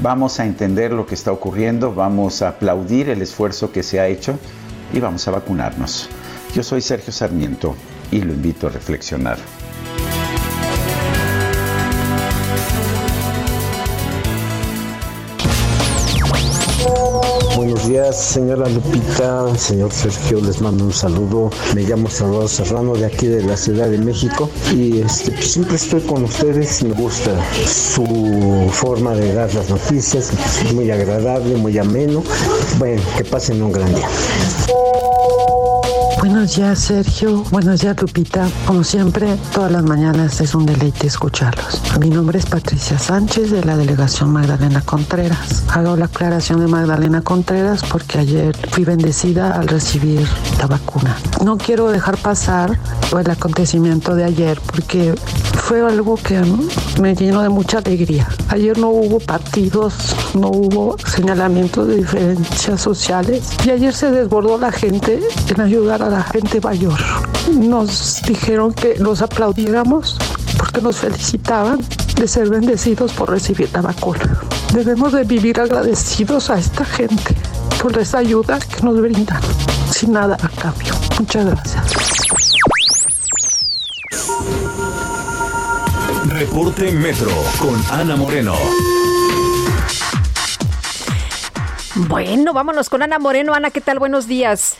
[0.00, 4.06] Vamos a entender lo que está ocurriendo, vamos a aplaudir el esfuerzo que se ha
[4.06, 4.38] hecho
[4.90, 6.08] y vamos a vacunarnos.
[6.54, 7.76] Yo soy Sergio Sarmiento
[8.12, 9.38] y lo invito a reflexionar.
[17.56, 21.50] Buenos días, señora Lupita, señor Sergio, les mando un saludo.
[21.74, 25.76] Me llamo Salvador Serrano de aquí de la Ciudad de México y este, pues, siempre
[25.76, 26.82] estoy con ustedes.
[26.82, 27.30] Me gusta
[27.66, 30.32] su forma de dar las noticias,
[30.74, 32.22] muy agradable, muy ameno.
[32.78, 34.08] Bueno, que pasen un gran día.
[36.22, 37.42] Buenos días, Sergio.
[37.50, 38.48] Buenos días, Lupita.
[38.64, 41.82] Como siempre, todas las mañanas es un deleite escucharlos.
[41.98, 45.64] Mi nombre es Patricia Sánchez de la delegación Magdalena Contreras.
[45.66, 50.24] Hago la aclaración de Magdalena Contreras porque ayer fui bendecida al recibir
[50.60, 51.16] la vacuna.
[51.44, 52.78] No quiero dejar pasar
[53.10, 55.16] el acontecimiento de ayer porque
[55.62, 56.40] fue algo que
[57.00, 58.28] me llenó de mucha alegría.
[58.48, 64.70] Ayer no hubo partidos, no hubo señalamientos de diferencias sociales y ayer se desbordó la
[64.70, 67.00] gente en ayudar a la gente mayor.
[67.52, 70.18] Nos dijeron que los aplaudiéramos
[70.58, 71.80] porque nos felicitaban
[72.16, 74.38] de ser bendecidos por recibir la vacuna.
[74.74, 77.34] Debemos de vivir agradecidos a esta gente
[77.80, 79.40] por esa ayuda que nos brindan,
[79.90, 80.94] sin nada a cambio.
[81.18, 81.84] Muchas gracias.
[86.26, 88.54] Reporte Metro con Ana Moreno.
[91.94, 93.54] Bueno, vámonos con Ana Moreno.
[93.54, 93.98] Ana, ¿qué tal?
[93.98, 94.76] Buenos días.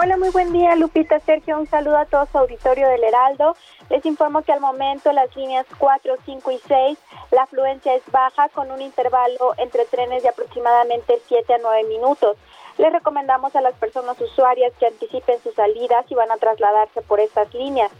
[0.00, 1.58] Hola, muy buen día, Lupita, Sergio.
[1.58, 3.56] Un saludo a todo su auditorio del Heraldo.
[3.90, 6.98] Les informo que al momento las líneas 4, 5 y 6,
[7.32, 12.36] la afluencia es baja con un intervalo entre trenes de aproximadamente 7 a 9 minutos.
[12.76, 17.18] Les recomendamos a las personas usuarias que anticipen sus salidas y van a trasladarse por
[17.18, 17.90] estas líneas.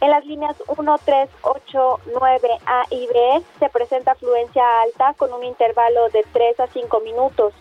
[0.00, 5.32] En las líneas 1, 3, 8, 9, A y B se presenta afluencia alta con
[5.32, 7.52] un intervalo de 3 a 5 minutos.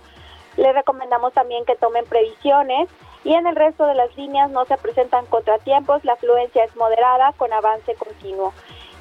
[0.56, 2.88] Les recomendamos también que tomen previsiones
[3.24, 7.34] y en el resto de las líneas no se presentan contratiempos, la afluencia es moderada
[7.38, 8.54] con avance continuo.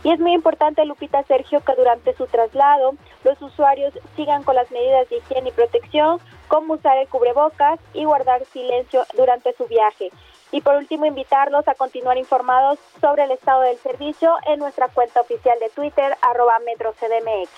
[0.03, 4.71] Y es muy importante, Lupita Sergio, que durante su traslado los usuarios sigan con las
[4.71, 10.11] medidas de higiene y protección, como usar el cubrebocas y guardar silencio durante su viaje.
[10.53, 15.21] Y por último, invitarlos a continuar informados sobre el estado del servicio en nuestra cuenta
[15.21, 17.51] oficial de Twitter, arroba MetroCDMX.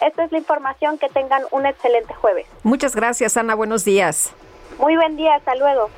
[0.00, 2.46] Esta es la información, que tengan un excelente jueves.
[2.62, 4.32] Muchas gracias, Ana, buenos días.
[4.78, 5.90] Muy buen día, hasta luego.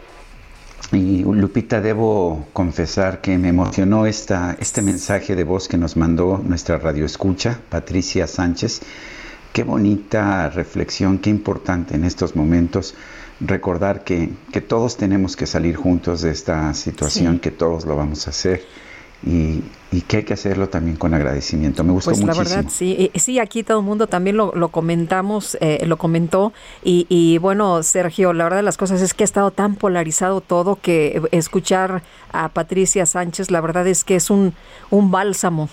[0.93, 6.43] Y Lupita, debo confesar que me emocionó esta, este mensaje de voz que nos mandó
[6.45, 8.81] nuestra radioescucha, Patricia Sánchez.
[9.53, 12.95] Qué bonita reflexión, qué importante en estos momentos
[13.41, 18.27] recordar que, que todos tenemos que salir juntos de esta situación, que todos lo vamos
[18.27, 18.65] a hacer
[19.23, 19.63] y,
[20.09, 21.85] que hay que hacerlo también con agradecimiento.
[21.85, 22.45] Me gustó pues muchísimo.
[22.45, 26.53] La verdad, sí, sí, aquí todo el mundo también lo, lo comentamos, eh, lo comentó
[26.83, 30.41] y, y, bueno, Sergio, la verdad de las cosas es que ha estado tan polarizado
[30.41, 32.03] todo que escuchar
[32.33, 34.55] a Patricia Sánchez, la verdad es que es un,
[34.91, 35.69] un bálsamo.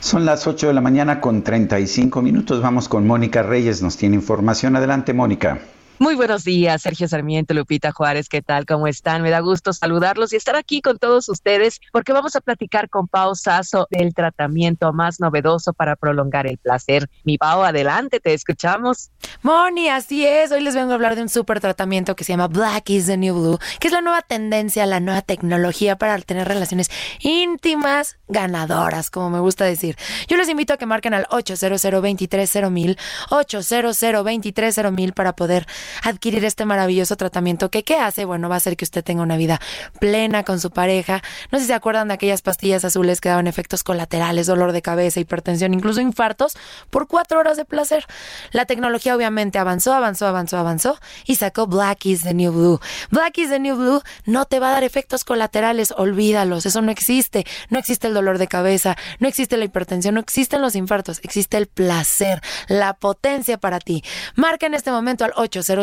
[0.00, 2.62] Son las 8 de la mañana con 35 minutos.
[2.62, 4.76] Vamos con Mónica Reyes, nos tiene información.
[4.76, 5.58] Adelante, Mónica.
[6.00, 8.66] Muy buenos días, Sergio Sarmiento, Lupita Juárez, ¿qué tal?
[8.66, 9.20] ¿Cómo están?
[9.20, 13.08] Me da gusto saludarlos y estar aquí con todos ustedes porque vamos a platicar con
[13.08, 17.10] Pau Sasso del tratamiento más novedoso para prolongar el placer.
[17.24, 19.10] Mi Pau, adelante, te escuchamos.
[19.42, 20.52] Moni, así es.
[20.52, 23.16] Hoy les vengo a hablar de un súper tratamiento que se llama Black is the
[23.16, 29.10] New Blue, que es la nueva tendencia, la nueva tecnología para tener relaciones íntimas ganadoras,
[29.10, 29.96] como me gusta decir.
[30.28, 32.96] Yo les invito a que marquen al 800 230
[33.30, 35.66] 800 230 para poder
[36.02, 38.24] adquirir este maravilloso tratamiento que ¿qué hace?
[38.24, 39.60] Bueno, va a hacer que usted tenga una vida
[40.00, 41.22] plena con su pareja.
[41.50, 44.82] No sé si se acuerdan de aquellas pastillas azules que daban efectos colaterales, dolor de
[44.82, 46.56] cabeza, hipertensión, incluso infartos
[46.90, 48.04] por cuatro horas de placer.
[48.52, 52.80] La tecnología obviamente avanzó, avanzó, avanzó, avanzó y sacó Black is the New Blue.
[53.10, 56.90] Black is the New Blue no te va a dar efectos colaterales, olvídalos, eso no
[56.90, 57.46] existe.
[57.70, 61.56] No existe el dolor de cabeza, no existe la hipertensión, no existen los infartos, existe
[61.56, 64.02] el placer, la potencia para ti.
[64.34, 65.77] Marca en este momento al 800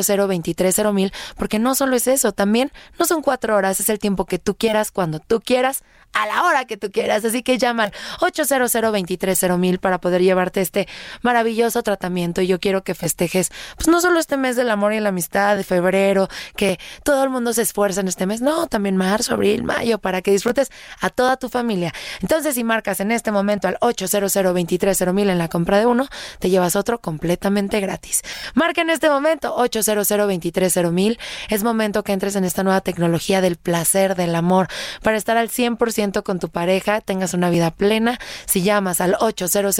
[0.93, 4.39] mil porque no solo es eso, también no son cuatro horas, es el tiempo que
[4.39, 5.83] tú quieras, cuando tú quieras,
[6.15, 7.23] a la hora que tú quieras.
[7.23, 8.73] Así que llama al 800
[9.59, 10.87] mil para poder llevarte este
[11.21, 12.41] maravilloso tratamiento.
[12.41, 15.57] Y yo quiero que festejes, pues no solo este mes del amor y la amistad
[15.57, 19.63] de febrero, que todo el mundo se esfuerza en este mes, no, también marzo, abril,
[19.63, 20.71] mayo, para que disfrutes
[21.01, 21.93] a toda tu familia.
[22.21, 26.07] Entonces, si marcas en este momento al 800 mil en la compra de uno,
[26.39, 28.21] te llevas otro completamente gratis.
[28.53, 31.19] Marca en este momento 800 mil.
[31.49, 34.67] Es momento que entres en esta nueva tecnología del placer, del amor,
[35.01, 38.19] para estar al 100% con tu pareja, tengas una vida plena.
[38.45, 39.75] Si llamas al 800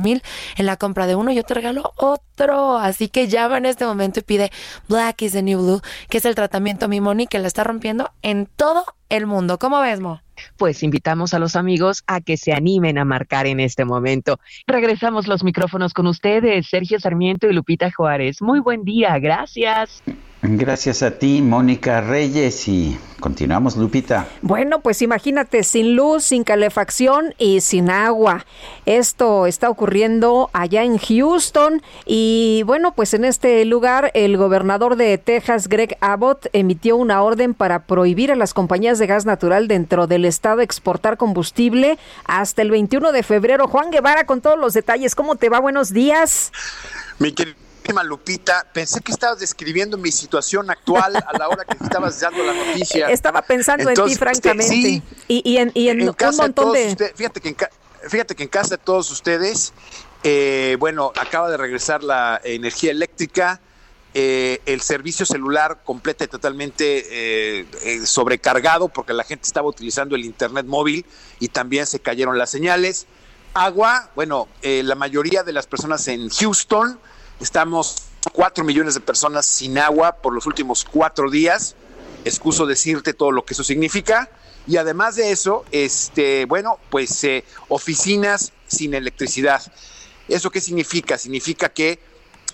[0.00, 0.22] mil
[0.56, 2.78] en la compra de uno, yo te regalo otro.
[2.78, 4.52] Así que llama en este momento y pide
[4.88, 8.10] Black is the New Blue, que es el tratamiento Mi Moni que la está rompiendo
[8.22, 9.58] en todo el mundo.
[9.58, 10.20] ¿Cómo ves, Mo?
[10.56, 14.38] pues invitamos a los amigos a que se animen a marcar en este momento.
[14.66, 18.42] Regresamos los micrófonos con ustedes, Sergio Sarmiento y Lupita Juárez.
[18.42, 20.02] Muy buen día, gracias.
[20.44, 24.26] Gracias a ti, Mónica Reyes, y continuamos, Lupita.
[24.40, 28.44] Bueno, pues imagínate, sin luz, sin calefacción y sin agua.
[28.84, 35.16] Esto está ocurriendo allá en Houston y bueno, pues en este lugar el gobernador de
[35.16, 40.08] Texas, Greg Abbott, emitió una orden para prohibir a las compañías de gas natural dentro
[40.08, 43.68] del estado exportar combustible hasta el 21 de febrero.
[43.68, 45.14] Juan Guevara con todos los detalles.
[45.14, 45.60] ¿Cómo te va?
[45.60, 46.50] Buenos días.
[47.20, 47.32] Mi
[48.04, 52.54] Lupita, pensé que estabas describiendo mi situación actual a la hora que estabas dando la
[52.54, 53.08] noticia.
[53.10, 55.02] Estaba pensando en ti, francamente.
[55.28, 57.12] y, en, un montón de...
[57.14, 57.56] fíjate, que en,
[58.08, 59.72] fíjate que en casa de todos ustedes,
[60.24, 63.60] eh, bueno, acaba de regresar la energía eléctrica,
[64.14, 70.24] eh, el servicio celular completo y totalmente eh, sobrecargado porque la gente estaba utilizando el
[70.24, 71.06] internet móvil
[71.40, 73.06] y también se cayeron las señales.
[73.54, 76.98] Agua, bueno, la mayoría de las personas en Houston
[77.42, 77.96] Estamos
[78.32, 81.74] cuatro millones de personas sin agua por los últimos cuatro días.
[82.24, 84.30] Excuso decirte todo lo que eso significa.
[84.68, 89.60] Y además de eso, este, bueno, pues eh, oficinas sin electricidad.
[90.28, 91.18] ¿Eso qué significa?
[91.18, 91.98] Significa que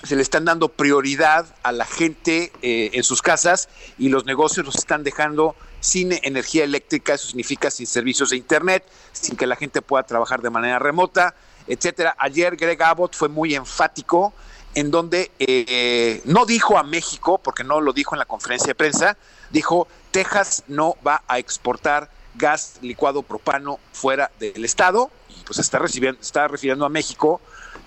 [0.05, 4.65] se le están dando prioridad a la gente eh, en sus casas y los negocios
[4.65, 9.57] los están dejando sin energía eléctrica, eso significa sin servicios de internet, sin que la
[9.57, 11.35] gente pueda trabajar de manera remota,
[11.67, 12.17] etcétera.
[12.19, 14.33] Ayer Greg Abbott fue muy enfático
[14.75, 18.75] en donde eh, no dijo a México, porque no lo dijo en la conferencia de
[18.75, 19.17] prensa,
[19.51, 25.11] dijo, Texas no va a exportar gas licuado propano fuera del estado,
[25.47, 27.41] pues está, recibiendo, está refiriendo a México,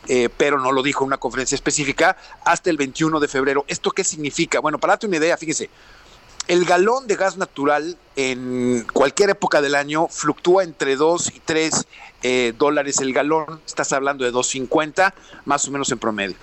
[0.07, 3.65] eh, pero no lo dijo en una conferencia específica, hasta el 21 de febrero.
[3.67, 4.59] ¿Esto qué significa?
[4.59, 5.69] Bueno, para darte una idea, fíjese,
[6.52, 11.88] el galón de gas natural en cualquier época del año fluctúa entre 2 y 3
[12.23, 15.14] eh, dólares el galón, estás hablando de 2.50
[15.45, 16.36] más o menos en promedio.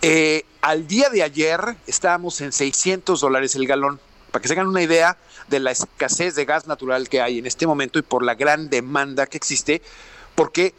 [0.00, 4.00] Eh, al día de ayer estábamos en 600 dólares el galón,
[4.30, 5.18] para que se hagan una idea
[5.48, 8.70] de la escasez de gas natural que hay en este momento y por la gran
[8.70, 9.82] demanda que existe,
[10.34, 10.72] porque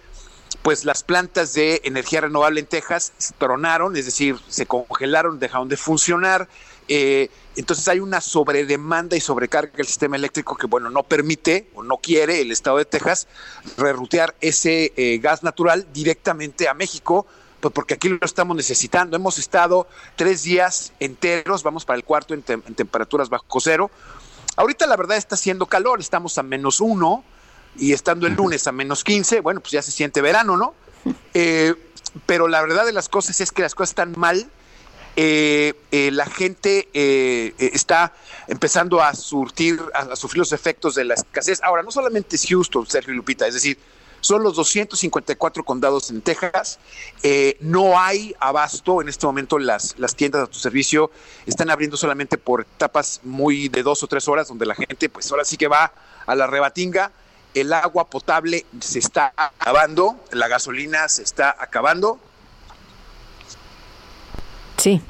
[0.64, 5.68] pues las plantas de energía renovable en Texas se tronaron, es decir, se congelaron, dejaron
[5.68, 6.48] de funcionar.
[6.88, 11.84] Eh, entonces hay una sobredemanda y sobrecarga del sistema eléctrico que, bueno, no permite o
[11.84, 13.28] no quiere el estado de Texas
[13.78, 17.28] rerutear ese eh, gas natural directamente a México,
[17.60, 19.18] pues porque aquí lo estamos necesitando.
[19.18, 23.92] Hemos estado tres días enteros, vamos para el cuarto en, temperaturas bajo cero.
[24.56, 27.24] Ahorita la verdad está haciendo calor, estamos a menos uno
[27.78, 30.74] y estando el lunes a menos 15, bueno, pues ya se siente verano, ¿no?
[31.34, 31.74] Eh,
[32.26, 34.48] pero la verdad de las cosas es que las cosas están mal
[35.16, 38.14] eh, eh, la gente eh, está
[38.48, 41.62] empezando a surtir, a, sufrir los efectos de la escasez.
[41.62, 43.78] Ahora, no solamente es Houston, Sergio y Lupita, es decir,
[44.22, 46.80] son los 254 condados en Texas.
[47.60, 49.60] no hay abasto en este momento.
[49.60, 51.12] Las, las tiendas a tu servicio
[51.46, 55.30] están abriendo solamente por etapas muy de dos o tres horas, donde la gente, pues
[55.30, 55.92] ahora sí que va
[56.26, 57.12] a la rebatinga.
[57.54, 62.20] El agua potable se está acabando, la gasolina se está acabando
[64.84, 65.02] Sí.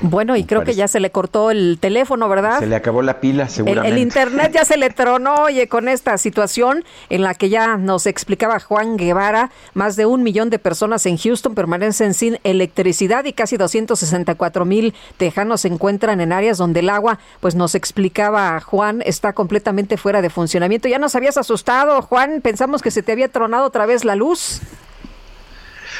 [0.00, 2.58] Bueno, y creo que ya se le cortó el teléfono, ¿verdad?
[2.58, 3.88] Se le acabó la pila, seguramente.
[3.88, 8.06] El, internet ya se le tronó, oye, con esta situación en la que ya nos
[8.06, 13.32] explicaba Juan Guevara, más de un millón de personas en Houston permanecen sin electricidad y
[13.32, 19.02] casi 264 mil tejanos se encuentran en áreas donde el agua, pues nos explicaba Juan,
[19.04, 20.88] está completamente fuera de funcionamiento.
[20.88, 24.60] Ya nos habías asustado, Juan, pensamos que se te había tronado otra vez la luz.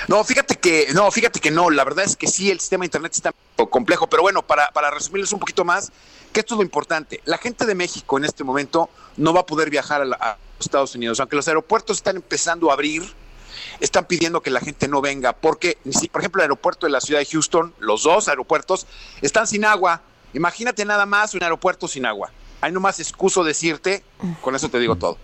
[0.08, 2.86] No, fíjate que, no, fíjate que no, la verdad es que sí, el sistema de
[2.86, 3.32] internet está
[3.70, 5.92] complejo, pero bueno, para, para resumirles un poquito más,
[6.32, 9.46] que esto es lo importante, la gente de México en este momento no va a
[9.46, 13.02] poder viajar a, los Estados Unidos, aunque los aeropuertos están empezando a abrir,
[13.80, 15.78] están pidiendo que la gente no venga, porque,
[16.10, 18.86] por ejemplo, el aeropuerto de la ciudad de Houston, los dos aeropuertos,
[19.22, 20.02] están sin agua.
[20.32, 22.30] Imagínate nada más un aeropuerto sin agua.
[22.60, 24.02] Hay nomás excuso decirte,
[24.40, 25.18] con eso te digo todo.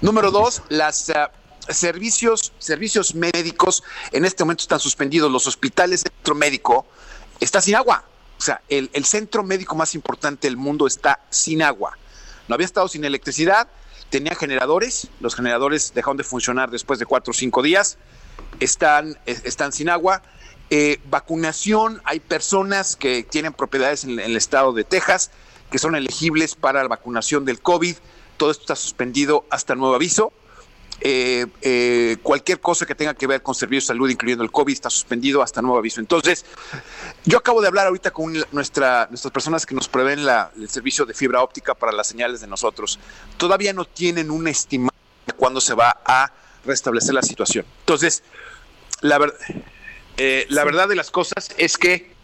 [0.00, 1.10] Número dos, las...
[1.10, 3.82] Uh, servicios, servicios médicos
[4.12, 5.30] en este momento están suspendidos.
[5.30, 6.86] Los hospitales, el centro médico
[7.40, 8.04] está sin agua.
[8.38, 11.96] O sea, el, centro médico más importante del mundo está sin agua.
[12.48, 13.68] No había estado sin electricidad,
[14.10, 17.96] tenía generadores, los generadores dejaron de funcionar después de cuatro o cinco días,
[18.60, 20.22] están, están sin agua.
[20.70, 25.30] Eh, vacunación, hay personas que tienen propiedades en, el estado de Texas
[25.70, 27.96] que son elegibles para la vacunación del COVID.
[28.36, 30.32] Todo esto está suspendido hasta nuevo aviso.
[31.00, 34.72] Eh, eh, cualquier cosa que tenga que ver con servicios de salud, incluyendo el COVID,
[34.72, 36.00] está suspendido hasta nuevo aviso.
[36.00, 36.44] Entonces,
[37.24, 41.14] yo acabo de hablar ahorita con nuestra, nuestras personas que nos proveen el servicio de
[41.14, 42.98] fibra óptica para las señales de nosotros.
[43.36, 44.96] Todavía no tienen un estimado
[45.26, 46.32] de cuándo se va a
[46.64, 47.66] restablecer la situación.
[47.80, 48.22] Entonces,
[49.00, 49.20] la,
[50.16, 52.14] eh, la verdad de las cosas es que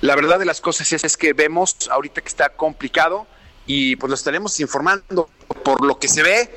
[0.00, 3.28] la verdad de las cosas es, es que vemos ahorita que está complicado
[3.66, 5.28] y pues lo estaremos informando
[5.64, 6.50] por lo que se ve.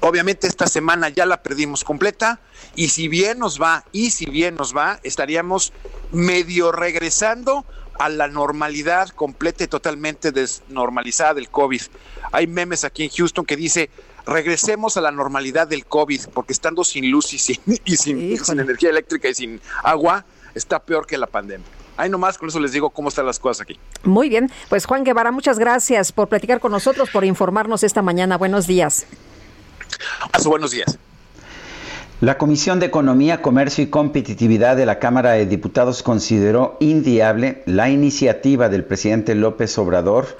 [0.00, 2.40] Obviamente esta semana ya la perdimos completa
[2.76, 5.72] y si bien nos va, y si bien nos va, estaríamos
[6.12, 7.66] medio regresando
[7.98, 11.82] a la normalidad completa y totalmente desnormalizada del COVID.
[12.30, 13.90] Hay memes aquí en Houston que dice,
[14.24, 18.60] regresemos a la normalidad del COVID, porque estando sin luz y sin, y sin, sin
[18.60, 21.66] energía eléctrica y sin agua, está peor que la pandemia.
[21.98, 23.78] Ahí nomás, con eso les digo cómo están las cosas aquí.
[24.04, 28.38] Muy bien, pues Juan Guevara, muchas gracias por platicar con nosotros, por informarnos esta mañana.
[28.38, 29.04] Buenos días.
[30.30, 30.96] Paso, buenos días.
[32.20, 37.90] La Comisión de Economía, Comercio y Competitividad de la Cámara de Diputados consideró inviable la
[37.90, 40.38] iniciativa del presidente López Obrador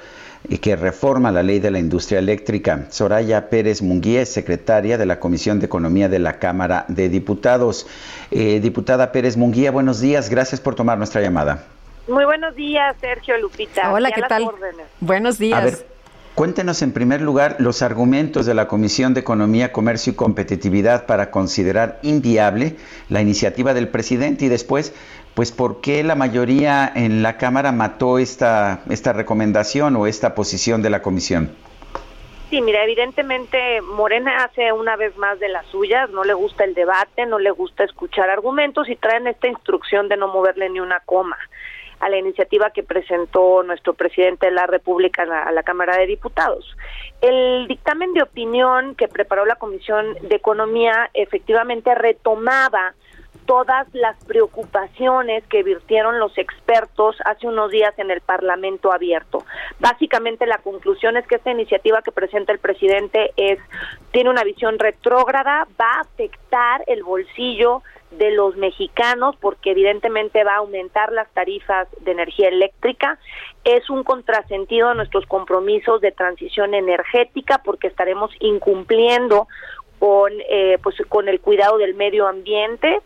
[0.57, 2.87] que reforma la ley de la industria eléctrica.
[2.89, 7.87] Soraya Pérez Munguía es secretaria de la Comisión de Economía de la Cámara de Diputados.
[8.31, 10.31] Eh, diputada Pérez Munguía, buenos días.
[10.31, 11.65] Gracias por tomar nuestra llamada.
[12.09, 13.93] Muy buenos días, Sergio Lupita.
[13.93, 14.49] Hola, ¿qué tal?
[15.01, 15.61] Buenos días.
[15.61, 15.87] A ver,
[16.35, 21.31] cuéntenos en primer lugar los argumentos de la Comisión de Economía, Comercio y Competitividad para
[21.31, 22.77] considerar inviable
[23.11, 24.95] la iniciativa del presidente y después
[25.39, 30.83] pues ¿por qué la mayoría en la Cámara mató esta, esta recomendación o esta posición
[30.83, 31.55] de la comisión?
[32.51, 36.75] Sí, mira, evidentemente Morena hace una vez más de las suyas, no le gusta el
[36.75, 40.99] debate, no le gusta escuchar argumentos y traen esta instrucción de no moverle ni una
[41.07, 41.39] coma
[42.01, 46.77] a la iniciativa que presentó nuestro presidente de la República a la, Cámara de Diputados.
[47.21, 52.95] El dictamen de opinión que preparó la Comisión de Economía efectivamente retomaba
[53.49, 59.43] todas las preocupaciones que virtieron los expertos hace unos días en el Parlamento abierto.
[59.81, 63.59] Básicamente la conclusión es que esta iniciativa que presenta el presidente es
[64.11, 70.55] tiene una visión retrógrada, va a afectar el bolsillo de los mexicanos porque evidentemente va
[70.55, 73.19] a aumentar las tarifas de energía eléctrica.
[73.65, 79.49] Es un contrasentido a nuestros compromisos de transición energética porque estaremos incumpliendo
[79.99, 83.01] con eh, pues con el cuidado del medio ambiente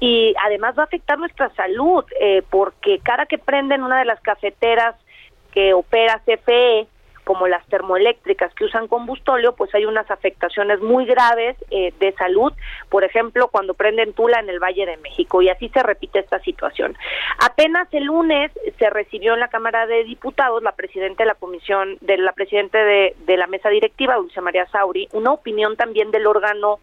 [0.00, 4.20] y además va a afectar nuestra salud eh, porque cada que prenden una de las
[4.20, 4.96] cafeteras
[5.52, 6.86] que opera CFE
[7.24, 12.52] como las termoeléctricas que usan combustóleo, pues hay unas afectaciones muy graves eh, de salud,
[12.88, 16.40] por ejemplo, cuando prenden Tula en el Valle de México, y así se repite esta
[16.40, 16.96] situación.
[17.38, 21.96] Apenas el lunes se recibió en la Cámara de Diputados la presidenta de la comisión,
[22.00, 26.26] de la presidenta de, de la mesa directiva, Dulce María Sauri, una opinión también del
[26.26, 26.80] órgano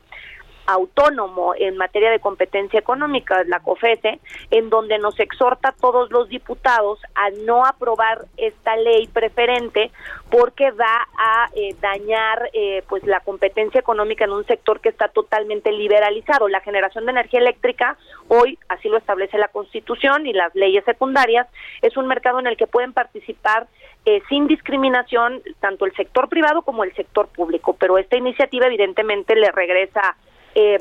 [0.73, 4.19] autónomo en materia de competencia económica, la COFESE,
[4.51, 9.91] en donde nos exhorta a todos los diputados a no aprobar esta ley preferente
[10.29, 15.07] porque va a eh, dañar eh, pues la competencia económica en un sector que está
[15.07, 16.47] totalmente liberalizado.
[16.47, 17.97] La generación de energía eléctrica
[18.27, 21.47] hoy, así lo establece la Constitución y las leyes secundarias,
[21.81, 23.67] es un mercado en el que pueden participar
[24.05, 29.35] eh, sin discriminación tanto el sector privado como el sector público, pero esta iniciativa evidentemente
[29.35, 30.15] le regresa
[30.55, 30.79] eh,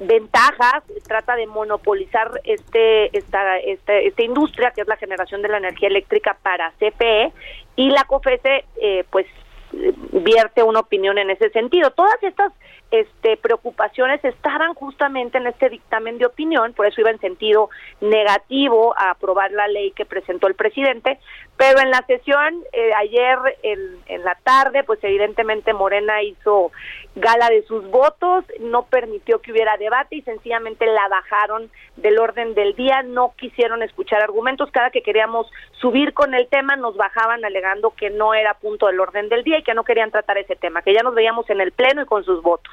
[0.00, 5.58] ventajas, trata de monopolizar este, esta, esta, esta industria que es la generación de la
[5.58, 7.32] energía eléctrica para CPE
[7.76, 9.26] y la COFESE eh, pues
[9.72, 11.90] vierte una opinión en ese sentido.
[11.90, 12.52] Todas estas
[12.90, 17.68] este, preocupaciones estaban justamente en este dictamen de opinión, por eso iba en sentido
[18.00, 21.18] negativo a aprobar la ley que presentó el presidente,
[21.58, 26.70] pero en la sesión eh, ayer en, en, la tarde, pues evidentemente Morena hizo
[27.16, 32.54] gala de sus votos, no permitió que hubiera debate y sencillamente la bajaron del orden
[32.54, 37.44] del día, no quisieron escuchar argumentos, cada que queríamos subir con el tema nos bajaban
[37.44, 40.54] alegando que no era punto del orden del día y que no querían tratar ese
[40.54, 42.72] tema, que ya nos veíamos en el pleno y con sus votos.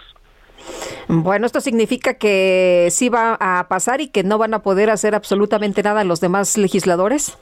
[1.07, 5.16] Bueno, esto significa que sí va a pasar y que no van a poder hacer
[5.16, 7.36] absolutamente nada los demás legisladores.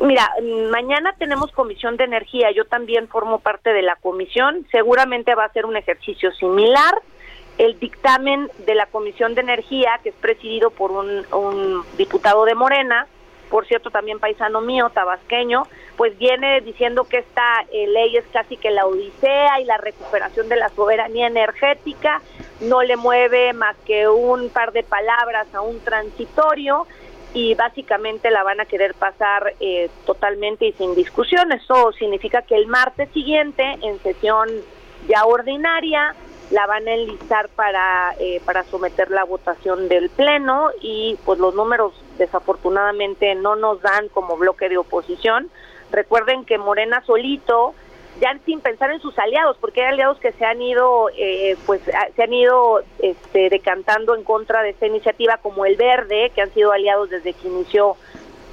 [0.00, 0.30] Mira,
[0.70, 5.52] mañana tenemos comisión de energía, yo también formo parte de la comisión, seguramente va a
[5.52, 6.94] ser un ejercicio similar.
[7.58, 13.08] El dictamen de la comisión de energía, que es presidido por un, diputado de Morena,
[13.50, 15.64] por cierto también paisano mío, tabasqueño,
[15.96, 20.48] pues viene diciendo que esta eh, ley es casi que la odisea y la recuperación
[20.48, 22.22] de la soberanía energética,
[22.60, 26.86] no le mueve más que un par de palabras a un transitorio
[27.38, 31.52] y básicamente la van a querer pasar eh, totalmente y sin discusión.
[31.52, 34.48] Eso significa que el martes siguiente, en sesión
[35.08, 36.16] ya ordinaria,
[36.50, 41.54] la van a enlistar para, eh, para someter la votación del Pleno y pues los
[41.54, 45.48] números desafortunadamente no nos dan como bloque de oposición.
[45.92, 47.72] Recuerden que Morena solito,
[48.20, 51.80] ya sin pensar en sus aliados, porque hay aliados que se han ido, eh, pues
[51.82, 56.52] se han ido este, decantando en contra de esta iniciativa, como el Verde, que han
[56.52, 57.96] sido aliados desde que inició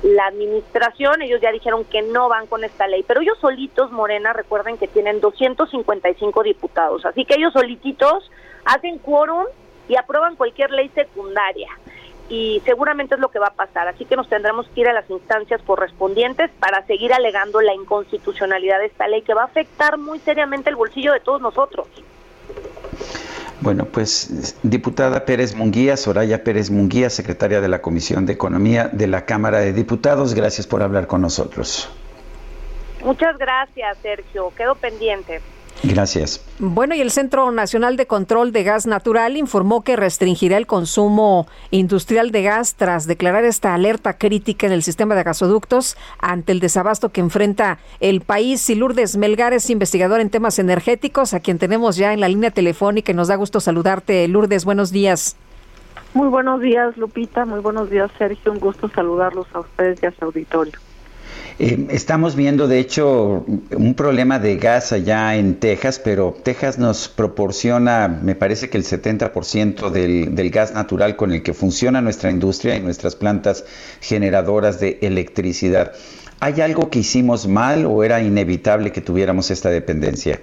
[0.04, 4.34] la administración, ellos ya dijeron que no van con esta ley, pero ellos solitos, Morena,
[4.34, 8.30] recuerden que tienen 255 diputados, así que ellos solititos
[8.66, 9.46] hacen quórum
[9.88, 11.70] y aprueban cualquier ley secundaria
[12.30, 14.94] y seguramente es lo que va a pasar, así que nos tendremos que ir a
[14.94, 19.98] las instancias correspondientes para seguir alegando la inconstitucionalidad de esta ley que va a afectar
[19.98, 21.88] muy seriamente el bolsillo de todos nosotros.
[23.62, 29.08] Bueno, pues diputada Pérez Munguía, Soraya Pérez Munguía, secretaria de la Comisión de Economía de
[29.08, 31.90] la Cámara de Diputados, gracias por hablar con nosotros.
[33.04, 34.52] Muchas gracias, Sergio.
[34.56, 35.42] Quedo pendiente.
[35.84, 36.42] Gracias.
[36.60, 41.48] Bueno, y el Centro Nacional de Control de Gas Natural informó que restringirá el consumo
[41.70, 46.60] industrial de gas tras declarar esta alerta crítica en el sistema de gasoductos ante el
[46.60, 48.70] desabasto que enfrenta el país.
[48.70, 52.52] Y Lourdes Melgar es investigador en temas energéticos, a quien tenemos ya en la línea
[52.52, 54.28] telefónica y nos da gusto saludarte.
[54.28, 55.36] Lourdes, buenos días.
[56.14, 57.46] Muy buenos días, Lupita.
[57.46, 58.54] Muy buenos días, Sergio.
[58.54, 60.80] Un gusto saludarlos a ustedes y a su auditorio.
[61.58, 67.08] Eh, estamos viendo, de hecho, un problema de gas allá en Texas, pero Texas nos
[67.08, 72.30] proporciona, me parece que el 70% del, del gas natural con el que funciona nuestra
[72.30, 73.66] industria y nuestras plantas
[74.02, 75.94] generadoras de electricidad.
[76.42, 80.42] ¿Hay algo que hicimos mal o era inevitable que tuviéramos esta dependencia?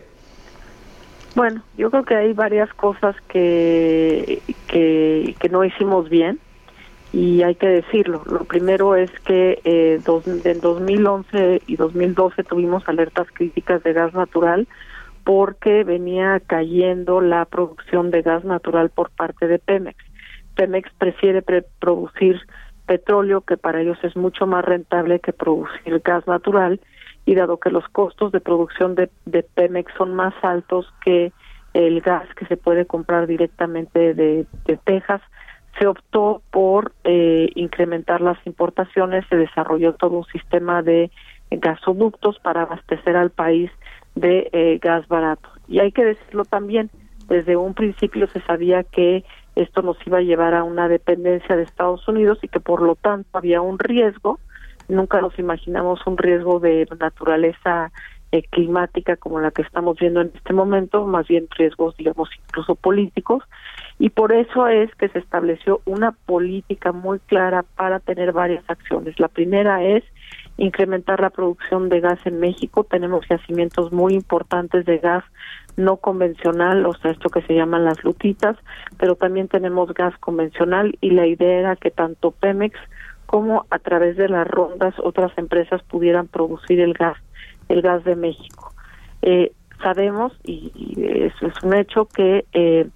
[1.35, 6.39] Bueno, yo creo que hay varias cosas que, que, que no hicimos bien
[7.13, 8.23] y hay que decirlo.
[8.27, 14.15] Lo primero es que eh, dos, en 2011 y 2012 tuvimos alertas críticas de gas
[14.15, 14.67] natural
[15.25, 20.03] porque venía cayendo la producción de gas natural por parte de Pemex.
[20.57, 22.41] Pemex prefiere producir
[22.87, 26.81] petróleo que para ellos es mucho más rentable que producir gas natural
[27.25, 29.09] y dado que los costos de producción de,
[29.55, 31.33] Pemex son más altos que
[31.75, 34.47] el gas que se puede comprar directamente de
[34.85, 35.23] Texas,
[35.79, 41.11] se optó por eh, incrementar las importaciones, se desarrolló todo un sistema de
[41.51, 43.71] gasoductos para abastecer al país
[44.15, 45.49] de eh, gas barato.
[45.69, 46.91] Y hay que decirlo también,
[47.29, 49.25] desde un principio se sabía que
[49.55, 52.95] esto nos iba a llevar a una dependencia de Estados Unidos y que por lo
[52.95, 54.39] tanto había un riesgo,
[54.89, 57.93] nunca nos imaginamos un riesgo de naturaleza
[58.33, 62.75] eh, climática como la que estamos viendo en este momento, más bien riesgos, digamos, incluso
[62.75, 63.45] políticos,
[63.99, 69.21] y por eso es que se estableció una política muy clara para tener varias acciones.
[69.21, 70.03] La primera es
[70.57, 72.85] incrementar la producción de gas en México.
[72.85, 75.25] Tenemos yacimientos muy importantes de gas
[75.77, 78.57] no convencional, o sea, esto que se llaman las lutitas,
[78.99, 82.79] pero también tenemos gas convencional y la idea era que tanto Pemex
[83.27, 87.17] como a través de las rondas otras empresas pudieran producir el gas,
[87.69, 88.73] el gas de México.
[89.23, 89.53] Eh,
[89.83, 92.89] sabemos, y, eso es un hecho, que eh,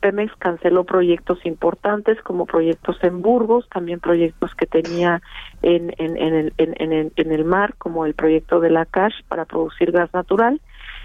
[0.00, 5.22] Pemex canceló proyectos importantes como proyectos en Burgos, también proyectos que tenía
[5.62, 9.44] en, en, en, el, en, en el mar, como el proyecto de la CASH para
[9.44, 10.60] producir gas natural.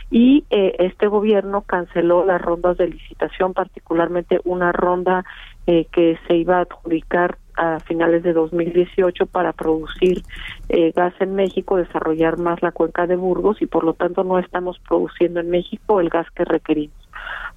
[0.10, 5.26] Y eh, este gobierno canceló las rondas de licitación, particularmente una ronda
[5.68, 10.24] eh, que se iba a adjudicar a finales de 2018 para producir
[10.70, 14.40] eh, gas en México, desarrollar más la cuenca de Burgos y por lo tanto no
[14.40, 17.08] estamos produciendo en México el gas que requerimos.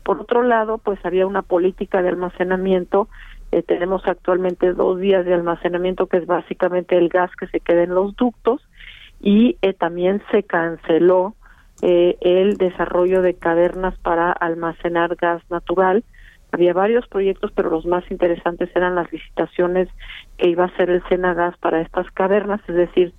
[0.03, 3.09] Por otro lado, pues había una política de almacenamiento.
[3.53, 7.83] Eh, tenemos actualmente dos días de almacenamiento, que es básicamente el gas que se queda
[7.83, 8.63] en los ductos,
[9.21, 11.35] y eh, también se canceló
[11.83, 16.05] eh, el desarrollo de cavernas para almacenar gas natural.
[16.53, 19.89] Había varios proyectos, pero los más interesantes eran las licitaciones
[20.37, 23.15] que iba a hacer el Senagas para estas cavernas, es decir,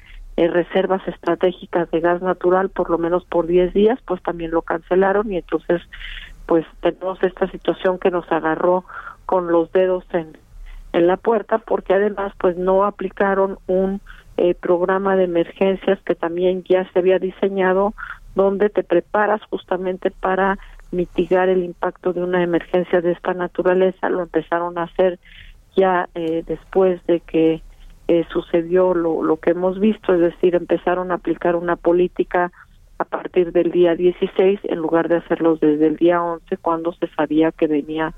[0.47, 5.31] reservas estratégicas de gas natural por lo menos por 10 días, pues también lo cancelaron
[5.31, 5.81] y entonces
[6.45, 8.85] pues tenemos esta situación que nos agarró
[9.25, 10.37] con los dedos en,
[10.93, 14.01] en la puerta porque además pues no aplicaron un
[14.37, 17.93] eh, programa de emergencias que también ya se había diseñado
[18.35, 20.57] donde te preparas justamente para
[20.91, 24.09] mitigar el impacto de una emergencia de esta naturaleza.
[24.09, 25.19] Lo empezaron a hacer
[25.75, 27.61] ya eh, después de que
[28.07, 32.51] eh, sucedió lo, lo que hemos visto es decir empezaron a aplicar una política
[32.97, 37.07] a partir del día 16 en lugar de hacerlos desde el día 11 cuando se
[37.15, 38.13] sabía que venía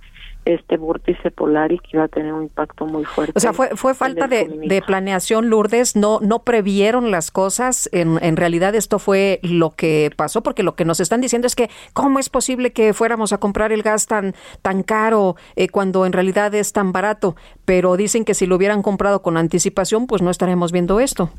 [0.46, 3.34] este vórtice polar y que iba a tener un impacto muy fuerte.
[3.36, 8.20] O sea, fue, fue falta de, de, planeación, Lourdes, no, no previeron las cosas, en,
[8.22, 11.70] en realidad esto fue lo que pasó, porque lo que nos están diciendo es que
[11.94, 16.14] cómo es posible que fuéramos a comprar el gas tan, tan caro eh, cuando en
[16.14, 20.30] realidad es tan barato, pero dicen que si lo hubieran comprado con anticipación, pues no
[20.30, 21.30] estaremos viendo esto.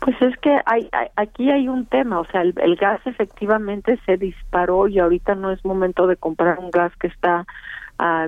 [0.00, 4.16] Pues es que hay, aquí hay un tema, o sea, el, el, gas efectivamente se
[4.16, 7.46] disparó y ahorita no es momento de comprar un gas que está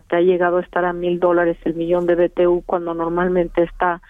[0.08, 4.02] que ha llegado a estar a mil dólares el millón de BTU cuando normalmente está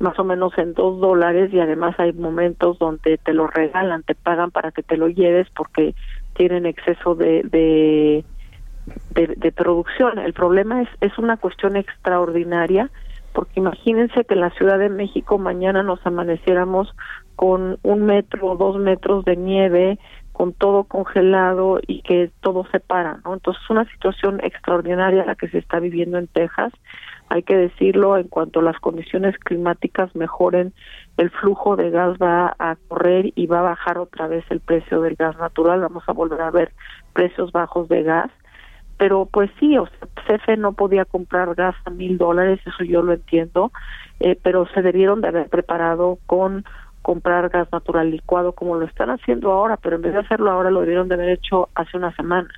[0.00, 4.14] más o menos en dos dólares y además hay momentos donde te lo regalan, te
[4.14, 5.94] pagan para que te lo lleves porque
[6.34, 8.24] tienen exceso de, de,
[9.36, 10.18] de, producción.
[10.18, 12.90] El problema es, es una cuestión extraordinaria
[13.32, 16.94] porque imagínense que en la Ciudad de México mañana nos amaneciéramos
[17.36, 19.98] con un metro o dos metros de nieve,
[20.34, 23.34] con todo congelado y que todo se para, ¿no?
[23.34, 26.72] Entonces es una situación extraordinaria la que se está viviendo en Texas.
[27.28, 30.74] Hay que decirlo, en cuanto las condiciones climáticas mejoren,
[31.18, 35.00] el flujo de gas va a correr y va a bajar otra vez el precio
[35.00, 35.80] del gas natural.
[35.80, 36.72] Vamos a volver a ver
[37.12, 38.30] precios bajos de gas.
[38.98, 43.02] Pero pues sí, o sea, CFE no podía comprar gas a mil dólares, eso yo
[43.02, 43.72] lo entiendo,
[44.18, 46.64] eh, pero se debieron de haber preparado con
[47.04, 50.70] comprar gas natural licuado como lo están haciendo ahora, pero en vez de hacerlo ahora
[50.70, 52.48] lo debieron de haber hecho hace una semana.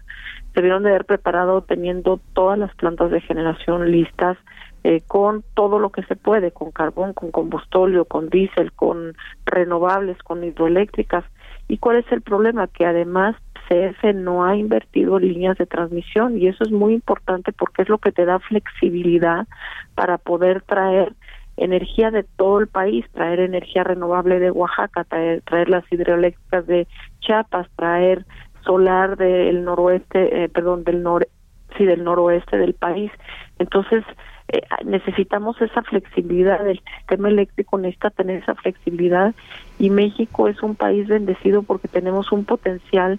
[0.55, 4.39] Debieron de haber preparado teniendo todas las plantas de generación listas
[4.85, 9.15] eh, con todo lo que se puede, con carbón, con combustóleo, con diésel, con
[9.45, 11.25] renovables, con hidroeléctricas.
[11.67, 12.69] ¿Y cuál es el problema?
[12.69, 13.35] Que además
[13.69, 17.89] CF no ha invertido en líneas de transmisión y eso es muy importante porque es
[17.89, 19.49] lo que te da flexibilidad
[19.97, 21.15] para poder traer
[21.57, 26.87] energía de todo el país, traer energía renovable de Oaxaca, traer, traer las hidroeléctricas de
[27.21, 28.25] Chiapas, traer
[28.65, 31.29] solar del noroeste, eh, perdón, del nor
[31.77, 33.11] sí, del noroeste del país.
[33.59, 34.05] Entonces,
[34.49, 39.35] eh, necesitamos esa flexibilidad, el sistema eléctrico necesita tener esa flexibilidad
[39.79, 43.19] y México es un país bendecido porque tenemos un potencial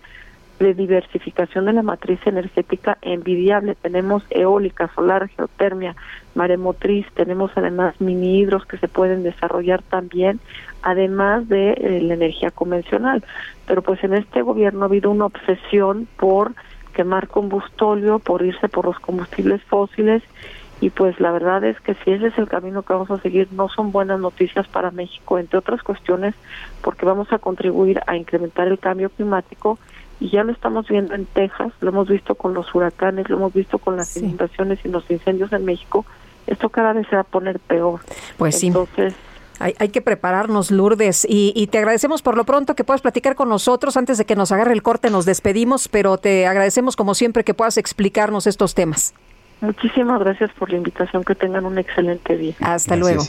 [0.60, 3.76] de diversificación de la matriz energética envidiable.
[3.76, 5.96] Tenemos eólica, solar, geotermia,
[6.36, 10.40] maremotriz, tenemos además mini hidros que se pueden desarrollar también,
[10.82, 13.24] además de eh, la energía convencional.
[13.66, 16.54] Pero pues en este gobierno ha habido una obsesión por
[16.94, 20.24] quemar combustóleo, por irse por los combustibles fósiles
[20.80, 23.48] y pues la verdad es que si ese es el camino que vamos a seguir
[23.52, 26.36] no son buenas noticias para México, entre otras cuestiones,
[26.82, 29.80] porque vamos a contribuir a incrementar el cambio climático
[30.20, 33.54] y ya lo estamos viendo en Texas, lo hemos visto con los huracanes, lo hemos
[33.54, 36.06] visto con las inundaciones y los incendios en México.
[36.48, 38.00] Esto cada vez se va a poner peor.
[38.38, 39.14] Pues Entonces,
[39.60, 43.36] Hay, hay, que prepararnos, Lourdes, y, y, te agradecemos por lo pronto que puedas platicar
[43.36, 43.98] con nosotros.
[43.98, 47.54] Antes de que nos agarre el corte, nos despedimos, pero te agradecemos como siempre que
[47.54, 49.14] puedas explicarnos estos temas.
[49.62, 51.24] Muchísimas gracias por la invitación.
[51.24, 52.56] Que tengan un excelente día.
[52.60, 53.24] Hasta luego.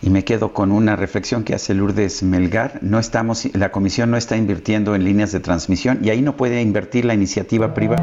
[0.00, 2.78] Y me quedo con una reflexión que hace Lourdes Melgar.
[2.82, 6.62] No estamos, la comisión no está invirtiendo en líneas de transmisión y ahí no puede
[6.62, 8.02] invertir la iniciativa privada.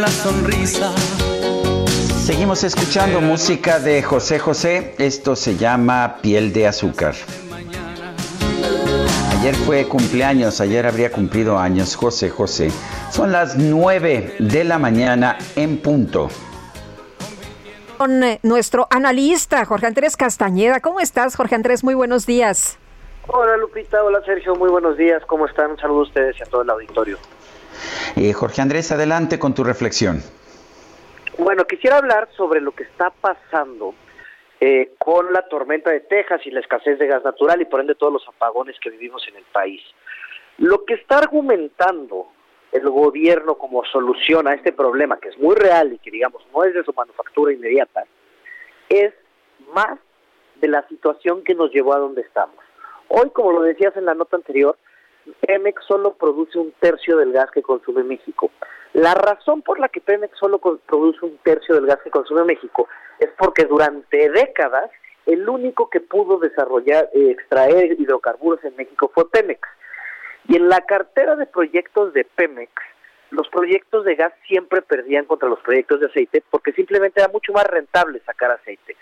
[0.00, 0.92] En la sonrisa
[2.24, 4.94] Seguimos escuchando música de José José.
[4.98, 7.14] Esto se llama Piel de Azúcar.
[9.32, 12.70] Ayer fue cumpleaños, ayer habría cumplido años José José.
[13.10, 16.28] Son las 9 de la mañana en punto.
[17.98, 20.80] Con eh, nuestro analista Jorge Andrés Castañeda.
[20.80, 21.82] ¿Cómo estás, Jorge Andrés?
[21.82, 22.78] Muy buenos días.
[23.26, 25.22] Hola Lupita, hola Sergio, muy buenos días.
[25.26, 25.72] ¿Cómo están?
[25.72, 27.18] Un saludo a ustedes y a todo el auditorio.
[28.16, 30.22] Eh, Jorge Andrés, adelante con tu reflexión.
[31.38, 33.94] Bueno, quisiera hablar sobre lo que está pasando
[34.60, 37.94] eh, con la tormenta de Texas y la escasez de gas natural y por ende
[37.94, 39.80] todos los apagones que vivimos en el país.
[40.58, 42.28] Lo que está argumentando
[42.72, 46.64] el gobierno como solución a este problema, que es muy real y que digamos no
[46.64, 48.04] es de su manufactura inmediata,
[48.88, 49.12] es
[49.74, 49.98] más
[50.60, 52.56] de la situación que nos llevó a donde estamos.
[53.08, 54.76] Hoy, como lo decías en la nota anterior,
[55.40, 58.50] Pemex solo produce un tercio del gas que consume México.
[58.92, 62.88] La razón por la que Pemex solo produce un tercio del gas que consume México
[63.18, 64.90] es porque durante décadas
[65.26, 69.60] el único que pudo desarrollar, extraer hidrocarburos en México fue Pemex.
[70.48, 72.72] Y en la cartera de proyectos de Pemex,
[73.30, 77.52] los proyectos de gas siempre perdían contra los proyectos de aceite porque simplemente era mucho
[77.52, 78.96] más rentable sacar aceite.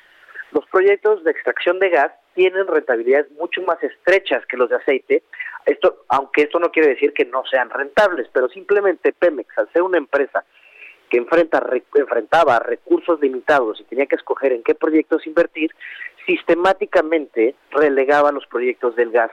[0.52, 5.24] Los proyectos de extracción de gas tienen rentabilidades mucho más estrechas que los de aceite.
[5.66, 9.82] Esto, aunque esto no quiere decir que no sean rentables, pero simplemente Pemex, al ser
[9.82, 10.44] una empresa
[11.10, 11.60] que enfrenta,
[11.97, 15.74] enfrentaba recursos limitados y tenía que escoger en qué proyectos invertir,
[16.27, 19.32] sistemáticamente relegaba los proyectos del gas.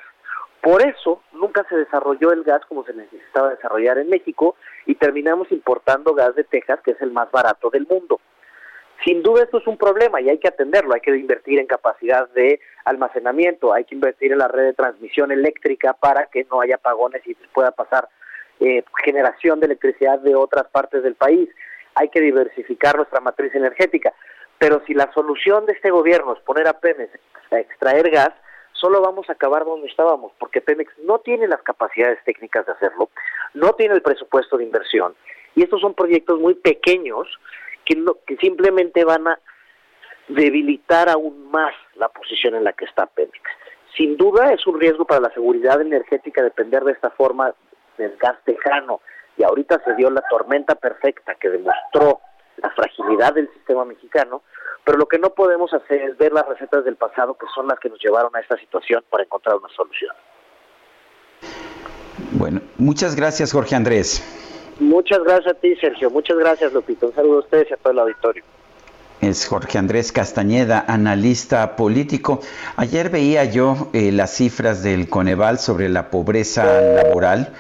[0.60, 4.56] Por eso nunca se desarrolló el gas como se necesitaba desarrollar en México
[4.88, 8.19] y terminamos importando gas de Texas, que es el más barato del mundo.
[9.03, 12.30] Sin duda esto es un problema y hay que atenderlo, hay que invertir en capacidad
[12.30, 16.76] de almacenamiento, hay que invertir en la red de transmisión eléctrica para que no haya
[16.76, 18.07] apagones y pueda pasar
[18.59, 21.49] eh, generación de electricidad de otras partes del país,
[21.95, 24.13] hay que diversificar nuestra matriz energética,
[24.57, 27.11] pero si la solución de este gobierno es poner a Pemex
[27.51, 28.31] a extraer gas,
[28.72, 33.09] solo vamos a acabar donde estábamos, porque Pemex no tiene las capacidades técnicas de hacerlo,
[33.53, 35.15] no tiene el presupuesto de inversión,
[35.55, 37.27] y estos son proyectos muy pequeños
[37.86, 39.40] que, que simplemente van a
[40.28, 43.41] debilitar aún más la posición en la que está Pemex.
[43.95, 47.53] Sin duda es un riesgo para la seguridad energética depender de esta forma
[47.98, 49.02] del gas tejano
[49.38, 52.20] y ahorita se dio la tormenta perfecta que demostró
[52.57, 54.44] la fragilidad del sistema mexicano,
[54.84, 57.80] pero lo que no podemos hacer es ver las recetas del pasado que son las
[57.80, 60.16] que nos llevaron a esta situación para encontrar una solución.
[62.32, 64.44] Bueno, muchas gracias Jorge Andrés.
[64.80, 66.10] Muchas gracias a ti, Sergio.
[66.10, 67.07] Muchas gracias, Lupito.
[67.07, 68.43] Un saludo a ustedes y a todo el auditorio.
[69.22, 72.41] Es Jorge Andrés Castañeda, analista político.
[72.76, 77.53] Ayer veía yo eh, las cifras del Coneval sobre la pobreza laboral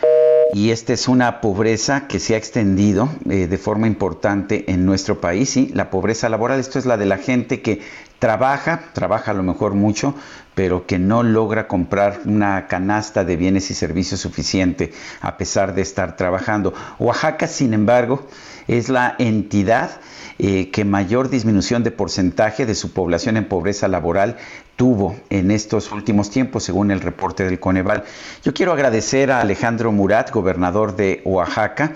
[0.53, 5.21] y esta es una pobreza que se ha extendido eh, de forma importante en nuestro
[5.21, 5.49] país.
[5.49, 5.71] ¿sí?
[5.73, 7.81] La pobreza laboral, esto es la de la gente que
[8.19, 10.13] trabaja, trabaja a lo mejor mucho,
[10.55, 14.91] pero que no logra comprar una canasta de bienes y servicios suficiente
[15.21, 16.73] a pesar de estar trabajando.
[16.97, 18.25] Oaxaca, sin embargo,
[18.67, 19.99] es la entidad
[20.39, 24.37] eh, que mayor disminución de porcentaje de su población en pobreza laboral
[24.75, 28.03] tuvo en estos últimos tiempos, según el reporte del Coneval.
[28.43, 31.93] Yo quiero agradecer a Alejandro Murat, gobernador de Oaxaca,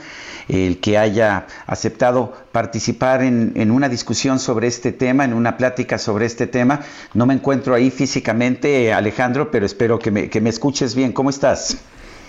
[0.47, 6.25] el que haya aceptado participar en, una discusión sobre este tema, en una plática sobre
[6.25, 6.81] este tema.
[7.13, 11.11] No me encuentro ahí físicamente, Alejandro, pero espero que me, que me escuches bien.
[11.11, 11.77] ¿Cómo estás?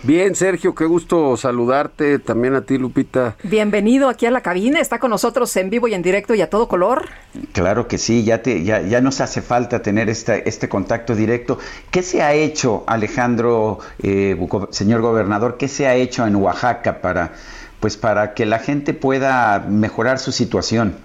[0.02, 3.36] Bien, Sergio, qué gusto saludarte, también a ti, Lupita.
[3.42, 6.48] Bienvenido aquí a la cabina, está con nosotros en vivo y en directo y a
[6.48, 7.10] todo color.
[7.52, 11.58] Claro que sí, ya, te, ya, ya nos hace falta tener este, este contacto directo.
[11.90, 14.38] ¿Qué se ha hecho, Alejandro, eh,
[14.70, 17.34] señor gobernador, qué se ha hecho en Oaxaca para,
[17.78, 20.96] pues, para que la gente pueda mejorar su situación?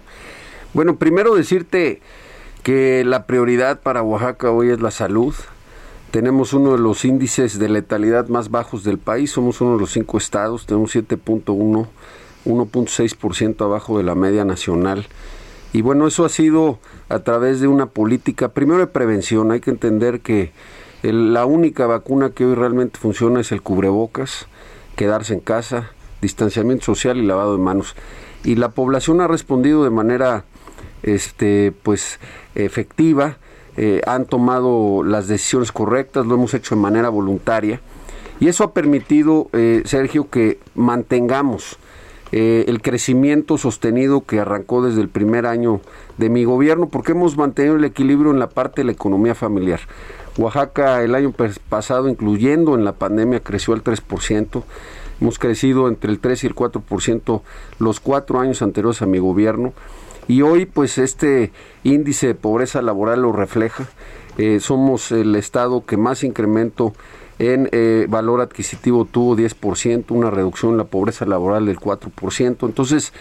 [0.74, 2.00] Bueno, primero decirte
[2.64, 5.36] que la prioridad para Oaxaca hoy es la salud
[6.12, 9.92] tenemos uno de los índices de letalidad más bajos del país, somos uno de los
[9.92, 11.88] cinco estados, tenemos 7.1,
[12.46, 15.08] 1.6% abajo de la media nacional.
[15.74, 16.80] Y bueno, eso ha sido
[17.10, 20.54] a través de una política, primero de prevención, hay que entender que
[21.04, 24.48] la única vacuna que hoy realmente funciona es el cubrebocas,
[24.96, 25.92] quedarse en casa,
[26.22, 27.96] distanciamiento social y lavado de manos.
[28.44, 30.46] Y la población ha respondido de manera
[31.04, 32.20] este pues
[32.56, 33.38] efectiva
[33.78, 37.82] eh, han tomado las decisiones correctas, lo hemos hecho de manera voluntaria
[38.40, 41.78] y eso ha permitido, eh, Sergio, que mantengamos
[42.32, 45.80] eh, el crecimiento sostenido que arrancó desde el primer año
[46.18, 49.80] de mi gobierno, porque hemos mantenido el equilibrio en la parte de la economía familiar.
[50.38, 51.34] Oaxaca el año
[51.70, 54.64] pasado, incluyendo en la pandemia, creció al 3%.
[55.22, 57.42] Hemos crecido entre el 3 y el 4%
[57.80, 59.72] los cuatro años anteriores a mi gobierno.
[60.28, 61.52] Y hoy pues este
[61.84, 63.88] índice de pobreza laboral lo refleja.
[64.38, 66.94] Eh, somos el estado que más incremento
[67.40, 72.66] en eh, valor adquisitivo tuvo 10%, una reducción en la pobreza laboral del 4%.
[72.66, 73.14] Entonces,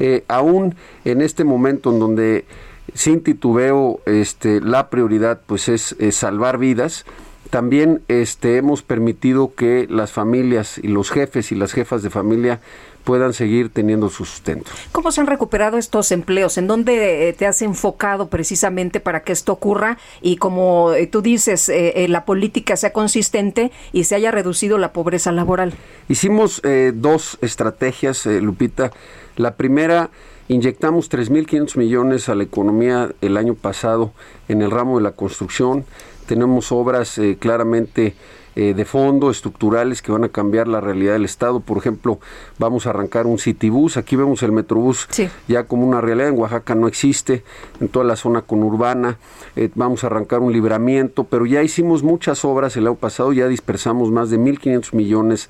[0.00, 0.74] eh, aún
[1.04, 2.44] en este momento en donde
[2.92, 7.04] sin titubeo este, la prioridad pues es, es salvar vidas,
[7.50, 12.60] también este, hemos permitido que las familias y los jefes y las jefas de familia
[13.04, 14.70] puedan seguir teniendo su sustento.
[14.90, 16.58] ¿Cómo se han recuperado estos empleos?
[16.58, 21.20] ¿En dónde eh, te has enfocado precisamente para que esto ocurra y como eh, tú
[21.20, 25.74] dices, eh, la política sea consistente y se haya reducido la pobreza laboral?
[26.08, 26.62] Hicimos
[26.94, 28.90] dos estrategias, Lupita.
[29.36, 30.10] La primera,
[30.48, 34.12] inyectamos 3.500 millones a la economía el año pasado
[34.48, 35.84] en el ramo de la construcción.
[36.26, 38.14] Tenemos obras claramente
[38.56, 41.60] eh, de fondo, estructurales que van a cambiar la realidad del Estado.
[41.60, 42.20] Por ejemplo,
[42.58, 43.96] vamos a arrancar un Citibus.
[43.96, 45.08] Aquí vemos el Metrobús
[45.48, 46.28] ya como una realidad.
[46.28, 47.42] En Oaxaca no existe,
[47.80, 49.18] en toda la zona conurbana.
[49.56, 53.48] Eh, vamos a arrancar un libramiento, pero ya hicimos muchas obras el año pasado, ya
[53.48, 55.48] dispersamos más de 1.500 millones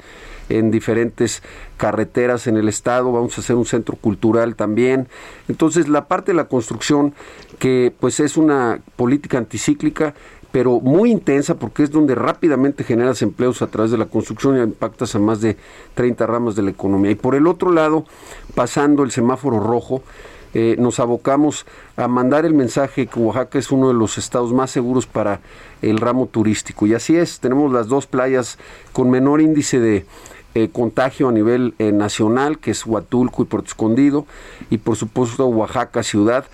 [0.48, 1.42] en diferentes
[1.76, 5.08] carreteras en el estado, vamos a hacer un centro cultural también.
[5.48, 7.14] Entonces, la parte de la construcción,
[7.58, 10.14] que pues es una política anticíclica,
[10.54, 14.60] pero muy intensa porque es donde rápidamente generas empleos a través de la construcción y
[14.60, 15.56] impactas a más de
[15.94, 17.10] 30 ramas de la economía.
[17.10, 18.04] Y por el otro lado,
[18.54, 20.04] pasando el semáforo rojo,
[20.54, 21.66] eh, nos abocamos
[21.96, 25.40] a mandar el mensaje que Oaxaca es uno de los estados más seguros para
[25.82, 26.86] el ramo turístico.
[26.86, 28.56] Y así es, tenemos las dos playas
[28.92, 30.06] con menor índice de
[30.54, 34.24] eh, contagio a nivel eh, nacional, que es Huatulco y Puerto Escondido,
[34.70, 36.44] y por supuesto Oaxaca ciudad.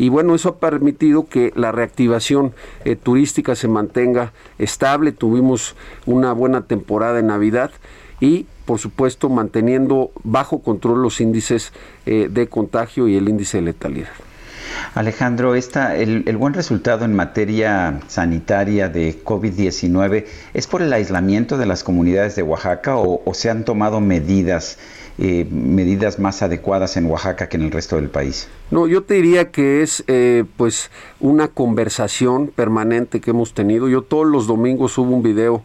[0.00, 2.54] Y bueno, eso ha permitido que la reactivación
[2.84, 5.12] eh, turística se mantenga estable.
[5.12, 7.70] Tuvimos una buena temporada en Navidad
[8.18, 11.72] y por supuesto manteniendo bajo control los índices
[12.06, 14.10] de contagio y el índice de letalidad.
[14.94, 20.24] Alejandro, esta, el, buen resultado en materia sanitaria de COVID-19
[20.54, 24.78] es por el aislamiento de las comunidades de Oaxaca o, se han tomado medidas,
[25.22, 28.48] eh, medidas más adecuadas en Oaxaca que en el resto del país?
[28.70, 30.90] No, yo te diría que es eh, pues
[31.20, 33.90] una conversación permanente que hemos tenido.
[33.90, 35.62] Yo todos los domingos subo un video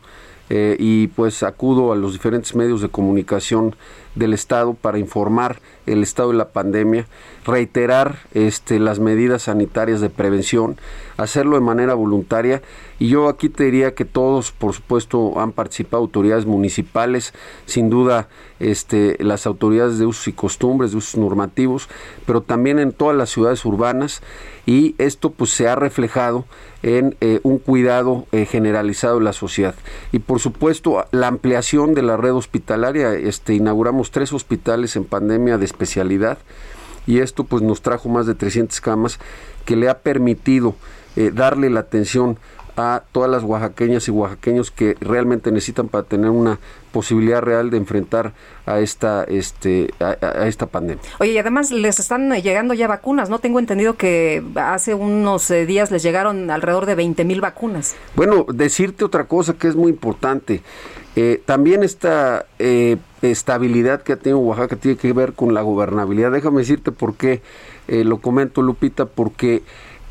[0.49, 3.77] eh, y pues acudo a los diferentes medios de comunicación
[4.15, 7.05] del Estado para informar el estado de la pandemia,
[7.45, 10.77] reiterar este, las medidas sanitarias de prevención,
[11.17, 12.61] hacerlo de manera voluntaria.
[12.97, 17.33] Y yo aquí te diría que todos, por supuesto, han participado autoridades municipales,
[17.65, 18.29] sin duda
[18.59, 21.89] este, las autoridades de usos y costumbres, de usos normativos,
[22.25, 24.21] pero también en todas las ciudades urbanas.
[24.65, 26.45] Y esto pues se ha reflejado
[26.81, 29.75] en eh, un cuidado eh, generalizado de la sociedad.
[30.11, 35.57] Y por supuesto, la ampliación de la red hospitalaria, este, inauguramos tres hospitales en pandemia
[35.57, 36.37] de especialidad
[37.07, 39.19] y esto pues nos trajo más de 300 camas
[39.65, 40.75] que le ha permitido
[41.15, 42.37] eh, darle la atención
[42.77, 46.59] a todas las oaxaqueñas y oaxaqueños que realmente necesitan para tener una
[46.91, 48.33] posibilidad real de enfrentar
[48.65, 51.03] a esta este a, esta pandemia.
[51.19, 53.39] Oye, y además les están llegando ya vacunas, ¿no?
[53.39, 57.95] Tengo entendido que hace unos eh, días les llegaron alrededor de 20 mil vacunas.
[58.15, 60.61] Bueno, decirte otra cosa que es muy importante.
[61.15, 62.97] Eh, también esta eh,
[63.31, 66.31] estabilidad que ha tenido Oaxaca tiene que ver con la gobernabilidad.
[66.31, 67.41] Déjame decirte por qué
[67.87, 69.61] lo comento, Lupita, porque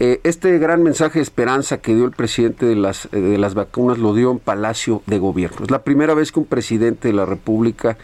[0.01, 3.55] eh, este gran mensaje de esperanza que dio el presidente de las, eh, de las
[3.55, 5.59] vacunas lo dio en Palacio de Gobierno.
[5.63, 7.97] Es la primera vez que un presidente de la República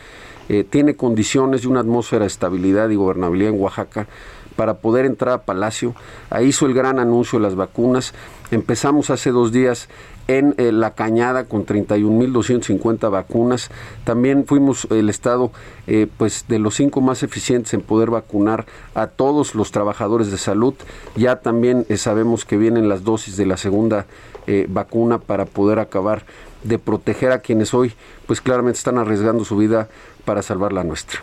[0.49, 4.07] eh, tiene condiciones de una atmósfera de estabilidad y gobernabilidad en Oaxaca
[4.55, 5.97] para poder entrar a Palacio.
[6.29, 8.15] Ahí hizo el gran anuncio de las vacunas.
[8.51, 9.89] Empezamos hace dos días
[10.27, 13.71] en eh, La Cañada con 31.250 vacunas.
[14.03, 15.53] También fuimos el estado
[15.87, 20.39] eh, pues de los cinco más eficientes en poder vacunar a todos los trabajadores de
[20.39, 20.75] salud.
[21.15, 24.07] Ya también eh, sabemos que vienen las dosis de la segunda
[24.67, 26.25] vacuna para poder acabar
[26.65, 27.93] de proteger a quienes hoy
[28.27, 29.89] pues claramente están arriesgando su vida
[30.25, 31.21] para salvar la nuestra.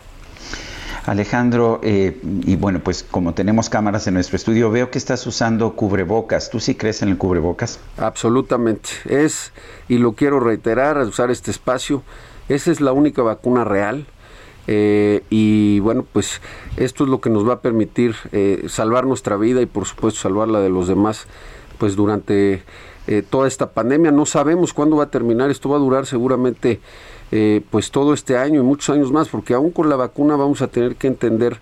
[1.07, 5.73] Alejandro, eh, y bueno, pues como tenemos cámaras en nuestro estudio, veo que estás usando
[5.73, 6.49] cubrebocas.
[6.49, 7.79] ¿Tú sí crees en el cubrebocas?
[7.97, 8.89] Absolutamente.
[9.05, 9.53] Es,
[9.87, 12.03] y lo quiero reiterar, usar este espacio,
[12.49, 14.05] esa es la única vacuna real.
[14.67, 16.41] Eh, y bueno, pues
[16.75, 20.19] esto es lo que nos va a permitir eh, salvar nuestra vida y por supuesto
[20.19, 21.25] salvar la de los demás,
[21.77, 22.63] pues durante
[23.29, 24.11] toda esta pandemia.
[24.11, 26.81] No sabemos cuándo va a terminar, esto va a durar seguramente
[27.31, 30.61] eh, pues todo este año y muchos años más, porque aún con la vacuna vamos
[30.61, 31.57] a tener que entender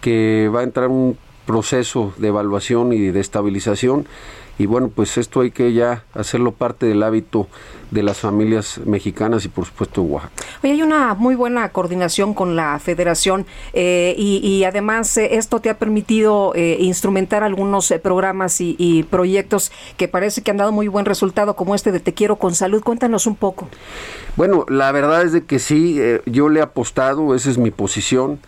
[0.00, 1.16] que va a entrar un
[1.46, 4.06] proceso de evaluación y de estabilización
[4.58, 7.48] y bueno, pues esto hay que ya hacerlo parte del hábito
[7.90, 10.32] de las familias mexicanas y por supuesto de Oaxaca.
[10.62, 15.70] Hoy hay una muy buena coordinación con la federación eh, y, además eh, esto te
[15.70, 20.88] ha permitido eh, instrumentar algunos programas y, y, proyectos que parece que han dado muy
[20.88, 22.82] buen resultado como este de Te Quiero con Salud.
[22.82, 23.68] Cuéntanos un poco.
[24.36, 28.40] Bueno, la verdad es de que sí, yo le he apostado, esa es mi posición.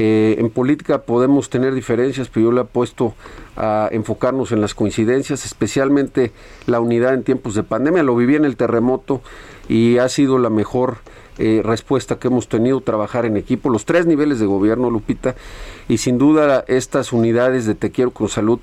[0.00, 3.14] Eh, en política podemos tener diferencias, pero yo le apuesto
[3.56, 6.30] a enfocarnos en las coincidencias, especialmente
[6.66, 8.04] la unidad en tiempos de pandemia.
[8.04, 9.22] Lo viví en el terremoto
[9.68, 10.98] y ha sido la mejor
[11.38, 15.34] eh, respuesta que hemos tenido, trabajar en equipo, los tres niveles de gobierno, Lupita,
[15.88, 18.60] y sin duda estas unidades de Te Quiero con Salud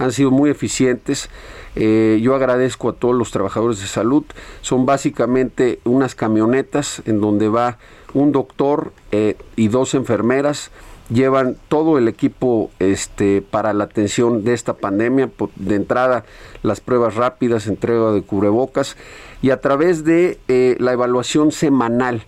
[0.00, 1.30] han sido muy eficientes.
[1.76, 4.24] Eh, yo agradezco a todos los trabajadores de salud.
[4.62, 7.78] Son básicamente unas camionetas en donde va
[8.14, 10.70] un doctor eh, y dos enfermeras
[11.12, 16.24] llevan todo el equipo este, para la atención de esta pandemia, de entrada
[16.62, 18.96] las pruebas rápidas, entrega de cubrebocas
[19.42, 22.22] y a través de eh, la evaluación semanal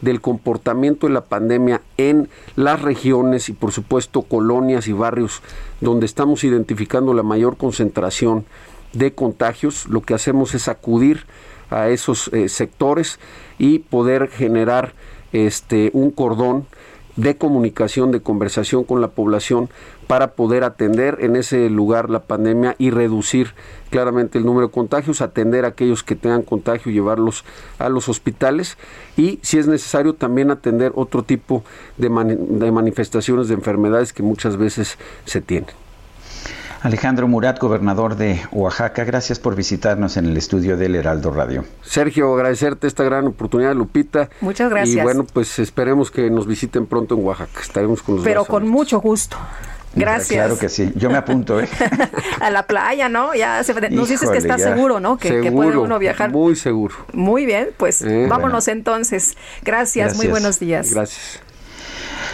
[0.00, 5.42] del comportamiento de la pandemia en las regiones y por supuesto colonias y barrios
[5.80, 8.44] donde estamos identificando la mayor concentración
[8.92, 11.26] de contagios, lo que hacemos es acudir
[11.70, 13.18] a esos eh, sectores
[13.58, 14.94] y poder generar
[15.32, 16.66] este un cordón
[17.18, 19.68] de comunicación, de conversación con la población
[20.06, 23.54] para poder atender en ese lugar la pandemia y reducir
[23.90, 27.44] claramente el número de contagios, atender a aquellos que tengan contagio, llevarlos
[27.80, 28.78] a los hospitales
[29.16, 31.64] y, si es necesario, también atender otro tipo
[31.96, 35.87] de, de manifestaciones de enfermedades que muchas veces se tienen.
[36.82, 41.64] Alejandro Murat, gobernador de Oaxaca, gracias por visitarnos en el estudio del Heraldo Radio.
[41.82, 44.30] Sergio, agradecerte esta gran oportunidad, Lupita.
[44.40, 44.96] Muchas gracias.
[44.96, 47.60] Y bueno, pues esperemos que nos visiten pronto en Oaxaca.
[47.60, 49.36] Estaremos con los Pero con mucho gusto.
[49.94, 50.38] Gracias.
[50.38, 50.92] Claro que sí.
[50.94, 51.68] Yo me apunto, ¿eh?
[52.40, 53.34] a la playa, ¿no?
[53.34, 55.18] Ya se, nos dices que estás seguro, ¿no?
[55.18, 56.30] Que, puede uno viajar.
[56.30, 56.94] Muy seguro.
[57.12, 59.36] Muy bien, pues eh, vámonos entonces.
[59.64, 60.94] Gracias, muy buenos días.
[60.94, 61.40] Gracias.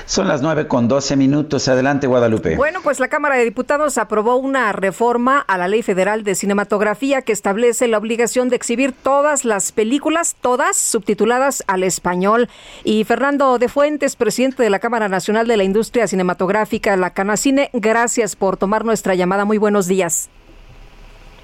[0.06, 1.68] Son las nueve con doce minutos.
[1.68, 2.56] Adelante, Guadalupe.
[2.56, 7.22] Bueno, pues la Cámara de Diputados aprobó una reforma a la Ley Federal de Cinematografía
[7.22, 12.48] que establece la obligación de exhibir todas las películas, todas subtituladas al español.
[12.84, 17.70] Y Fernando de Fuentes, presidente de la Cámara Nacional de la Industria Cinematográfica, la Canacine,
[17.72, 19.44] gracias por tomar nuestra llamada.
[19.44, 20.28] Muy buenos días.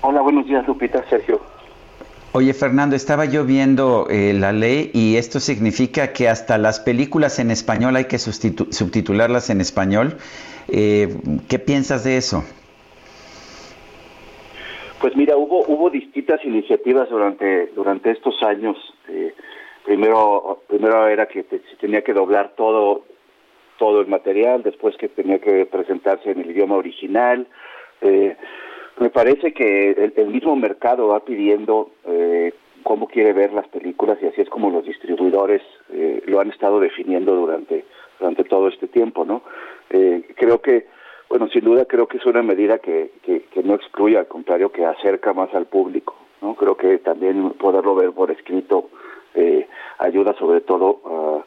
[0.03, 1.50] Hola, buenos días, Lupita, Sergio.
[2.33, 7.41] Oye, Fernando, estaba yo viendo eh, la ley y esto significa que hasta las películas
[7.41, 10.17] en español hay que subtitularlas en español.
[10.69, 11.09] Eh,
[11.49, 12.45] ¿Qué piensas de eso?
[15.01, 18.77] Pues mira, hubo hubo distintas iniciativas durante durante estos años.
[19.09, 19.35] Eh,
[19.85, 23.07] primero primero era que se tenía que doblar todo
[23.77, 27.49] todo el material, después que tenía que presentarse en el idioma original.
[29.01, 32.53] Me parece que el, mismo mercado va pidiendo eh,
[32.83, 36.79] cómo quiere ver las películas y así es como los distribuidores eh, lo han estado
[36.81, 37.85] definiendo durante
[38.19, 39.41] durante todo este tiempo, ¿no?
[39.89, 40.87] Eh, creo que,
[41.31, 44.85] bueno, sin duda creo que es una medida que, que, no excluye, al contrario, que
[44.85, 46.55] acerca más al público, ¿no?
[46.55, 48.91] Creo que también poderlo ver por escrito
[49.99, 51.45] ayuda sobre todo a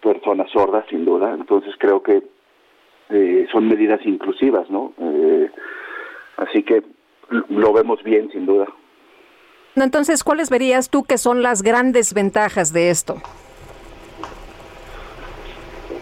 [0.00, 1.34] personas sordas, sin duda.
[1.34, 2.22] Entonces creo que
[3.52, 4.94] son medidas inclusivas, ¿no?
[6.36, 6.82] Así que
[7.48, 8.66] lo vemos bien, sin duda.
[9.76, 13.16] Entonces, ¿cuáles verías tú que son las grandes ventajas de esto?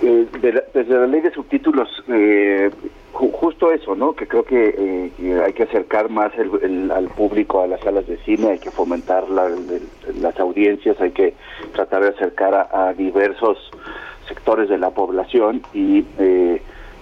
[0.03, 0.27] Eh,
[0.75, 2.71] desde la ley de subtítulos, eh,
[3.13, 4.15] justo eso, ¿no?
[4.15, 4.75] Que creo que,
[5.19, 9.25] eh, hay que acercar más al público a las salas de cine, hay que fomentar
[9.31, 11.35] las audiencias, hay que
[11.73, 13.71] tratar de acercar a, diversos
[14.27, 16.05] sectores de la población y,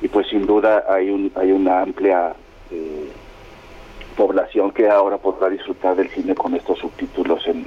[0.03, 2.35] y pues sin duda hay, un, hay una amplia
[2.71, 3.11] eh,
[4.21, 7.65] población que ahora podrá disfrutar del cine con estos subtítulos en,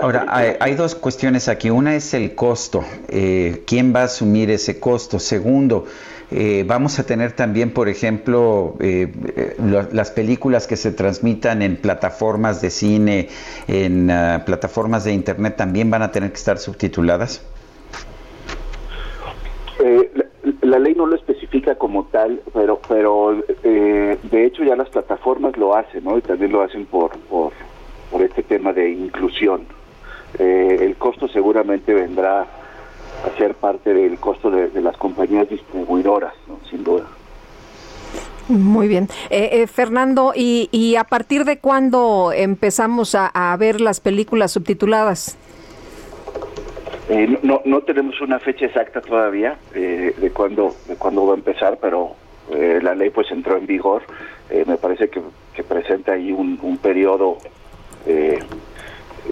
[0.00, 0.24] ahora
[0.58, 1.68] hay, dos cuestiones aquí.
[1.68, 2.82] Una es el costo.
[3.08, 5.84] Eh, quién va a asumir ese costo segundo
[6.30, 8.76] eh, vamos a tener también, por ejemplo,
[9.58, 13.28] las películas que se transmitan en plataformas de cine,
[13.66, 17.44] en ah, plataformas de internet, también van a tener que estar subtituladas.
[20.62, 21.39] la ley no lo especifica
[21.78, 26.16] como tal, pero pero eh, de hecho ya las plataformas lo hacen, ¿no?
[26.16, 27.52] Y también lo hacen por por,
[28.10, 29.62] por este tema de inclusión.
[30.38, 36.34] Eh, el costo seguramente vendrá a ser parte del costo de, las compañías distribuidoras,
[36.70, 37.04] sin duda.
[38.48, 39.08] Muy bien.
[39.28, 45.36] Eh, Fernando, ¿y, ¿y a partir de cuándo empezamos a, a ver las películas subtituladas?
[47.08, 51.36] Eh, no, no tenemos una fecha exacta todavía eh, de cuándo de cuándo va a
[51.36, 52.14] empezar, pero
[52.52, 54.02] eh, la ley pues entró en vigor.
[54.66, 55.20] me parece que,
[55.62, 57.36] presenta ahí un, un periodo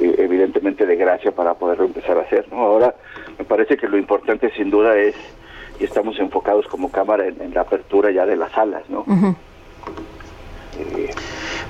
[0.00, 2.46] evidentemente de gracia para poderlo empezar a hacer.
[2.52, 2.58] ¿no?
[2.58, 2.94] Ahora
[3.38, 5.14] me parece que lo importante sin duda es
[5.80, 9.04] y estamos enfocados como cámara en, la apertura ya de las salas, ¿no?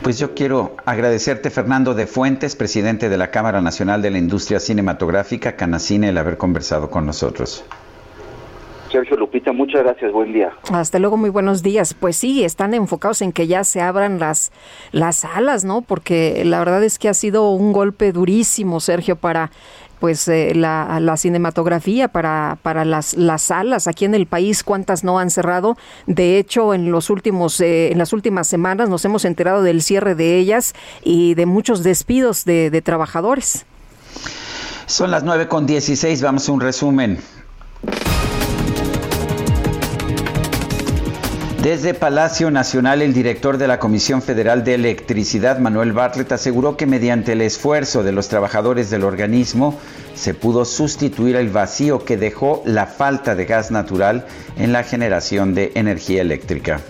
[0.02, 4.60] Pues yo quiero agradecerte, Fernando de Fuentes, presidente de la Cámara Nacional de la Industria
[4.60, 7.64] Cinematográfica, Canacine, el haber conversado con nosotros.
[8.90, 10.52] Sergio Lupita, muchas gracias, buen día.
[10.72, 11.94] Hasta luego, muy buenos días.
[11.94, 14.50] Pues sí, están enfocados en que ya se abran las,
[14.92, 15.82] las salas, ¿no?
[15.82, 19.50] Porque la verdad es que ha sido un golpe durísimo, Sergio, para
[19.98, 25.04] pues eh, la, la, cinematografía para, para las, las salas aquí en el país, cuántas
[25.04, 25.76] no han cerrado.
[26.06, 30.14] De hecho, en los últimos, eh, en las últimas semanas nos hemos enterado del cierre
[30.14, 33.66] de ellas y de muchos despidos de, trabajadores.
[34.86, 37.18] Son las nueve con 16, vamos a un resumen.
[41.68, 46.86] Desde Palacio Nacional, el director de la Comisión Federal de Electricidad, Manuel Bartlett, aseguró que
[46.86, 49.78] mediante el esfuerzo de los trabajadores del organismo
[50.14, 54.26] se pudo sustituir el vacío que dejó la falta de gas natural
[54.56, 56.80] en la generación de energía eléctrica.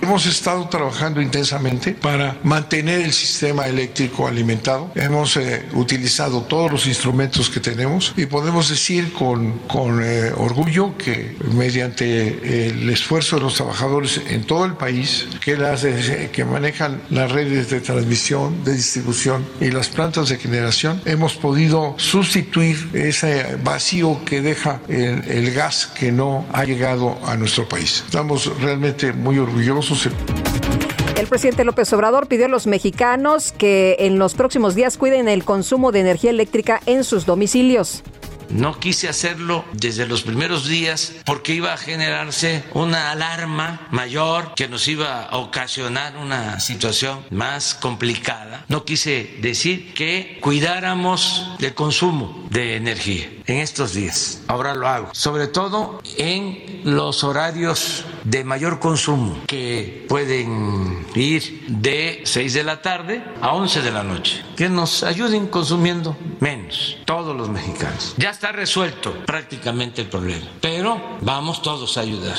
[0.00, 4.90] Hemos estado trabajando intensamente para mantener el sistema eléctrico alimentado.
[4.94, 10.96] Hemos eh, utilizado todos los instrumentos que tenemos y podemos decir con, con eh, orgullo
[10.96, 17.02] que mediante el esfuerzo de los trabajadores en todo el país, que, las, que manejan
[17.10, 23.56] las redes de transmisión, de distribución y las plantas de generación, hemos podido sustituir ese
[23.64, 28.04] vacío que deja el, el gas que no ha llegado a nuestro país.
[28.06, 29.87] Estamos realmente muy orgullosos
[31.16, 35.44] el presidente López Obrador pidió a los mexicanos que en los próximos días cuiden el
[35.44, 38.02] consumo de energía eléctrica en sus domicilios.
[38.50, 44.68] No quise hacerlo desde los primeros días porque iba a generarse una alarma mayor que
[44.68, 48.64] nos iba a ocasionar una situación más complicada.
[48.68, 54.40] No quise decir que cuidáramos del consumo de energía en estos días.
[54.46, 62.22] Ahora lo hago, sobre todo en los horarios de mayor consumo que pueden ir de
[62.24, 64.44] 6 de la tarde a 11 de la noche.
[64.56, 68.14] Que nos ayuden consumiendo menos, todos los mexicanos.
[68.16, 72.36] Ya está resuelto prácticamente el problema, pero vamos todos a ayudar.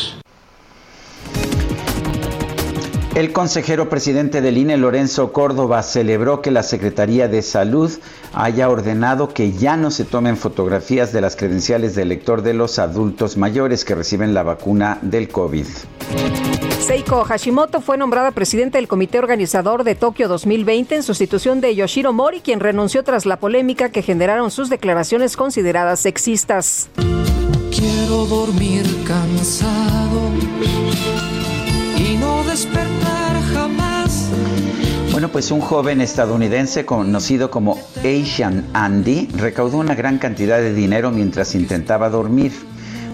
[3.20, 7.92] El consejero presidente del INE, Lorenzo Córdoba, celebró que la Secretaría de Salud
[8.34, 12.80] haya ordenado que ya no se tomen fotografías de las credenciales de elector de los
[12.80, 15.66] adultos mayores que reciben la vacuna del COVID.
[16.80, 22.14] Seiko Hashimoto fue nombrada presidente del comité organizador de Tokio 2020 en sustitución de Yoshiro
[22.14, 26.88] Mori, quien renunció tras la polémica que generaron sus declaraciones consideradas sexistas.
[27.70, 30.22] Quiero dormir cansado
[32.44, 34.30] despertar jamás.
[35.12, 41.12] Bueno, pues un joven estadounidense conocido como Asian Andy recaudó una gran cantidad de dinero
[41.12, 42.54] mientras intentaba dormir.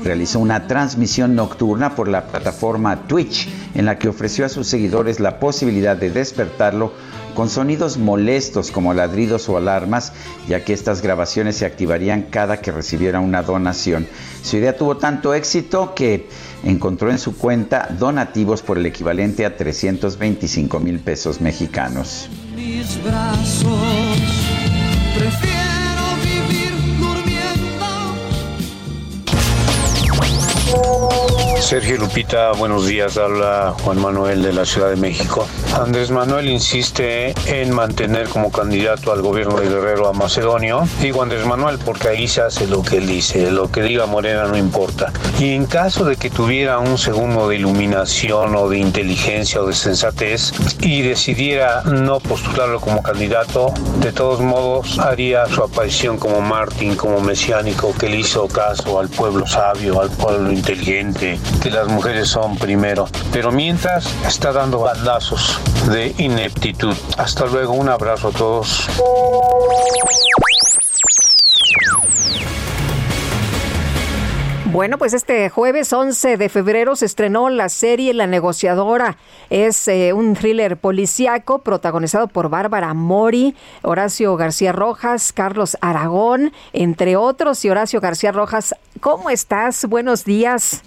[0.03, 5.19] Realizó una transmisión nocturna por la plataforma Twitch en la que ofreció a sus seguidores
[5.19, 6.93] la posibilidad de despertarlo
[7.35, 10.13] con sonidos molestos como ladridos o alarmas,
[10.47, 14.07] ya que estas grabaciones se activarían cada que recibiera una donación.
[14.41, 16.27] Su idea tuvo tanto éxito que
[16.63, 22.29] encontró en su cuenta donativos por el equivalente a 325 mil pesos mexicanos.
[22.55, 23.67] Mis brazos,
[31.59, 33.17] Sergio Lupita, buenos días.
[33.17, 35.47] Habla Juan Manuel de la Ciudad de México.
[35.73, 40.87] Andrés Manuel insiste en mantener como candidato al gobierno de Guerrero a Macedonio.
[41.01, 44.45] Digo Andrés Manuel porque ahí se hace lo que él dice, lo que diga Morena
[44.45, 45.11] no importa.
[45.39, 49.73] Y en caso de que tuviera un segundo de iluminación o de inteligencia o de
[49.73, 56.95] sensatez y decidiera no postularlo como candidato, de todos modos haría su aparición como Martín,
[56.95, 62.27] como mesiánico, que le hizo caso al pueblo sabio, al pueblo inteligente, que las mujeres
[62.27, 63.07] son primero.
[63.31, 65.59] Pero mientras está dando bandazos
[65.89, 66.95] de ineptitud.
[67.17, 68.87] Hasta luego, un abrazo a todos.
[74.75, 79.15] Bueno, pues este jueves 11 de febrero se estrenó la serie La negociadora.
[79.49, 87.15] Es eh, un thriller policíaco protagonizado por Bárbara Mori, Horacio García Rojas, Carlos Aragón, entre
[87.15, 87.63] otros.
[87.63, 89.85] Y Horacio García Rojas, ¿cómo estás?
[89.85, 90.83] Buenos días.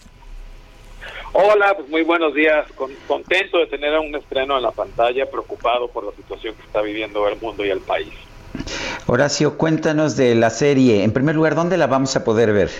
[1.32, 2.66] Hola, pues muy buenos días.
[3.06, 7.28] contento de tener un estreno en la pantalla, preocupado por la situación que está viviendo
[7.28, 8.12] el mundo y el país.
[9.06, 11.04] Horacio, cuéntanos de la serie.
[11.04, 12.70] En primer lugar, ¿dónde la vamos a poder ver?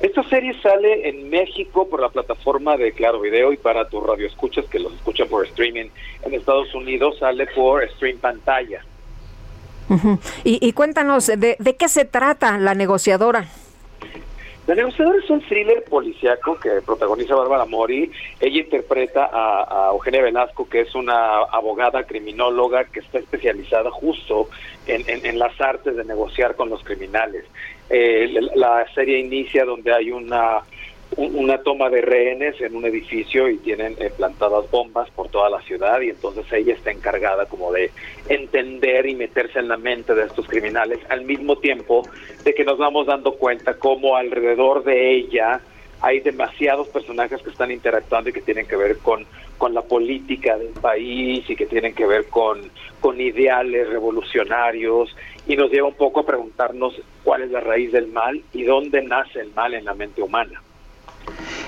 [0.00, 4.66] Esta serie sale en México por la plataforma de Claro Video y para tus radioescuchas
[4.66, 5.86] que los escuchan por streaming
[6.22, 8.84] en Estados Unidos sale por Stream Pantalla.
[10.44, 13.48] y, cuéntanos, ¿de, ¿de qué se trata la negociadora?
[14.66, 18.10] La negociadora es un thriller policiaco que protagoniza Bárbara Mori.
[18.40, 24.48] Ella interpreta a, Eugenia Velasco, que es una abogada criminóloga que está especializada justo
[24.86, 27.44] en, las artes de negociar con los criminales.
[27.90, 30.62] Eh, la serie inicia donde hay una
[31.16, 35.60] una toma de rehenes en un edificio y tienen eh, plantadas bombas por toda la
[35.62, 37.90] ciudad y entonces ella está encargada como de
[38.28, 42.02] entender y meterse en la mente de estos criminales al mismo tiempo
[42.44, 45.60] de que nos vamos dando cuenta cómo alrededor de ella
[46.00, 49.24] hay demasiados personajes que están interactuando y que tienen que ver con,
[49.56, 52.60] con la política del país y que tienen que ver con,
[53.00, 55.14] con ideales revolucionarios
[55.46, 59.02] y nos lleva un poco a preguntarnos cuál es la raíz del mal y dónde
[59.02, 60.60] nace el mal en la mente humana.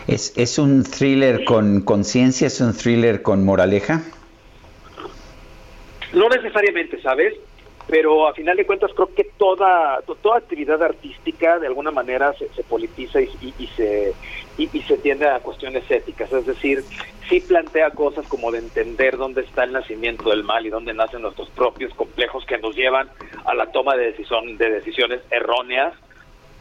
[0.07, 2.47] ¿Es, ¿Es un thriller con conciencia?
[2.47, 4.03] ¿Es un thriller con moraleja?
[6.12, 7.35] No necesariamente, ¿sabes?
[7.89, 12.49] Pero a final de cuentas creo que toda toda actividad artística de alguna manera se,
[12.53, 14.12] se politiza y, se
[14.57, 16.85] y, y se tiende a cuestiones éticas, es decir,
[17.28, 21.23] sí plantea cosas como de entender dónde está el nacimiento del mal y dónde nacen
[21.23, 23.09] nuestros propios complejos que nos llevan
[23.45, 25.95] a la toma de decisión de decisiones erróneas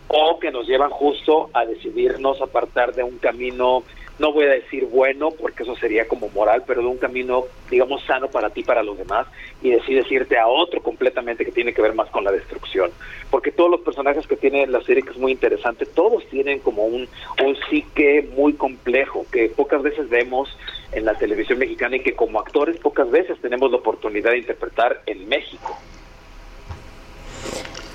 [0.07, 3.83] o que nos llevan justo a decidirnos apartar de un camino,
[4.19, 8.03] no voy a decir bueno, porque eso sería como moral, pero de un camino, digamos,
[8.03, 9.27] sano para ti, para los demás,
[9.61, 12.91] y decides irte a otro completamente que tiene que ver más con la destrucción.
[13.29, 16.85] Porque todos los personajes que tiene la serie, que es muy interesante, todos tienen como
[16.85, 17.07] un,
[17.43, 20.55] un psique muy complejo, que pocas veces vemos
[20.91, 25.01] en la televisión mexicana y que como actores pocas veces tenemos la oportunidad de interpretar
[25.07, 25.77] en México.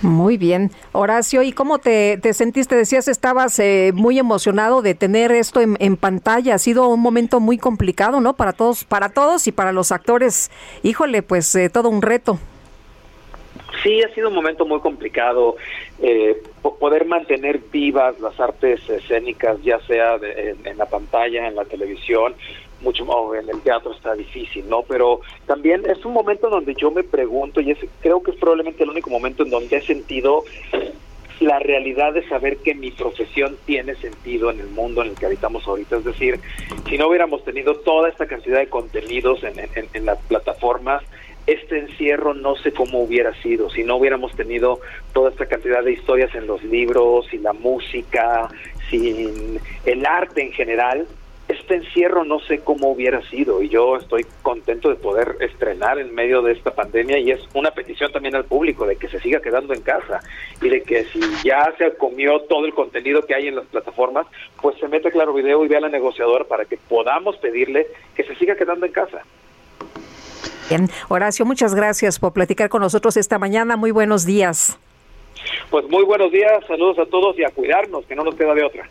[0.03, 0.71] Muy bien.
[0.93, 2.75] Horacio, ¿y cómo te, te sentiste?
[2.75, 6.55] Decías, estabas eh, muy emocionado de tener esto en, en pantalla.
[6.55, 8.35] Ha sido un momento muy complicado, ¿no?
[8.35, 10.51] Para todos, para todos y para los actores.
[10.83, 12.39] Híjole, pues eh, todo un reto.
[13.83, 15.57] Sí, ha sido un momento muy complicado
[16.03, 21.55] eh, po- poder mantener vivas las artes escénicas, ya sea de- en la pantalla, en
[21.57, 22.35] la televisión,
[22.81, 24.83] mucho o en el teatro está difícil, ¿no?
[24.83, 28.83] Pero también es un momento donde yo me pregunto y es, creo que es probablemente
[28.85, 30.45] el único momento en donde he sentido
[31.41, 35.25] la realidad de saber que mi profesión tiene sentido en el mundo en el que
[35.27, 35.97] habitamos ahorita.
[35.97, 36.39] Es decir,
[36.89, 41.03] si no hubiéramos tenido toda esta cantidad de contenidos en, en- en las plataformas,
[41.47, 43.71] este encierro no sé cómo hubiera sido.
[43.71, 44.81] Si no hubiéramos tenido
[45.15, 48.49] toda esta cantidad de historias en los libros y la música,
[48.91, 51.07] sin el arte en general,
[51.51, 56.15] este encierro no sé cómo hubiera sido y yo estoy contento de poder estrenar en
[56.15, 59.41] medio de esta pandemia y es una petición también al público de que se siga
[59.41, 60.21] quedando en casa
[60.63, 64.27] y de que si ya se comió todo el contenido que hay en las plataformas,
[64.61, 68.25] pues se mete Claro Video y ve a la negociadora para que podamos pedirle que
[68.25, 69.23] se siga quedando en casa.
[70.69, 70.89] Bien.
[71.09, 73.77] Horacio, muchas gracias por platicar con nosotros esta mañana.
[73.77, 74.79] Muy buenos días.
[75.69, 78.63] Pues muy buenos días, saludos a todos y a cuidarnos, que no nos queda de
[78.63, 78.89] otra.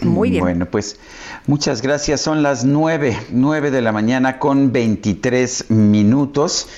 [0.00, 0.42] Muy bien.
[0.42, 0.98] Bueno, pues
[1.46, 2.20] muchas gracias.
[2.20, 6.68] Son las nueve, nueve de la mañana con 23 minutos.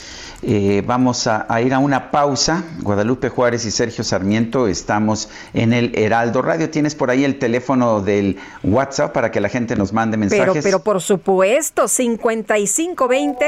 [0.42, 2.64] Eh, vamos a, a ir a una pausa.
[2.80, 6.70] Guadalupe Juárez y Sergio Sarmiento estamos en el Heraldo Radio.
[6.70, 10.46] ¿Tienes por ahí el teléfono del WhatsApp para que la gente nos mande mensajes?
[10.46, 13.46] Pero, pero por supuesto, 5520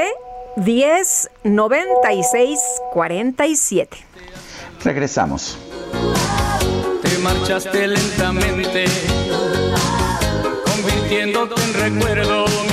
[0.57, 2.59] 10 96
[2.91, 3.97] 47.
[4.83, 5.57] Regresamos.
[7.23, 8.83] Te marchaste lentamente,
[10.65, 12.72] convirtiéndote en recuerdo.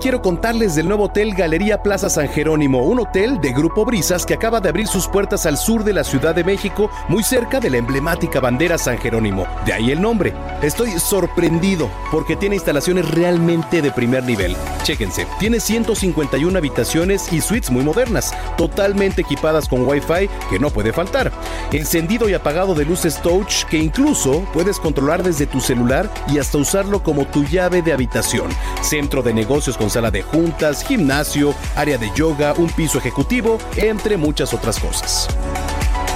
[0.00, 4.32] Quiero contarles del nuevo hotel Galería Plaza San Jerónimo, un hotel de Grupo Brisas que
[4.32, 7.68] acaba de abrir sus puertas al sur de la Ciudad de México, muy cerca de
[7.68, 9.46] la emblemática bandera San Jerónimo.
[9.66, 10.32] De ahí el nombre.
[10.62, 14.56] Estoy sorprendido porque tiene instalaciones realmente de primer nivel.
[14.84, 20.94] Chéquense, tiene 151 habitaciones y suites muy modernas, totalmente equipadas con Wi-Fi que no puede
[20.94, 21.30] faltar.
[21.72, 26.56] Encendido y apagado de luces touch que incluso puedes controlar desde tu celular y hasta
[26.56, 28.48] usarlo como tu llave de habitación.
[28.80, 34.54] Centro de negocios sala de juntas, gimnasio, área de yoga, un piso ejecutivo, entre muchas
[34.54, 35.28] otras cosas.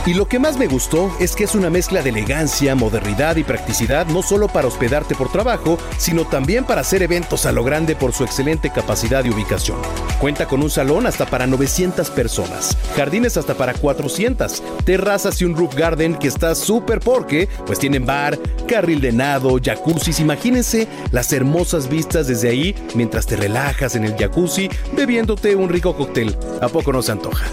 [0.06, 3.43] Y lo que más me gustó es que es una mezcla de elegancia, modernidad y
[3.43, 7.97] practicidad no solo para hospedarte por trabajo, sino también para hacer eventos a lo grande
[7.97, 9.78] por su excelente capacidad y ubicación.
[10.20, 15.56] Cuenta con un salón hasta para 900 personas, jardines hasta para 400, terrazas y un
[15.56, 21.32] roof garden que está súper porque pues tienen bar, carril de nado, jacuzzis, imagínense las
[21.32, 26.36] hermosas vistas desde ahí mientras te relajas en el jacuzzi bebiéndote un rico cóctel.
[26.60, 27.47] ¿A poco no se antoja?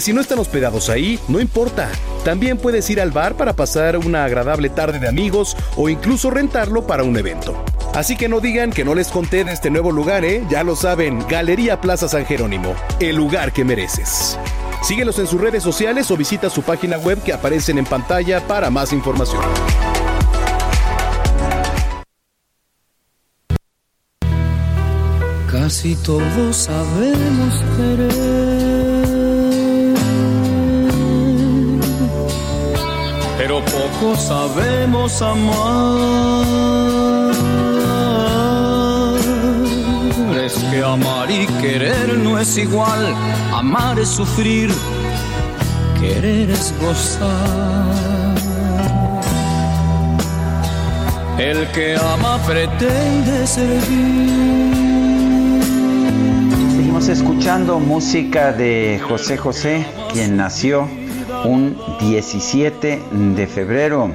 [0.00, 1.90] Si no están hospedados ahí, no importa.
[2.24, 6.86] También puedes ir al bar para pasar una agradable tarde de amigos o incluso rentarlo
[6.86, 7.64] para un evento.
[7.94, 10.44] Así que no digan que no les conté de este nuevo lugar, ¿eh?
[10.50, 14.38] Ya lo saben, Galería Plaza San Jerónimo, el lugar que mereces.
[14.82, 18.70] Síguelos en sus redes sociales o visita su página web que aparecen en pantalla para
[18.70, 19.42] más información.
[25.50, 28.53] Casi todos sabemos querer,
[34.00, 36.44] poco sabemos amar.
[40.44, 43.14] Es que amar y querer no es igual,
[43.52, 44.70] amar es sufrir,
[46.00, 48.34] querer es gozar.
[51.38, 54.74] El que ama pretende servir.
[56.76, 60.88] Seguimos escuchando música de José José, quien nació
[61.44, 64.10] un 17 de febrero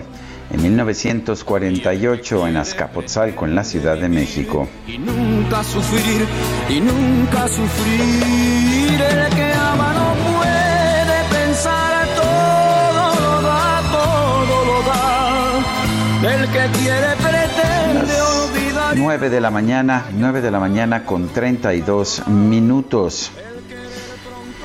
[0.50, 4.68] de 1948 en Azcapotzalco, en la Ciudad de México.
[4.88, 6.26] y nunca sufrir,
[6.70, 9.00] y nunca sufrir.
[9.00, 16.34] El que ama no puede pensar, todo lo da, todo lo da.
[16.34, 18.98] El que quiere pretende olvidar.
[18.98, 23.32] 9 de la mañana, 9 de la mañana con 32 minutos.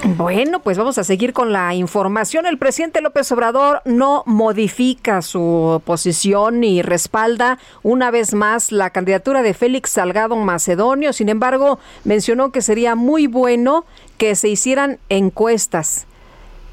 [0.06, 2.44] Bueno, pues vamos a seguir con la información.
[2.44, 9.42] El presidente López Obrador no modifica su posición y respalda una vez más la candidatura
[9.42, 11.14] de Félix Salgado Macedonio.
[11.14, 13.86] Sin embargo, mencionó que sería muy bueno
[14.18, 16.06] que se hicieran encuestas.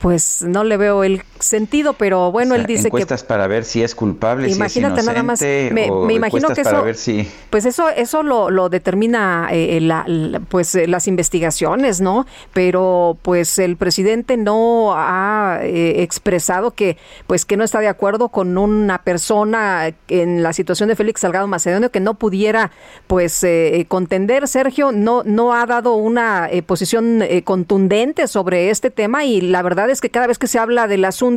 [0.01, 3.47] Pues no le veo el sentido, pero bueno, O sea, él dice que encuestas para
[3.47, 6.63] ver si es culpable, Imagínate si es nada más, inocente, me- o me imagino que
[6.63, 10.87] para eso- ver si Pues eso, eso lo, lo determina eh, la- la- pues eh,
[10.87, 12.25] las investigaciones, ¿no?
[12.53, 16.97] Pero pues el presidente no ha eh, expresado que
[17.27, 21.47] pues que no está de acuerdo con una persona en la situación de Félix Salgado
[21.47, 22.71] Macedonio que no pudiera
[23.07, 24.47] pues eh, contender.
[24.47, 29.61] Sergio no no ha dado una eh, posición eh, contundente sobre este tema y la
[29.61, 31.30] verdad es que cada vez que se habla del asunto,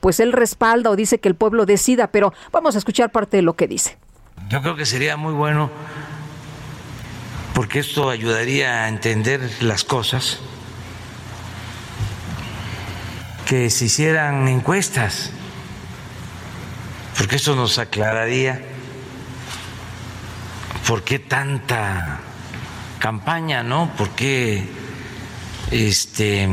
[0.00, 2.10] pues él respalda o dice que el pueblo decida.
[2.10, 3.98] Pero vamos a escuchar parte de lo que dice.
[4.48, 5.70] Yo creo que sería muy bueno
[7.58, 10.38] porque esto ayudaría a entender las cosas,
[13.46, 15.32] que se hicieran encuestas,
[17.16, 18.62] porque eso nos aclararía
[20.86, 22.20] por qué tanta
[23.00, 23.90] campaña, ¿no?
[23.96, 24.68] ¿Por qué
[25.72, 26.48] este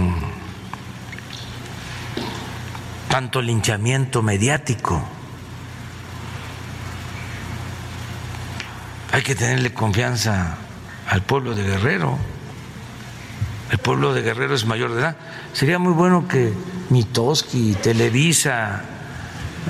[3.15, 5.01] tanto linchamiento mediático?
[9.13, 10.57] Hay que tenerle confianza
[11.07, 12.17] al pueblo de Guerrero.
[13.71, 15.15] El pueblo de Guerrero es mayor de edad.
[15.53, 16.51] Sería muy bueno que
[16.89, 18.81] Mitoski, Televisa,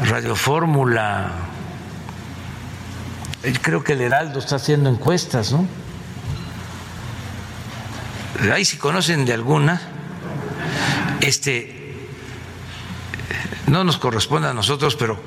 [0.03, 1.31] Radio Fórmula,
[3.61, 5.67] creo que el Heraldo está haciendo encuestas, ¿no?
[8.51, 9.79] Ahí si conocen de alguna,
[11.21, 11.84] este,
[13.67, 15.17] no nos corresponde a nosotros, pero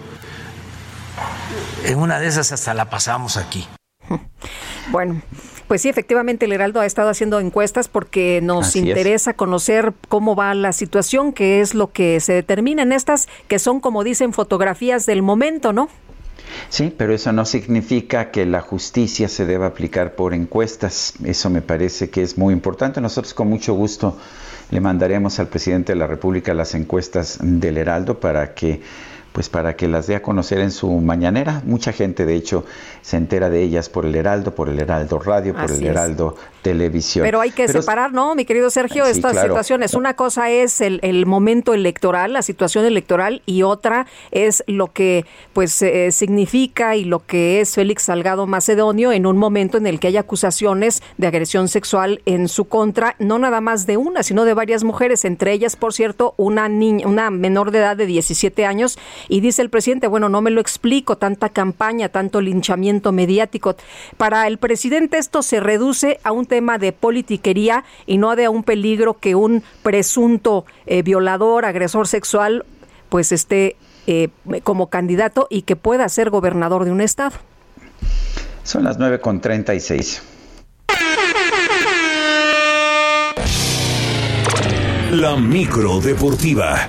[1.85, 3.67] en una de esas hasta la pasamos aquí.
[4.91, 5.21] Bueno,
[5.67, 8.87] pues sí, efectivamente el Heraldo ha estado haciendo encuestas porque nos Así es.
[8.87, 13.59] interesa conocer cómo va la situación, qué es lo que se determina en estas, que
[13.59, 15.91] son, como dicen, fotografías del momento, ¿no?
[16.71, 21.13] Sí, pero eso no significa que la justicia se deba aplicar por encuestas.
[21.23, 23.03] Eso me parece que es muy importante.
[23.03, 24.17] Nosotros con mucho gusto
[24.71, 28.81] le mandaremos al presidente de la República las encuestas del Heraldo para que
[29.33, 31.63] pues para que las dé a conocer en su mañanera.
[31.65, 32.65] Mucha gente, de hecho,
[33.09, 35.89] se entera de ellas por el Heraldo, por el Heraldo Radio, por Así el es.
[35.93, 37.25] Heraldo Televisión.
[37.25, 39.07] Pero hay que Pero- separar, ¿no, mi querido Sergio?
[39.07, 39.49] Sí, estas claro.
[39.49, 39.95] situaciones.
[39.95, 45.25] Una cosa es el, el momento electoral, la situación electoral, y otra es lo que
[45.55, 50.01] pues eh, significa y lo que es Félix Salgado Macedonio en un momento en el
[50.01, 54.45] que hay acusaciones de agresión sexual en su contra, no nada más de una, sino
[54.45, 58.67] de varias mujeres, entre ellas, por cierto, una niña, una menor de edad de 17
[58.67, 58.99] años,
[59.31, 63.77] y dice el presidente, bueno, no me lo explico, tanta campaña, tanto linchamiento mediático.
[64.17, 68.63] Para el presidente esto se reduce a un tema de politiquería y no de un
[68.63, 72.65] peligro que un presunto eh, violador, agresor sexual
[73.09, 73.77] pues esté
[74.07, 74.29] eh,
[74.63, 77.37] como candidato y que pueda ser gobernador de un estado.
[78.63, 80.21] Son las 9.36.
[85.13, 86.89] La micro deportiva.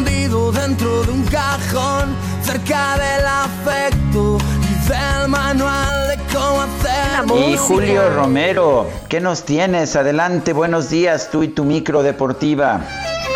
[0.00, 7.56] Escondido dentro de un cajón, cerca del afecto y del manual de cómo hacer Y
[7.56, 9.96] Julio Romero, ¿qué nos tienes?
[9.96, 12.80] Adelante, buenos días, tú y tu micro deportiva.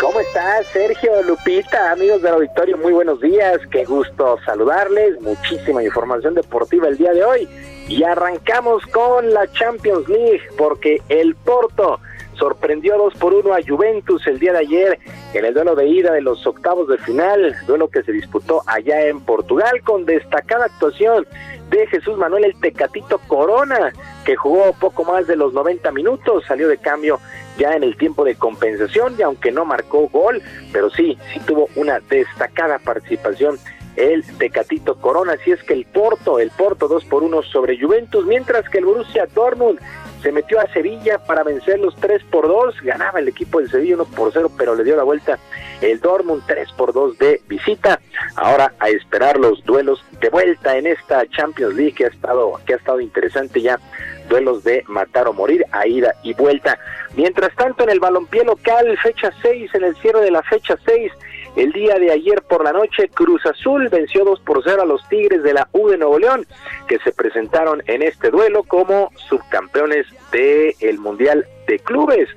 [0.01, 2.77] ¿Cómo estás, Sergio, Lupita, amigos del auditorio?
[2.77, 5.21] Muy buenos días, qué gusto saludarles.
[5.21, 7.49] Muchísima información deportiva el día de hoy.
[7.87, 11.99] Y arrancamos con la Champions League, porque el Porto
[12.35, 14.99] sorprendió 2 por 1 a Juventus el día de ayer
[15.33, 19.05] en el duelo de ida de los octavos de final, duelo que se disputó allá
[19.07, 21.25] en Portugal con destacada actuación
[21.69, 23.91] de Jesús Manuel el Tecatito Corona,
[24.23, 27.19] que jugó poco más de los 90 minutos, salió de cambio
[27.57, 30.41] ya en el tiempo de compensación y aunque no marcó gol,
[30.71, 33.57] pero sí, sí tuvo una destacada participación
[33.95, 38.25] el Tecatito Corona, así es que el Porto, el Porto 2 por 1 sobre Juventus,
[38.25, 39.79] mientras que el Borussia Dortmund
[40.25, 43.93] se metió a Sevilla para vencer los 3 por 2, ganaba el equipo del Sevilla
[43.93, 45.37] 1 por 0, pero le dio la vuelta
[45.81, 47.99] el Dortmund 3 por 2 de visita.
[48.35, 52.73] Ahora a esperar los duelos de vuelta en esta Champions League que ha estado que
[52.73, 53.79] ha estado interesante ya
[54.27, 56.79] duelos de matar o morir a ida y vuelta.
[57.15, 61.11] Mientras tanto en el balompié local, fecha 6 en el cierre de la fecha 6
[61.55, 65.07] el día de ayer por la noche, Cruz Azul venció 2 por 0 a los
[65.07, 66.45] Tigres de la U de Nuevo León,
[66.87, 72.27] que se presentaron en este duelo como subcampeones del Mundial de Clubes.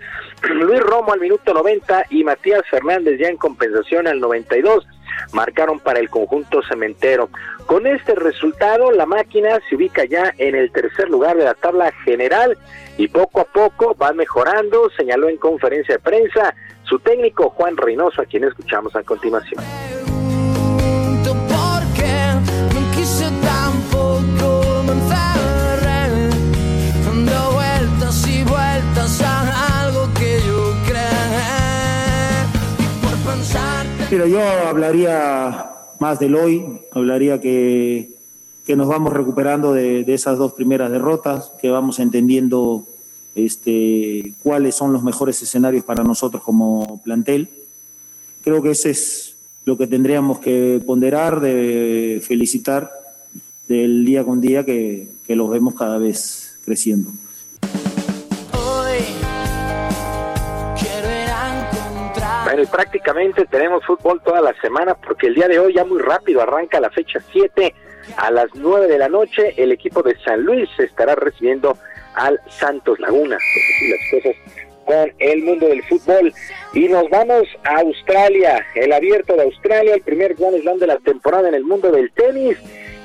[0.43, 4.87] Luis Romo al minuto 90 y Matías Fernández ya en compensación al 92
[5.33, 7.29] marcaron para el conjunto cementero.
[7.67, 11.93] Con este resultado, la máquina se ubica ya en el tercer lugar de la tabla
[12.05, 12.57] general
[12.97, 16.55] y poco a poco va mejorando, señaló en conferencia de prensa
[16.89, 19.63] su técnico Juan Reynoso, a quien escuchamos a continuación.
[34.11, 35.71] Pero yo hablaría
[36.01, 38.09] más del hoy, hablaría que,
[38.65, 42.87] que nos vamos recuperando de, de esas dos primeras derrotas, que vamos entendiendo
[43.45, 47.49] este, cuáles son los mejores escenarios para nosotros como plantel.
[48.43, 52.91] Creo que ese es lo que tendríamos que ponderar, de felicitar
[53.69, 57.11] del día con día que, que los vemos cada vez creciendo.
[62.45, 66.01] Bueno, y prácticamente tenemos fútbol toda la semana porque el día de hoy ya muy
[66.01, 67.75] rápido arranca la fecha 7
[68.17, 69.53] a las 9 de la noche.
[69.59, 71.77] El equipo de San Luis estará recibiendo
[72.19, 73.39] al Santos Laguna.
[73.39, 74.59] Pues las cosas
[74.89, 76.33] con el mundo del fútbol.
[76.73, 80.99] Y nos vamos a Australia, el abierto de Australia, el primer Grand Slam de la
[80.99, 82.57] temporada en el mundo del tenis.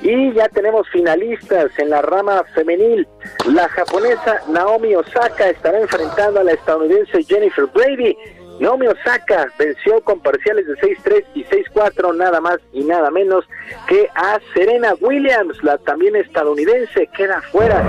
[0.02, 3.06] Y ya tenemos finalistas en la rama femenil.
[3.52, 8.16] La japonesa Naomi Osaka estará enfrentando a la estadounidense Jennifer Brady
[8.60, 13.44] Naomi Osaka venció con parciales de 6-3 y 6-4 nada más y nada menos
[13.88, 17.82] que a Serena Williams, la también estadounidense, queda fuera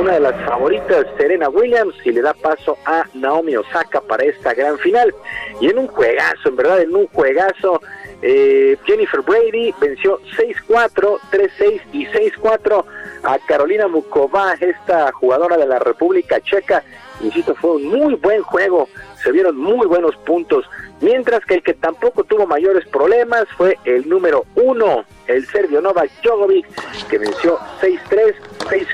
[0.00, 4.54] una de las favoritas Serena Williams y le da paso a Naomi Osaka para esta
[4.54, 5.14] gran final.
[5.60, 7.80] Y en un juegazo, en verdad, en un juegazo,
[8.26, 12.84] eh, Jennifer Brady venció 6-4, 3-6 y 6-4
[13.22, 16.82] a Carolina Mukova, esta jugadora de la República Checa.
[17.20, 18.88] Insisto, fue un muy buen juego
[19.24, 20.66] se vieron muy buenos puntos,
[21.00, 26.10] mientras que el que tampoco tuvo mayores problemas fue el número uno, el serbio Novak
[26.22, 26.66] Djokovic,
[27.08, 28.34] que venció 6-3,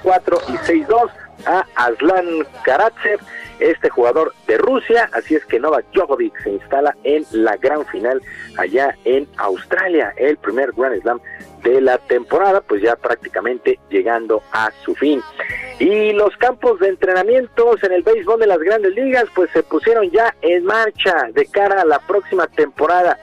[0.05, 0.53] 6-4 y
[0.87, 1.11] 6-2
[1.47, 3.21] a Aslan Karatsev,
[3.61, 8.21] este jugador de Rusia, así es que Novak Djokovic se instala en la gran final
[8.59, 11.21] allá en Australia, el primer Grand Slam
[11.63, 15.21] de la temporada, pues ya prácticamente llegando a su fin.
[15.79, 20.11] Y los campos de entrenamientos en el béisbol de las grandes ligas, pues se pusieron
[20.11, 23.19] ya en marcha de cara a la próxima temporada.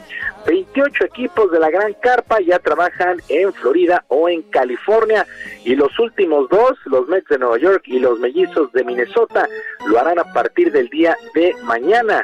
[0.47, 5.27] 28 equipos de la Gran Carpa ya trabajan en Florida o en California
[5.65, 9.47] y los últimos dos, los Mets de Nueva York y los Mellizos de Minnesota,
[9.87, 12.23] lo harán a partir del día de mañana.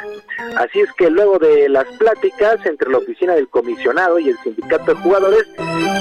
[0.57, 4.93] Así es que luego de las pláticas entre la oficina del comisionado y el sindicato
[4.93, 5.47] de jugadores,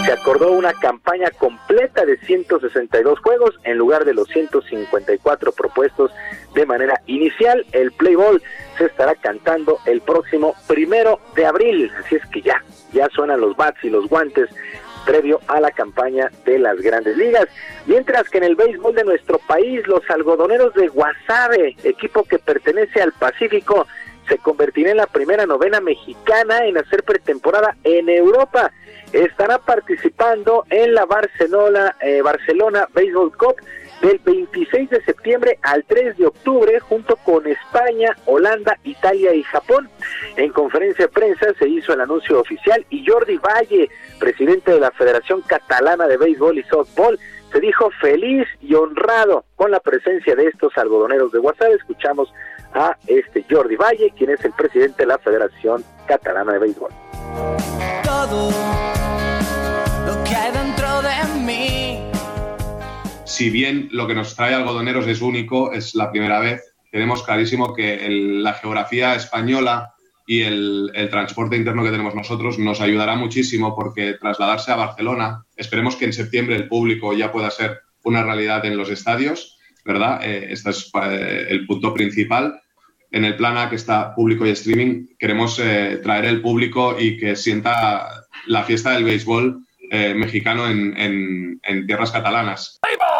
[0.04, 6.10] se acordó una campaña completa de 162 juegos en lugar de los 154 propuestos
[6.54, 7.64] de manera inicial.
[7.72, 8.42] El Play Ball
[8.78, 11.90] se estará cantando el próximo primero de abril.
[11.98, 14.48] Así es que ya, ya suenan los bats y los guantes
[15.04, 17.46] previo a la campaña de las grandes ligas.
[17.86, 23.02] Mientras que en el béisbol de nuestro país, los algodoneros de Guasave, equipo que pertenece
[23.02, 23.86] al Pacífico,
[24.28, 28.72] se convertirá en la primera novena mexicana en hacer pretemporada en Europa.
[29.12, 33.56] Estará participando en la Barcelona, eh, Barcelona Baseball Cup
[34.02, 39.88] del 26 de septiembre al 3 de octubre junto con España, Holanda, Italia y Japón.
[40.36, 44.90] En conferencia de prensa se hizo el anuncio oficial y Jordi Valle, presidente de la
[44.90, 47.18] Federación Catalana de Béisbol y Softball,
[47.52, 51.72] se dijo feliz y honrado con la presencia de estos algodoneros de WhatsApp.
[51.72, 52.32] Escuchamos
[52.74, 56.90] a este Jordi Valle, quien es el presidente de la Federación Catalana de Béisbol.
[58.02, 58.50] Todo
[60.06, 62.11] lo que hay dentro de mí.
[63.32, 67.72] Si bien lo que nos trae algodoneros es único, es la primera vez, tenemos clarísimo
[67.72, 69.94] que la geografía española
[70.26, 75.96] y el, transporte interno que tenemos nosotros nos ayudará muchísimo porque trasladarse a Barcelona, esperemos
[75.96, 80.20] que en septiembre el público ya pueda ser una realidad en los estadios, ¿verdad?
[80.22, 82.60] Eh, este es eh, el punto principal.
[83.12, 87.16] En el plan A, que está público y streaming, queremos eh, traer el público y
[87.16, 92.78] que sienta la fiesta del béisbol eh, mexicano en, en- tierras catalanas.
[92.82, 93.11] Quiero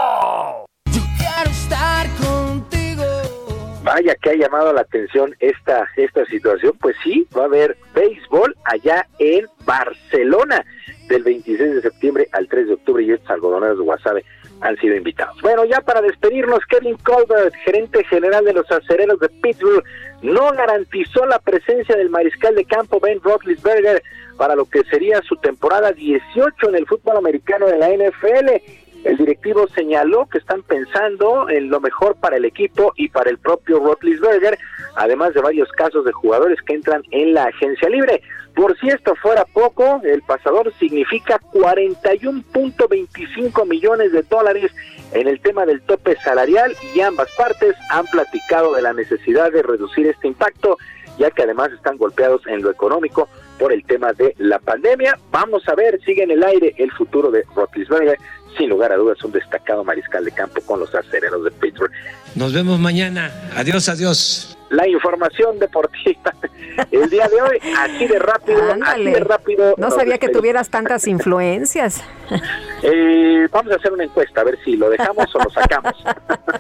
[3.93, 6.73] Vaya que ha llamado la atención esta, esta situación.
[6.81, 10.65] Pues sí, va a haber béisbol allá en Barcelona
[11.09, 14.25] del 26 de septiembre al 3 de octubre y estos algodoneros de Guasave
[14.63, 15.37] han sido invitados.
[15.43, 19.85] Bueno, ya para despedirnos, Kevin Colbert, gerente general de los acereros de Pittsburgh,
[20.23, 24.03] no garantizó la presencia del mariscal de campo Ben Roethlisberger
[24.39, 28.82] para lo que sería su temporada 18 en el fútbol americano de la NFL.
[29.05, 33.39] El directivo señaló que están pensando en lo mejor para el equipo y para el
[33.39, 34.59] propio Roethlisberger,
[34.95, 38.23] además de varios casos de jugadores que entran en la agencia libre.
[38.55, 44.71] Por si esto fuera poco, el pasador significa 41.25 millones de dólares
[45.13, 49.63] en el tema del tope salarial y ambas partes han platicado de la necesidad de
[49.63, 50.77] reducir este impacto,
[51.19, 55.19] ya que además están golpeados en lo económico por el tema de la pandemia.
[55.31, 58.19] Vamos a ver, sigue en el aire el futuro de Roethlisberger,
[58.57, 61.93] sin lugar a dudas un destacado mariscal de campo con los acereros de Pittsburgh.
[62.35, 63.31] Nos vemos mañana.
[63.57, 64.57] Adiós, adiós.
[64.71, 66.35] La información deportiva
[66.91, 69.75] el día de hoy, así de rápido, así de rápido.
[69.77, 72.03] No sabía que tuvieras tantas influencias.
[72.85, 75.95] Eh, vamos a hacer una encuesta, a ver si lo dejamos o lo sacamos.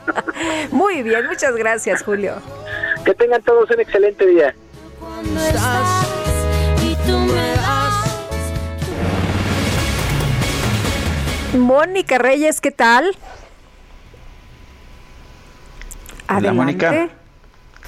[0.71, 2.35] Muy bien, muchas gracias, Julio.
[3.05, 4.55] Que tengan todos un excelente día.
[6.81, 7.82] Y tú me das.
[11.55, 13.17] Mónica Reyes, ¿qué tal?
[16.29, 16.89] Hola, Mónica.
[16.89, 17.23] Adelante.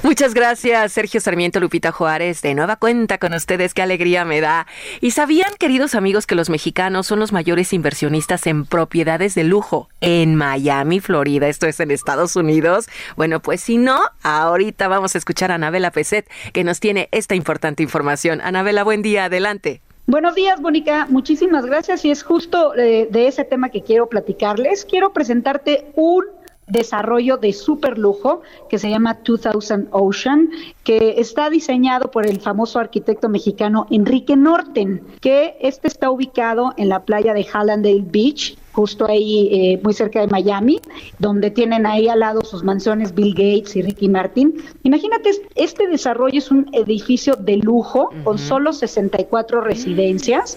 [0.02, 2.43] Muchas gracias, Sergio Sarmiento, Lupita Juárez.
[2.43, 4.67] De nueva cuenta con ustedes, qué alegría me da.
[5.01, 9.89] ¿Y sabían, queridos amigos, que los mexicanos son los mayores inversionistas en propiedades de lujo
[10.02, 11.49] en Miami, Florida?
[11.49, 12.91] Esto es en Estados Unidos.
[13.17, 17.34] Bueno, pues si no, ahorita vamos a escuchar a Anabela Peset, que nos tiene esta
[17.34, 18.43] importante información.
[18.43, 19.81] Anabela, buen día, adelante.
[20.07, 21.07] Buenos días, Mónica.
[21.08, 22.05] Muchísimas gracias.
[22.05, 24.84] Y es justo eh, de ese tema que quiero platicarles.
[24.84, 26.24] Quiero presentarte un
[26.66, 30.50] desarrollo de super lujo que se llama 2000 Ocean,
[30.83, 36.91] que está diseñado por el famoso arquitecto mexicano Enrique Norten, que este está ubicado en
[36.91, 40.80] la playa de Hallandale Beach, justo ahí eh, muy cerca de Miami,
[41.18, 44.54] donde tienen ahí al lado sus mansiones Bill Gates y Ricky Martin.
[44.82, 50.56] Imagínate, es- este desarrollo es un edificio de lujo con solo 64 residencias.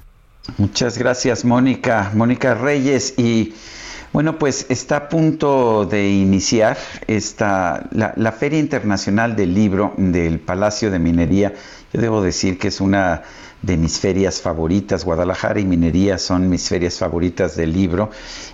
[0.57, 2.11] Muchas gracias, Mónica.
[2.13, 3.13] Mónica Reyes.
[3.17, 3.53] Y
[4.11, 6.77] bueno, pues está a punto de iniciar
[7.07, 11.53] esta, la, la Feria Internacional del Libro del Palacio de Minería.
[11.93, 13.23] Yo debo decir que es una
[13.61, 15.03] de mis ferias favoritas.
[15.05, 18.09] Guadalajara y Minería son mis ferias favoritas del libro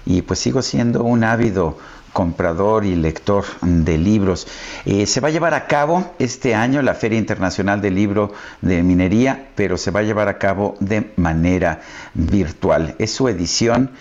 [0.05, 1.77] y pues sigo siendo un ávido
[2.15, 4.47] comprador y lector de libros.
[4.85, 8.81] Eh, se va a llevar a cabo este año la Feria Internacional del Libro de
[8.83, 11.81] Minería, pero se va a llevar a cabo de manera
[12.13, 12.95] virtual.
[12.99, 13.91] Es su edición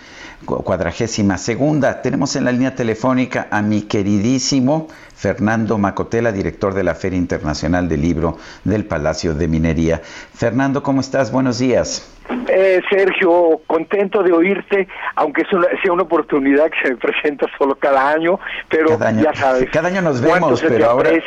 [0.45, 2.01] cuadragésima segunda.
[2.01, 7.89] Tenemos en la línea telefónica a mi queridísimo Fernando Macotela, director de la Feria Internacional
[7.89, 10.01] del Libro del Palacio de Minería.
[10.33, 11.33] Fernando, ¿cómo estás?
[11.33, 12.14] Buenos días.
[12.47, 15.43] Eh, Sergio, contento de oírte, aunque
[15.81, 19.69] sea una oportunidad que se me presenta solo cada año, pero ya sabes.
[19.69, 21.11] Cada año nos vemos, pero ahora.
[21.13, 21.21] Y,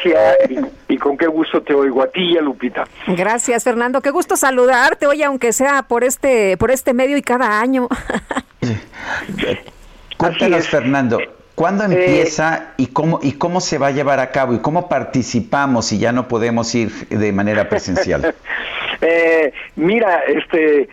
[0.94, 2.84] y, con qué gusto te oigo a ti y a Lupita.
[3.06, 4.00] Gracias, Fernando.
[4.00, 7.88] Qué gusto saludarte, oye, aunque sea por este, por este medio y cada año.
[10.16, 11.20] Cuéntanos, Fernando,
[11.58, 14.88] ¿Cuándo eh, empieza y cómo y cómo se va a llevar a cabo y cómo
[14.88, 18.32] participamos si ya no podemos ir de manera presencial?
[19.00, 20.88] eh, mira, este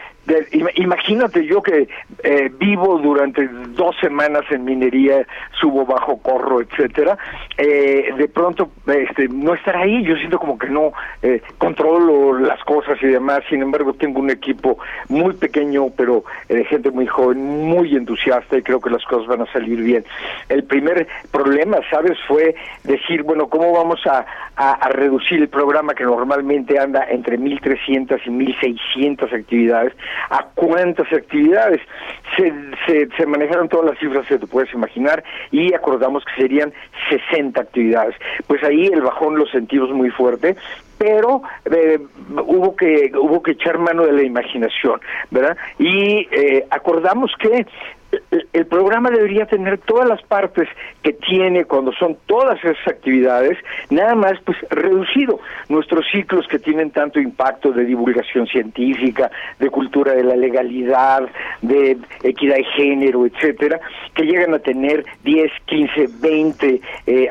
[0.76, 1.88] imagínate yo que
[2.24, 5.26] eh, vivo durante dos semanas en minería,
[5.60, 7.18] subo bajo corro, etcétera,
[7.58, 12.64] eh, de pronto este, no estar ahí, yo siento como que no eh, controlo las
[12.64, 14.80] cosas y demás, sin embargo tengo un equipo
[15.10, 19.42] muy pequeño, pero de gente muy joven, muy entusiasta y creo que las cosas van
[19.42, 20.06] a salir bien.
[20.50, 22.18] El primer problema, ¿sabes?
[22.28, 28.20] Fue decir, bueno, ¿cómo vamos a, a reducir el programa que normalmente anda entre 1.300
[28.26, 29.94] y 1.600 actividades?
[30.30, 31.82] A cuántas actividades.
[32.36, 32.54] Se,
[32.86, 36.74] se, se, manejaron todas las cifras que te puedes imaginar y acordamos que serían
[37.10, 38.16] 60 actividades.
[38.48, 40.56] Pues ahí el bajón lo sentimos muy fuerte,
[40.98, 42.00] pero eh,
[42.46, 45.00] hubo que hubo que echar mano de la imaginación,
[45.32, 45.58] ¿verdad?
[45.78, 47.66] Y eh, acordamos que
[48.54, 50.68] el programa debería tener todas las partes
[51.04, 53.58] que tiene cuando son todas esas actividades,
[53.90, 55.40] nada más pues reducido.
[55.70, 61.24] Nuestros ciclos que tienen tanto impacto de divulgación científica, de cultura de la legalidad,
[61.62, 63.80] de equidad de género, etcétera,
[64.14, 66.82] que llegan a tener 10, 15, 20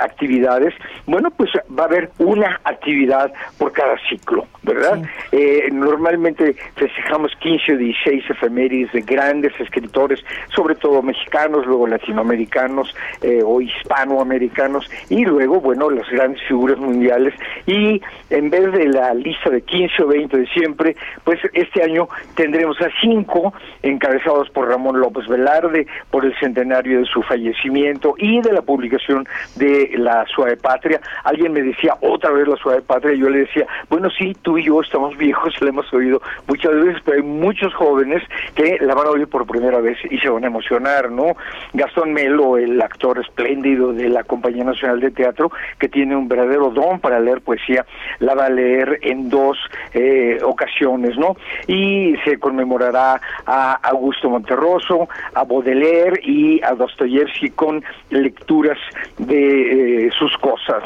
[0.00, 0.74] actividades,
[1.06, 5.02] bueno, pues va a haber una actividad por cada ciclo, ¿verdad?
[5.32, 10.20] Eh, normalmente festejamos 15 o 16 efemérides de grandes escritores,
[10.54, 17.34] sobre todo mexicanos, luego latinoamericanos eh, o hispanoamericanos y luego, bueno, las grandes figuras mundiales
[17.66, 22.08] y en vez de la lista de 15 o 20 de siempre, pues este año
[22.34, 23.52] tendremos a cinco
[23.82, 29.26] encabezados por Ramón López Velarde por el centenario de su fallecimiento y de la publicación
[29.56, 31.00] de la Suave Patria.
[31.24, 34.64] Alguien me decía otra vez la Suave Patria, yo le decía, bueno, sí, tú y
[34.64, 38.22] yo estamos viejos, la hemos oído muchas veces, pero hay muchos jóvenes
[38.54, 41.36] que la van a oír por primera vez y se van a emocionar, ¿no?
[41.72, 46.70] Gastón Melo, el actor espléndido de la Compañía Nacional de Teatro, que tiene un verdadero
[46.70, 47.84] don para leer poesía,
[48.20, 49.58] la va a leer en dos
[49.92, 51.36] eh, ocasiones, ¿no?
[51.66, 58.78] Y se conmemorará a Augusto Monterroso, a Baudelaire y a Dostoyevsky con lecturas
[59.18, 60.84] de eh, sus cosas.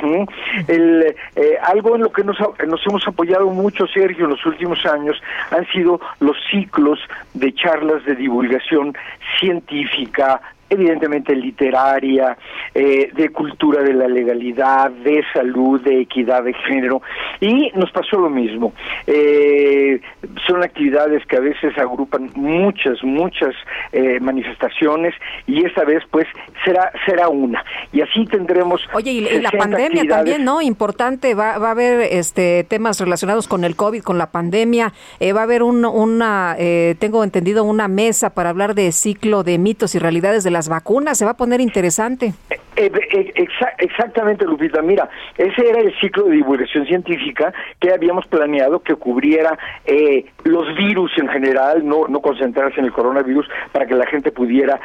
[0.66, 4.84] El, eh, algo en lo que nos, nos hemos apoyado mucho, Sergio, en los últimos
[4.86, 6.98] años han sido los ciclos
[7.34, 8.96] de charlas de divulgación
[9.38, 10.40] científica, científica
[10.70, 12.36] evidentemente literaria,
[12.74, 17.02] eh, de cultura de la legalidad, de salud, de equidad de género,
[17.40, 18.72] y nos pasó lo mismo.
[19.06, 20.00] Eh,
[20.46, 23.54] son actividades que a veces agrupan muchas, muchas
[23.92, 25.14] eh, manifestaciones,
[25.46, 26.26] y esta vez pues
[26.64, 27.64] será será una.
[27.92, 28.82] Y así tendremos...
[28.92, 30.60] Oye, y, la pandemia también, ¿no?
[30.60, 34.92] Importante, va, va a haber este temas relacionados con el COVID, con la pandemia,
[35.34, 36.56] va a haber un, una,
[36.98, 40.68] tengo entendido, una mesa para hablar de ciclo de mitos y realidades de la las
[40.68, 41.16] vacunas.
[41.16, 42.34] Se va a poner interesante.
[42.78, 43.46] Eh, eh,
[43.78, 44.82] exactamente, Lupita.
[44.82, 50.76] Mira, ese era el ciclo de divulgación científica que habíamos planeado que cubriera eh, los
[50.76, 54.80] virus en general, no, no concentrarse en el coronavirus, para que la gente pudiera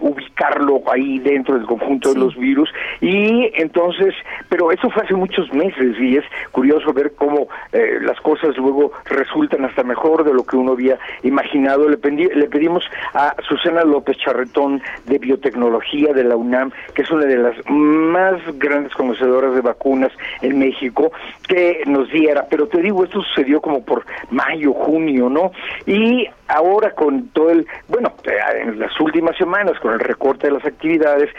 [0.00, 2.70] ubicarlo ahí dentro del conjunto de los virus.
[3.00, 4.14] Y entonces,
[4.48, 9.64] pero eso fue hace muchos meses y es curioso ver cómo las cosas luego resultan
[9.64, 11.88] hasta mejor de lo que uno había imaginado.
[11.88, 11.98] Le,
[12.34, 12.84] le pedimos
[13.14, 18.40] a Susana López Charretón de Biotecnología de la UNAM, que es una de las más
[18.58, 21.12] grandes conocedoras de vacunas en México,
[21.48, 25.52] que nos diera, pero te digo, esto sucedió como por mayo, junio, ¿no?
[25.86, 28.12] Y ahora con todo el, bueno,
[28.54, 31.30] en las últimas semanas, con el recorte de las actividades,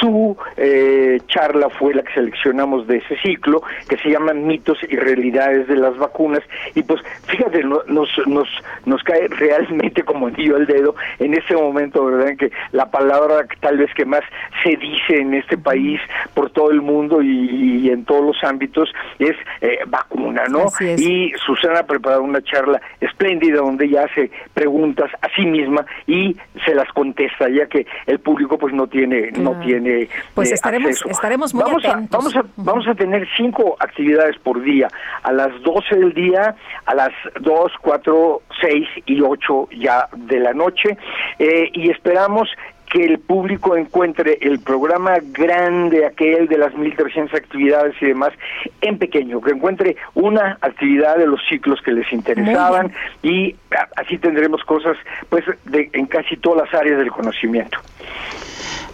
[0.00, 4.96] su eh, charla fue la que seleccionamos de ese ciclo, que se llama Mitos y
[4.96, 6.42] Realidades de las Vacunas,
[6.74, 8.48] y pues fíjate, nos, nos,
[8.84, 12.28] nos cae realmente como anillo al dedo en ese momento, ¿verdad?
[12.28, 13.13] En que la palabra
[13.60, 14.22] tal vez que más
[14.62, 16.00] se dice en este país
[16.34, 20.66] por todo el mundo y, en todos los ámbitos es eh, vacuna, ¿no?
[20.80, 26.36] Y Susana ha preparado una charla espléndida donde ella hace preguntas a sí misma y
[26.64, 31.04] se las contesta, ya que el público pues no tiene, no tiene pues eh, estaremos,
[31.06, 32.14] estaremos muy vamos atentos.
[32.14, 34.88] A, vamos, a, vamos a tener cinco actividades por día,
[35.22, 36.54] a las 12 del día,
[36.86, 40.96] a las 2, 4, 6 y 8 ya de la noche,
[41.38, 42.48] eh, y esperamos
[42.94, 48.32] que el público encuentre el programa grande, aquel de las 1.300 actividades y demás,
[48.80, 53.56] en pequeño, que encuentre una actividad de los ciclos que les interesaban y
[53.96, 54.96] así tendremos cosas
[55.28, 57.78] pues de, en casi todas las áreas del conocimiento.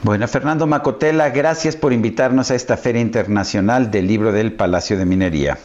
[0.03, 5.05] Bueno, Fernando Macotela, gracias por invitarnos a esta Feria Internacional del Libro del Palacio de
[5.05, 5.59] Minería.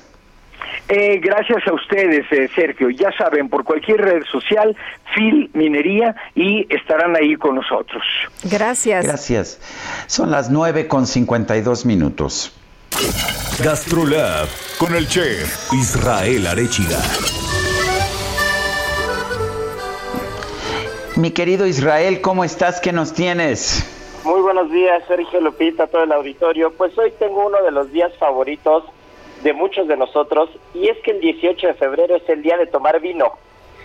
[0.88, 2.90] Eh, gracias a ustedes, eh, Sergio.
[2.90, 4.76] Ya saben, por cualquier red social,
[5.16, 8.04] Phil Minería, y estarán ahí con nosotros.
[8.44, 9.06] Gracias.
[9.06, 9.60] Gracias.
[10.08, 12.54] Son las 9 con 52 minutos.
[13.64, 14.48] Gastrolab
[14.78, 17.00] con el chef Israel Arechiga.
[21.16, 22.82] Mi querido Israel, ¿cómo estás?
[22.82, 23.90] ¿Qué nos tienes?
[24.26, 26.74] Muy buenos días, Sergio Lupita, todo el auditorio.
[26.74, 28.84] Pues hoy tengo uno de los días favoritos
[29.46, 32.66] de muchos de nosotros y es que el 18 de febrero es el día de
[32.66, 33.34] tomar vino.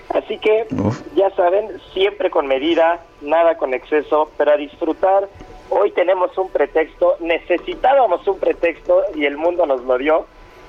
[0.08, 0.66] Así que
[1.14, 5.28] ya saben, siempre con medida, nada con exceso, pero a disfrutar.
[5.68, 10.26] Hoy tenemos un pretexto, necesitábamos un pretexto y el mundo nos lo dio.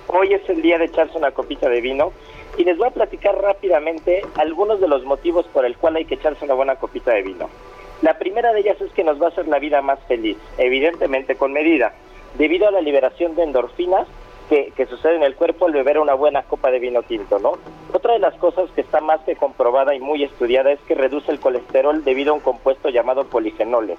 [0.07, 2.11] Hoy es el día de echarse una copita de vino
[2.57, 6.15] y les voy a platicar rápidamente algunos de los motivos por el cual hay que
[6.15, 7.49] echarse una buena copita de vino.
[8.01, 11.35] La primera de ellas es que nos va a hacer la vida más feliz, evidentemente
[11.35, 11.93] con medida,
[12.37, 14.05] debido a la liberación de endorfinas
[14.51, 17.53] que, sucede en el cuerpo al beber una buena copa de vino tinto, ¿no?
[17.93, 21.31] Otra de las cosas que está más que comprobada y muy estudiada es que reduce
[21.31, 23.97] el colesterol debido a un compuesto llamado polifenoles.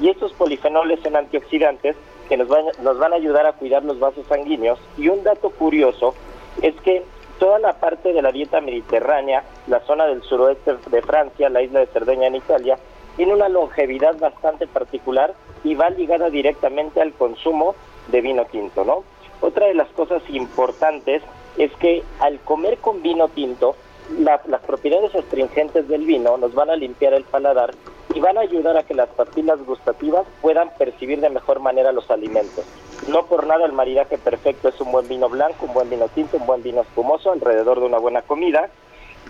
[0.00, 1.96] Y estos polifenoles son antioxidantes
[2.28, 4.78] que nos van, nos van a ayudar a cuidar los vasos sanguíneos.
[4.98, 6.14] Y un dato curioso
[6.60, 7.02] es que
[7.38, 11.80] toda la parte de la dieta mediterránea, la zona del suroeste de Francia, la isla
[11.80, 12.78] de Cerdeña en Italia,
[13.16, 17.74] tiene una longevidad bastante particular y va ligada directamente al consumo
[18.08, 19.13] de vino tinto, ¿no?
[19.44, 21.22] Otra de las cosas importantes
[21.58, 23.76] es que al comer con vino tinto,
[24.18, 27.74] las propiedades astringentes del vino nos van a limpiar el paladar
[28.14, 32.10] y van a ayudar a que las papilas gustativas puedan percibir de mejor manera los
[32.10, 32.64] alimentos.
[33.06, 36.38] No por nada el maridaje perfecto es un buen vino blanco, un buen vino tinto,
[36.38, 38.70] un buen vino espumoso alrededor de una buena comida.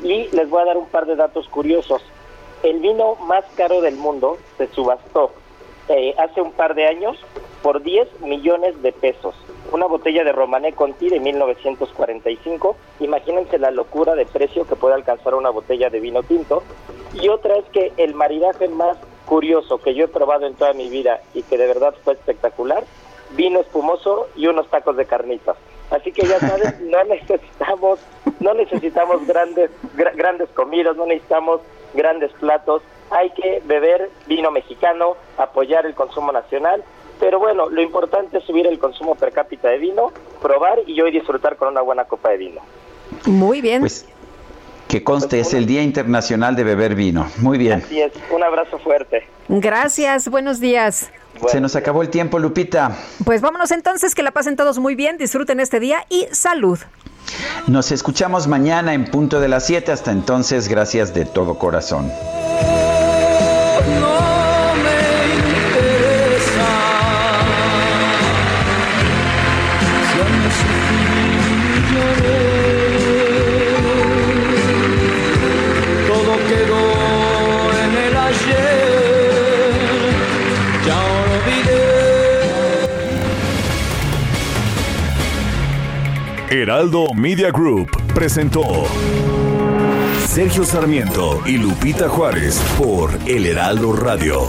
[0.05, 2.03] Y les voy a dar un par de datos curiosos.
[2.63, 5.33] El vino más caro del mundo se subastó
[5.89, 7.19] eh, hace un par de años
[7.65, 9.35] por 10 millones de pesos.
[9.73, 12.77] Una botella de Romané Conti de 1945.
[13.01, 16.63] Imagínense la locura de precio que puede alcanzar una botella de vino tinto.
[17.15, 20.91] Y otra es que el maridaje más curioso que yo he probado en toda mi
[20.91, 22.85] vida y que de verdad fue espectacular,
[23.31, 25.57] vino espumoso y unos tacos de carnitas.
[25.91, 27.99] Así que ya saben, no necesitamos,
[28.41, 31.63] no necesitamos grandes, grandes comidas, no necesitamos
[31.95, 32.83] grandes platos.
[33.11, 36.85] Hay que beber vino mexicano, apoyar el consumo nacional
[37.25, 40.13] pero bueno, lo importante es subir el consumo per cápita de vino,
[40.43, 42.61] probar y hoy disfrutar con una buena copa de vino.
[43.25, 43.81] Muy bien.
[43.81, 44.05] Pues
[44.89, 47.27] que conste, es el Día Internacional de Beber Vino.
[47.39, 47.83] Muy bien.
[47.83, 49.27] Así es, un abrazo fuerte.
[49.49, 51.11] Gracias, buenos días.
[51.49, 52.95] Se nos acabó el tiempo, Lupita.
[53.25, 56.79] Pues vámonos entonces, que la pasen todos muy bien, disfruten este día y salud.
[57.67, 59.91] Nos escuchamos mañana en punto de las 7.
[59.93, 62.13] Hasta entonces, gracias de todo corazón.
[86.65, 88.65] Heraldo Media Group presentó
[90.27, 94.49] Sergio Sarmiento y Lupita Juárez por El Heraldo Radio.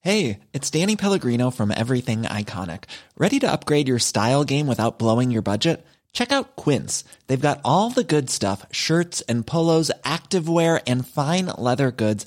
[0.00, 2.84] Hey, it's Danny Pellegrino from Everything Iconic.
[3.18, 5.84] ¿Ready to upgrade your style game without blowing your budget?
[6.12, 7.04] check out Quince.
[7.26, 12.26] They've got all the good stuff shirts and polos, activewear, and fine leather goods,